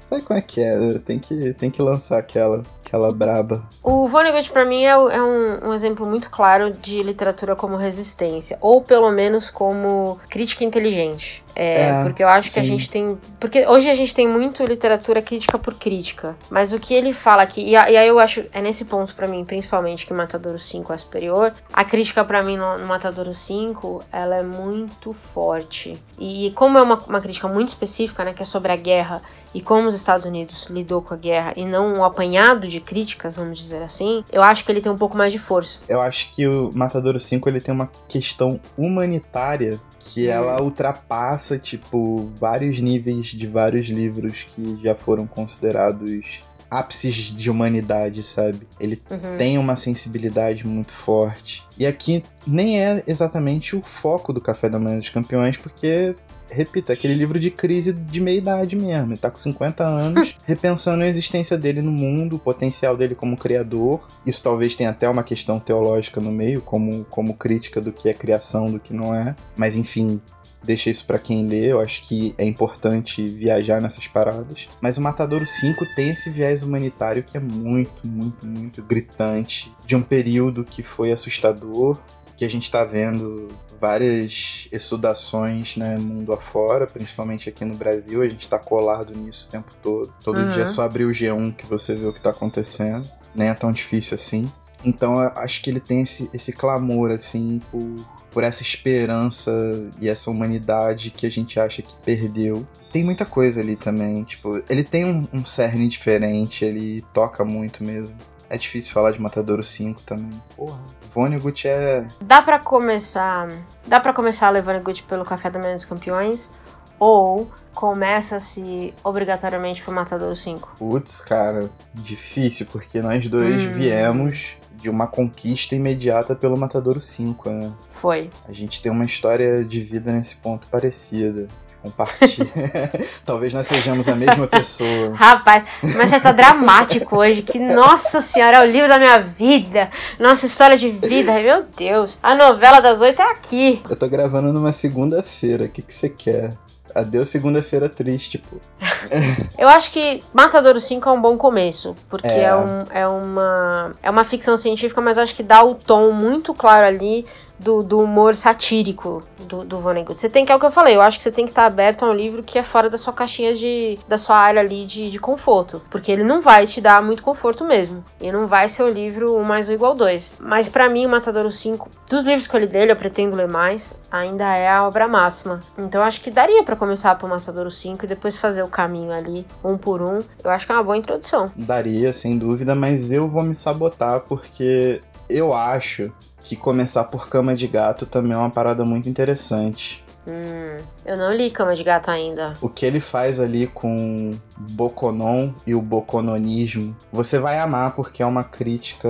Sabe 0.08 0.22
como 0.22 0.38
é 0.38 0.42
que 0.42 0.62
é? 0.62 1.00
Tem 1.00 1.18
que, 1.18 1.54
tem 1.54 1.72
que 1.72 1.82
lançar 1.82 2.20
aquela. 2.20 2.64
Aquela 2.86 3.12
braba. 3.12 3.64
O 3.82 4.08
Vonnegut, 4.08 4.50
pra 4.52 4.64
mim, 4.64 4.84
é, 4.84 4.96
o- 4.96 5.10
é 5.10 5.22
um, 5.22 5.70
um 5.70 5.74
exemplo 5.74 6.06
muito 6.06 6.30
claro 6.30 6.72
de 6.72 7.02
literatura 7.02 7.56
como 7.56 7.76
resistência, 7.76 8.58
ou 8.62 8.82
pelo 8.82 9.12
menos 9.12 9.50
como 9.50 10.20
crítica 10.30 10.64
inteligente. 10.64 11.44
É, 11.58 11.84
É, 11.88 12.04
porque 12.04 12.22
eu 12.22 12.28
acho 12.28 12.52
que 12.52 12.60
a 12.60 12.62
sim. 12.62 12.68
gente 12.68 12.90
tem. 12.90 13.18
Porque 13.40 13.66
hoje 13.66 13.90
a 13.90 13.96
gente 13.96 14.14
tem 14.14 14.28
muito 14.28 14.62
literatura 14.66 15.22
crítica 15.22 15.58
por 15.58 15.74
crítica. 15.76 16.36
Mas 16.50 16.74
o 16.74 16.80
que 16.80 16.94
ele 16.94 17.14
fala 17.14 17.44
aqui. 17.44 17.62
E, 17.62 17.72
e 17.72 17.76
aí 17.78 18.08
eu 18.08 18.20
acho. 18.20 18.44
É 18.52 18.62
nesse 18.62 18.84
ponto, 18.84 19.16
pra 19.16 19.26
mim, 19.26 19.44
principalmente, 19.46 20.06
que 20.06 20.14
Matadouro 20.14 20.60
5 20.60 20.92
é 20.92 20.98
superior. 20.98 21.54
A 21.72 21.86
crítica, 21.86 22.26
pra 22.26 22.44
mim, 22.44 22.58
no, 22.58 22.78
no 22.78 22.86
Matadouro 22.86 23.34
5, 23.34 24.04
ela 24.12 24.36
é 24.36 24.44
muito 24.44 25.14
forte. 25.14 25.98
E 26.20 26.52
como 26.56 26.78
é 26.78 26.82
uma, 26.82 27.00
uma 27.08 27.22
crítica 27.22 27.48
muito 27.48 27.70
específica, 27.70 28.26
né? 28.26 28.34
Que 28.34 28.44
é 28.44 28.46
sobre 28.46 28.74
a 28.74 28.76
guerra 28.76 29.22
e 29.54 29.62
como 29.62 29.88
os 29.88 29.96
Estados 29.96 30.26
Unidos 30.26 30.66
lidou 30.70 31.02
com 31.02 31.14
a 31.14 31.18
guerra 31.18 31.54
e 31.56 31.64
não 31.66 31.94
um 31.94 32.04
apanhado 32.04 32.68
de 32.68 32.75
críticas, 32.80 33.36
vamos 33.36 33.60
dizer 33.60 33.82
assim, 33.84 34.24
eu 34.32 34.42
acho 34.44 34.64
que 34.66 34.72
ele 34.72 34.82
tem 34.82 34.92
um 34.92 34.98
pouco 34.98 35.18
mais 35.18 35.32
de 35.32 35.40
força. 35.40 35.80
Eu 35.88 36.02
acho 36.02 36.32
que 36.32 36.48
o 36.48 36.72
Matadouro 36.74 37.20
5 37.20 37.48
ele 37.50 37.60
tem 37.62 37.74
uma 37.74 37.90
questão 38.08 38.60
humanitária 38.78 39.80
que 40.00 40.28
Hum. 40.28 40.32
ela 40.32 40.62
ultrapassa, 40.62 41.58
tipo, 41.58 42.32
vários 42.40 42.80
níveis 42.80 43.28
de 43.28 43.48
vários 43.48 43.88
livros 43.88 44.44
que 44.44 44.80
já 44.84 44.94
foram 44.96 45.26
considerados 45.28 46.42
ápices 46.70 47.16
de 47.36 47.50
humanidade, 47.50 48.22
sabe? 48.24 48.68
Ele 48.80 49.02
Uhum. 49.10 49.38
tem 49.38 49.58
uma 49.58 49.76
sensibilidade 49.76 50.66
muito 50.68 50.94
forte. 50.94 51.64
E 51.78 51.86
aqui 51.86 52.24
nem 52.46 52.82
é 52.84 53.04
exatamente 53.08 53.76
o 53.76 53.82
foco 53.82 54.34
do 54.34 54.42
Café 54.42 54.68
da 54.68 54.80
Manhã 54.80 55.00
dos 55.00 55.10
Campeões, 55.10 55.58
porque. 55.58 56.16
Repito, 56.50 56.92
é 56.92 56.96
aquele 56.96 57.14
livro 57.14 57.40
de 57.40 57.50
crise 57.50 57.94
de 57.94 58.22
meia-idade 58.22 58.76
mesmo. 58.76 59.12
Ele 59.12 59.18
tá 59.18 59.30
com 59.30 59.38
50 59.38 59.84
anos, 59.84 60.36
repensando 60.46 61.04
a 61.04 61.08
existência 61.08 61.58
dele 61.58 61.82
no 61.82 61.92
mundo, 61.92 62.36
o 62.36 62.40
potencial 62.40 62.96
dele 62.96 63.16
como 63.16 63.38
criador. 63.38 64.08
Isso 64.26 64.44
talvez 64.44 64.76
tenha 64.76 64.90
até 64.90 65.10
uma 65.10 65.24
questão 65.24 65.60
teológica 65.60 66.22
no 66.22 66.32
meio, 66.32 66.62
como, 66.62 67.06
como 67.06 67.36
crítica 67.36 67.82
do 67.82 67.92
que 67.92 68.10
é 68.10 68.14
criação, 68.14 68.72
do 68.72 68.80
que 68.80 68.94
não 68.94 69.14
é. 69.14 69.36
Mas 69.56 69.76
enfim, 69.76 70.22
deixa 70.66 70.90
isso 70.90 71.06
pra 71.06 71.20
quem 71.20 71.48
lê. 71.48 71.72
Eu 71.72 71.80
acho 71.80 72.02
que 72.02 72.34
é 72.38 72.46
importante 72.46 73.26
viajar 73.26 73.82
nessas 73.82 74.08
paradas. 74.08 74.68
Mas 74.82 74.98
o 74.98 75.02
Matadouro 75.02 75.46
5 75.46 75.86
tem 75.96 76.10
esse 76.10 76.30
viés 76.30 76.64
humanitário 76.64 77.24
que 77.24 77.38
é 77.38 77.40
muito, 77.40 78.06
muito, 78.06 78.46
muito 78.46 78.84
gritante. 78.84 79.72
De 79.86 79.96
um 79.96 80.02
período 80.02 80.66
que 80.66 80.84
foi 80.84 81.12
assustador, 81.12 81.98
que 82.38 82.44
a 82.46 82.50
gente 82.50 82.70
tá 82.70 82.84
vendo 82.84 83.50
várias 83.80 84.68
exudações, 84.72 85.76
né, 85.78 85.98
mundo 85.98 86.34
afora, 86.34 86.88
principalmente 86.88 87.50
aqui 87.50 87.64
no 87.66 87.76
Brasil, 87.76 88.22
a 88.22 88.28
gente 88.28 88.48
tá 88.48 88.58
colado 88.58 89.14
nisso 89.16 89.48
o 89.48 89.52
tempo 89.52 89.72
todo. 89.82 90.14
Todo 90.24 90.40
Uhum. 90.40 90.52
dia 90.52 90.64
é 90.64 90.68
só 90.68 90.84
abrir 90.84 91.06
o 91.06 91.12
G1 91.12 91.54
que 91.56 91.66
você 91.66 91.96
vê 91.96 92.06
o 92.06 92.14
que 92.14 92.22
tá 92.22 92.30
acontecendo. 92.32 93.08
Nem 93.34 93.50
é 93.50 93.54
tão 93.54 93.72
difícil 93.72 94.16
assim. 94.16 94.52
Então 94.84 95.22
eu 95.22 95.32
acho 95.36 95.62
que 95.62 95.70
ele 95.70 95.80
tem 95.80 96.02
esse, 96.02 96.30
esse 96.34 96.52
clamor, 96.54 97.12
assim, 97.12 97.62
por, 97.72 97.84
por 98.32 98.44
essa 98.44 98.62
esperança 98.62 99.52
e 100.00 100.08
essa 100.08 100.30
humanidade 100.30 101.10
que 101.12 101.26
a 101.26 101.30
gente 101.32 101.60
acha 101.60 101.82
que 101.82 101.94
perdeu. 102.04 102.66
Tem 102.92 103.04
muita 103.04 103.26
coisa 103.26 103.60
ali 103.60 103.76
também, 103.76 104.24
tipo, 104.24 104.62
ele 104.70 104.84
tem 104.84 105.04
um, 105.06 105.28
um 105.34 105.44
cerne 105.44 105.88
diferente, 105.88 106.64
ele 106.64 107.04
toca 107.14 107.44
muito 107.44 107.84
mesmo. 107.84 108.16
É 108.50 108.58
difícil 108.58 108.94
falar 108.94 109.12
de 109.12 109.20
Matadouro 109.22 109.64
5 109.64 110.02
também. 110.04 110.32
Porra, 110.56 110.80
Vonnegut 111.14 111.68
é... 111.68 112.08
Dá 112.22 112.42
pra 112.42 112.60
começar. 112.60 113.50
Dá 113.88 114.00
para 114.00 114.14
começar 114.14 114.50
levando 114.50 114.84
Good 114.84 115.04
pelo 115.04 115.26
Café 115.26 115.50
da 115.50 115.60
Manhã 115.60 115.76
dos 115.76 115.86
Campeões. 115.86 116.52
Ou 117.00 117.52
começa-se 117.74 118.94
obrigatoriamente 119.04 119.84
pro 119.84 119.92
Matadouro 119.92 120.36
5. 120.36 120.76
Putz, 120.78 121.22
cara, 121.22 121.70
difícil, 121.94 122.66
porque 122.72 123.02
nós 123.02 123.28
dois 123.28 123.56
Hum. 123.64 123.74
viemos 123.74 124.56
de 124.76 124.90
uma 124.90 125.08
conquista 125.08 125.76
imediata 125.76 126.36
pelo 126.36 126.58
Matadouro 126.58 127.02
5, 127.02 127.50
né? 127.50 127.72
Foi. 127.94 128.30
A 128.48 128.52
gente 128.54 128.82
tem 128.82 128.92
uma 128.92 129.04
história 129.06 129.64
de 129.64 129.82
vida 129.82 130.12
nesse 130.12 130.36
ponto 130.38 130.68
parecida. 130.68 131.48
De 131.86 131.92
compartilhar. 131.92 132.92
Talvez 133.26 133.54
nós 133.54 133.68
sejamos 133.68 134.08
a 134.08 134.16
mesma 134.16 134.48
pessoa. 134.48 135.14
Rapaz, 135.16 135.64
mas 135.96 136.10
você 136.10 136.20
tá 136.20 136.32
dramático 136.32 137.18
hoje. 137.20 137.42
Que 137.42 137.60
nossa 137.60 138.22
senhora, 138.22 138.58
é 138.58 138.62
o 138.62 138.72
livro 138.72 138.88
da 138.90 138.98
minha 138.98 139.20
vida. 139.20 139.90
Nossa 140.20 140.46
história 140.46 140.78
de 140.78 140.90
vida. 140.90 141.34
Meu 141.40 141.64
Deus. 141.78 142.18
A 142.22 142.34
novela 142.36 142.80
das 142.80 143.02
oito 143.02 143.22
é 143.22 143.32
aqui. 143.32 143.82
Eu 143.90 143.96
tô 143.96 144.08
gravando 144.08 144.52
numa 144.52 144.74
segunda-feira, 144.74 145.66
o 145.66 145.70
que 145.70 145.82
que 145.82 145.94
você 145.94 146.10
quer? 146.10 146.54
Adeus 146.94 147.28
segunda-feira 147.28 147.90
triste, 147.90 148.38
pô. 148.38 148.56
Eu 149.60 149.68
acho 149.68 149.92
que 149.92 150.24
Matadouro 150.34 150.80
5 150.80 151.10
é 151.10 151.12
um 151.12 151.22
bom 151.22 151.38
começo, 151.38 151.94
porque 152.10 152.28
É. 152.28 152.44
é, 152.46 152.56
um- 152.56 152.86
é 152.90 153.06
uma, 153.08 153.92
é 154.02 154.10
uma 154.10 154.24
ficção 154.24 154.56
científica, 154.56 155.02
mas 155.02 155.18
acho 155.18 155.36
que 155.36 155.44
dá 155.44 155.62
o 155.62 155.76
tom 155.76 156.12
muito 156.12 156.54
claro 156.54 156.88
ali 156.88 157.26
do, 157.60 157.82
do 157.82 158.00
humor 158.00 158.36
satírico 158.36 159.24
do, 159.40 159.64
do 159.64 159.80
Vonnegut. 159.80 160.20
Você 160.20 160.30
tem 160.30 160.46
que, 160.46 160.52
é 160.52 160.56
o 160.56 160.60
que 160.60 160.66
eu 160.66 160.72
falei, 160.72 160.96
eu 160.96 161.02
acho 161.02 161.18
que 161.18 161.24
você 161.24 161.32
tem 161.32 161.46
que 161.46 161.52
estar 161.52 161.66
aberto 161.66 162.04
a 162.04 162.10
um 162.10 162.14
livro 162.14 162.44
que 162.44 162.58
é 162.58 162.64
fora 162.64 162.90
da 162.90 162.98
sua 162.98 163.14
caixinha 163.14 163.56
de. 163.56 163.98
da 164.08 164.18
sua 164.18 164.38
área 164.38 164.62
ali 164.62 164.86
de, 164.86 165.12
de 165.12 165.20
conforto. 165.20 165.82
Porque 165.90 166.12
ele 166.12 166.24
não 166.24 166.42
vai 166.42 166.68
te 166.68 166.82
dar 166.82 167.02
muito 167.02 167.22
conforto 167.24 167.64
mesmo. 167.64 168.04
E 168.20 168.32
não 168.32 168.48
vai 168.48 168.68
ser 168.70 168.84
o 168.84 168.90
livro 168.90 169.38
1 169.38 169.44
mais 169.44 169.70
1 169.70 169.74
igual 169.74 169.96
2. 169.96 170.36
Mas 170.40 170.70
pra 170.70 170.90
mim, 170.90 171.06
o 171.06 171.10
Matadouro 171.10 171.52
5, 171.52 171.90
dos 172.10 172.26
livros 172.26 172.48
que 172.48 172.56
eu 172.56 172.60
li 172.60 172.68
dele, 172.68 172.92
eu 172.92 172.96
pretendo 172.96 173.36
ler 173.36 173.48
mais, 173.48 174.00
ainda 174.12 174.56
é 174.56 174.70
a 174.70 174.86
obra 174.86 175.08
máxima. 175.08 175.62
Então 175.78 176.02
eu 176.02 176.08
acho 176.08 176.22
que 176.22 176.32
daria 176.32 176.64
pra 176.64 176.76
começar 176.76 177.16
pelo 177.16 177.32
Matadouro 177.32 177.72
5 177.72 178.06
e 178.06 178.08
depois 178.08 178.38
fazer 178.38 178.64
o 178.64 178.68
caminho 178.68 179.12
ali, 179.12 179.46
um 179.64 179.78
por 179.78 180.02
um. 180.02 180.20
Eu 180.44 180.52
acho 180.52 180.66
que 180.66 180.72
é 180.72 180.76
uma 180.76 180.84
boa 180.84 180.98
introdução. 180.98 181.52
Daria, 181.56 182.14
sem 182.14 182.38
dúvida, 182.38 182.76
mas 182.76 183.12
eu 183.12 183.28
vou 183.28 183.44
me 183.44 183.56
sabotar 183.56 184.22
porque 184.22 185.02
eu 185.30 185.54
acho 185.54 186.12
que 186.48 186.56
começar 186.56 187.06
por 187.06 187.28
Cama 187.28 187.56
de 187.56 187.68
Gato 187.68 188.06
também 188.06 188.34
é 188.34 188.38
uma 188.38 188.50
parada 188.50 188.84
muito 188.86 189.10
interessante. 189.10 190.04
Hum, 190.28 190.82
eu 191.06 191.16
não 191.18 191.32
li 191.32 191.52
Cama 191.52 191.76
de 191.76 191.84
Gato 191.84 192.10
ainda. 192.10 192.56
O 192.60 192.68
que 192.68 192.84
ele 192.86 193.00
faz 193.00 193.40
ali 193.40 193.68
com 193.68 194.34
Bokonon 194.58 195.52
e 195.68 195.76
o 195.76 195.82
bokononismo, 195.82 196.96
você 197.14 197.38
vai 197.38 197.60
amar 197.60 197.94
porque 197.94 198.24
é 198.24 198.26
uma 198.26 198.44
crítica 198.44 199.08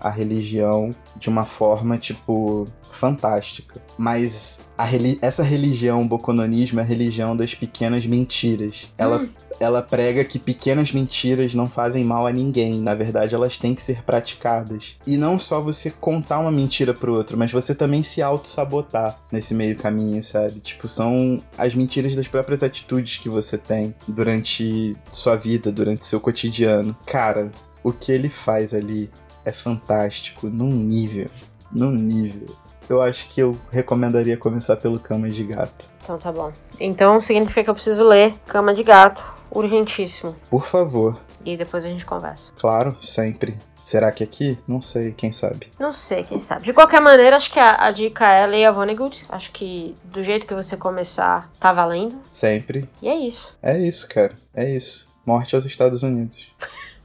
à 0.00 0.08
religião 0.08 0.90
de 1.16 1.28
uma 1.28 1.44
forma, 1.44 1.98
tipo, 1.98 2.66
fantástica. 2.90 3.80
Mas 3.98 4.62
reli- 4.80 5.18
essa 5.20 5.42
religião, 5.42 6.00
o 6.02 6.08
bokononismo, 6.08 6.80
é 6.80 6.82
a 6.82 6.86
religião 6.86 7.36
das 7.36 7.54
pequenas 7.54 8.06
mentiras. 8.06 8.88
Ela, 8.96 9.26
ela 9.60 9.82
prega 9.82 10.24
que 10.24 10.38
pequenas 10.38 10.92
mentiras 10.92 11.54
não 11.54 11.68
fazem 11.68 12.04
mal 12.04 12.26
a 12.26 12.32
ninguém. 12.32 12.80
Na 12.80 12.94
verdade, 12.94 13.34
elas 13.34 13.58
têm 13.58 13.74
que 13.74 13.82
ser 13.82 14.02
praticadas. 14.02 14.96
E 15.06 15.16
não 15.16 15.38
só 15.38 15.60
você 15.60 15.90
contar 15.90 16.38
uma 16.38 16.50
mentira 16.50 16.92
pro 16.94 17.14
outro, 17.14 17.36
mas 17.36 17.52
você 17.52 17.74
também 17.74 18.02
se 18.02 18.22
auto-sabotar 18.22 19.18
nesse 19.30 19.54
meio 19.54 19.76
caminho, 19.76 20.22
sabe? 20.22 20.60
Tipo, 20.60 20.88
são 20.88 21.42
as 21.56 21.74
mentiras 21.74 22.14
das 22.14 22.28
próprias 22.28 22.62
atitudes 22.62 23.18
que 23.18 23.28
você 23.28 23.56
tem 23.58 23.94
durante 24.06 24.96
sua 25.12 25.36
vida, 25.36 25.72
durante 25.72 26.04
seu 26.04 26.20
cotidiano. 26.20 26.96
Cara, 27.06 27.50
o 27.82 27.92
que 27.92 28.12
ele 28.12 28.28
faz 28.28 28.72
ali 28.74 29.10
é 29.44 29.52
fantástico, 29.52 30.48
num 30.48 30.72
nível, 30.72 31.28
num 31.70 31.92
nível. 31.92 32.63
Eu 32.88 33.00
acho 33.00 33.28
que 33.28 33.40
eu 33.40 33.56
recomendaria 33.70 34.36
começar 34.36 34.76
pelo 34.76 34.98
Cama 34.98 35.28
de 35.30 35.44
Gato. 35.44 35.88
Então 36.02 36.18
tá 36.18 36.30
bom. 36.30 36.52
Então 36.78 37.20
significa 37.20 37.64
que 37.64 37.70
eu 37.70 37.74
preciso 37.74 38.04
ler 38.04 38.34
Cama 38.46 38.74
de 38.74 38.82
Gato, 38.82 39.24
urgentíssimo. 39.50 40.36
Por 40.50 40.64
favor. 40.64 41.18
E 41.44 41.56
depois 41.56 41.84
a 41.84 41.88
gente 41.88 42.06
conversa. 42.06 42.50
Claro, 42.58 42.96
sempre. 43.00 43.58
Será 43.78 44.10
que 44.10 44.24
aqui? 44.24 44.58
Não 44.66 44.80
sei, 44.80 45.12
quem 45.12 45.30
sabe. 45.30 45.70
Não 45.78 45.92
sei, 45.92 46.22
quem 46.22 46.38
sabe. 46.38 46.64
De 46.64 46.72
qualquer 46.72 47.00
maneira, 47.02 47.36
acho 47.36 47.52
que 47.52 47.58
a, 47.58 47.84
a 47.84 47.90
dica 47.90 48.26
é 48.26 48.46
leia 48.46 48.72
Vonnegut. 48.72 49.26
Acho 49.28 49.52
que 49.52 49.94
do 50.04 50.24
jeito 50.24 50.46
que 50.46 50.54
você 50.54 50.74
começar, 50.74 51.50
tá 51.60 51.70
valendo. 51.70 52.18
Sempre. 52.26 52.88
E 53.02 53.08
é 53.08 53.14
isso. 53.14 53.54
É 53.62 53.78
isso, 53.78 54.08
cara. 54.08 54.32
É 54.54 54.70
isso. 54.70 55.06
Morte 55.26 55.54
aos 55.54 55.66
Estados 55.66 56.02
Unidos. 56.02 56.48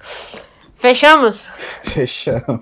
Fechamos? 0.77 1.45
Fechamos. 1.83 2.61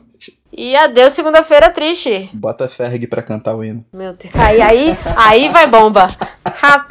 E 0.58 0.76
adeus, 0.76 1.14
segunda-feira 1.14 1.70
triste. 1.70 2.32
Bota 2.34 2.68
Ferg 2.68 3.05
pra 3.05 3.22
cantar 3.22 3.55
o 3.55 3.64
hino. 3.64 3.86
Meu 3.93 4.14
Deus. 4.14 4.34
Aí, 4.34 4.60
aí, 4.60 4.97
aí 5.16 5.49
vai 5.49 5.68
bomba. 5.68 6.08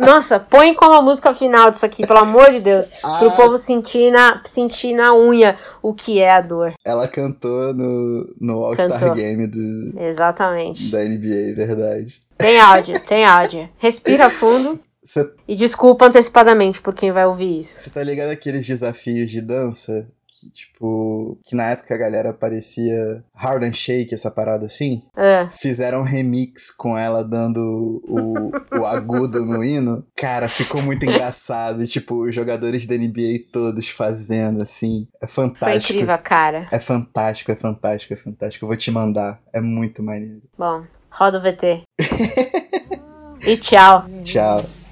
Nossa, 0.01 0.39
põe 0.39 0.73
como 0.73 0.93
a 0.93 1.03
música 1.03 1.35
final 1.35 1.73
disso 1.73 1.85
aqui, 1.85 2.07
pelo 2.07 2.21
amor 2.21 2.53
de 2.53 2.61
Deus. 2.61 2.89
Pro 2.89 3.29
Ah. 3.29 3.33
povo 3.37 3.59
sentir 3.59 4.12
na, 4.12 4.41
sentir 4.45 4.95
na 4.95 5.12
unha 5.12 5.59
o 5.83 5.93
que 5.93 6.21
é 6.21 6.31
a 6.31 6.41
dor. 6.41 6.75
Ela 6.87 7.09
cantou 7.09 7.75
no, 7.75 8.33
no 8.41 8.62
All-Star. 8.64 9.12
Game 9.14 9.47
do, 9.49 10.01
Exatamente. 10.01 10.89
da 10.91 11.03
NBA, 11.03 11.55
verdade. 11.57 12.23
Tem 12.39 12.61
áudio, 12.61 13.01
tem 13.01 13.25
áudio. 13.25 13.69
Respira 13.79 14.31
fundo 14.31 14.79
Você 15.03 15.29
e 15.49 15.57
desculpa 15.57 16.07
antecipadamente 16.07 16.81
por 16.81 16.95
quem 16.95 17.11
vai 17.11 17.27
ouvir 17.27 17.59
isso. 17.59 17.91
tá 17.91 18.03
ligado 18.03 18.31
aqueles 18.31 18.64
desafios 18.67 19.31
de 19.31 19.41
dança 19.41 20.07
que, 20.39 20.51
tipo, 20.51 21.39
que 21.45 21.57
na 21.57 21.70
época 21.70 21.95
a 21.95 21.99
galera 21.99 22.32
parecia 22.32 23.24
Hard 23.34 23.62
and 23.62 23.72
Shake, 23.72 24.14
essa 24.14 24.30
parada 24.30 24.66
assim. 24.66 25.03
É. 25.16 25.49
Fizeram 25.49 26.01
um 26.01 26.05
remix 26.05 26.70
com 26.70 26.97
ela 26.97 27.24
dando 27.24 28.03
o, 28.05 28.51
o 28.78 28.84
agudo 28.84 29.45
no 29.47 29.64
hino. 29.64 30.07
Cara, 30.14 30.49
ficou 30.49 30.82
muito 30.82 31.05
engraçado. 31.07 31.82
E, 31.82 31.87
tipo, 31.87 32.26
os 32.26 32.34
jogadores 32.34 32.87
da 32.87 32.95
NBA 32.97 33.47
todos 33.51 33.89
fazendo, 33.89 34.62
assim. 34.62 35.09
É 35.22 35.26
Foi 35.26 35.49
fantástico. 35.49 35.95
incrível, 35.95 36.18
cara. 36.18 36.66
É 36.70 36.78
fantástico, 36.78 37.51
é 37.51 37.57
fantástico, 37.57 38.12
é 38.12 38.16
fantástico. 38.16 38.64
Eu 38.64 38.68
vou 38.68 38.76
te 38.76 38.91
mandar. 38.91 39.41
É 39.53 39.61
muito 39.61 40.03
maneiro. 40.03 40.43
Bom, 40.59 40.84
roda 41.11 41.39
o 41.39 41.43
VT. 41.43 41.82
e 43.47 43.57
tchau. 43.57 44.05
Tchau. 44.22 44.86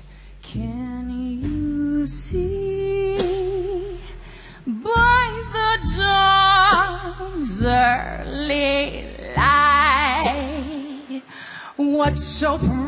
dawn's 6.14 7.64
early 7.64 9.04
light. 9.36 11.22
What 11.76 12.18
so 12.18 12.58
proudly 12.58 12.80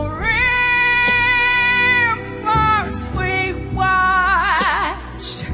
ramparts 2.16 3.06
we 3.16 3.52
watched 3.72 5.46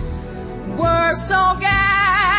were 0.78 1.14
so 1.14 1.56
gallant. 1.60 2.35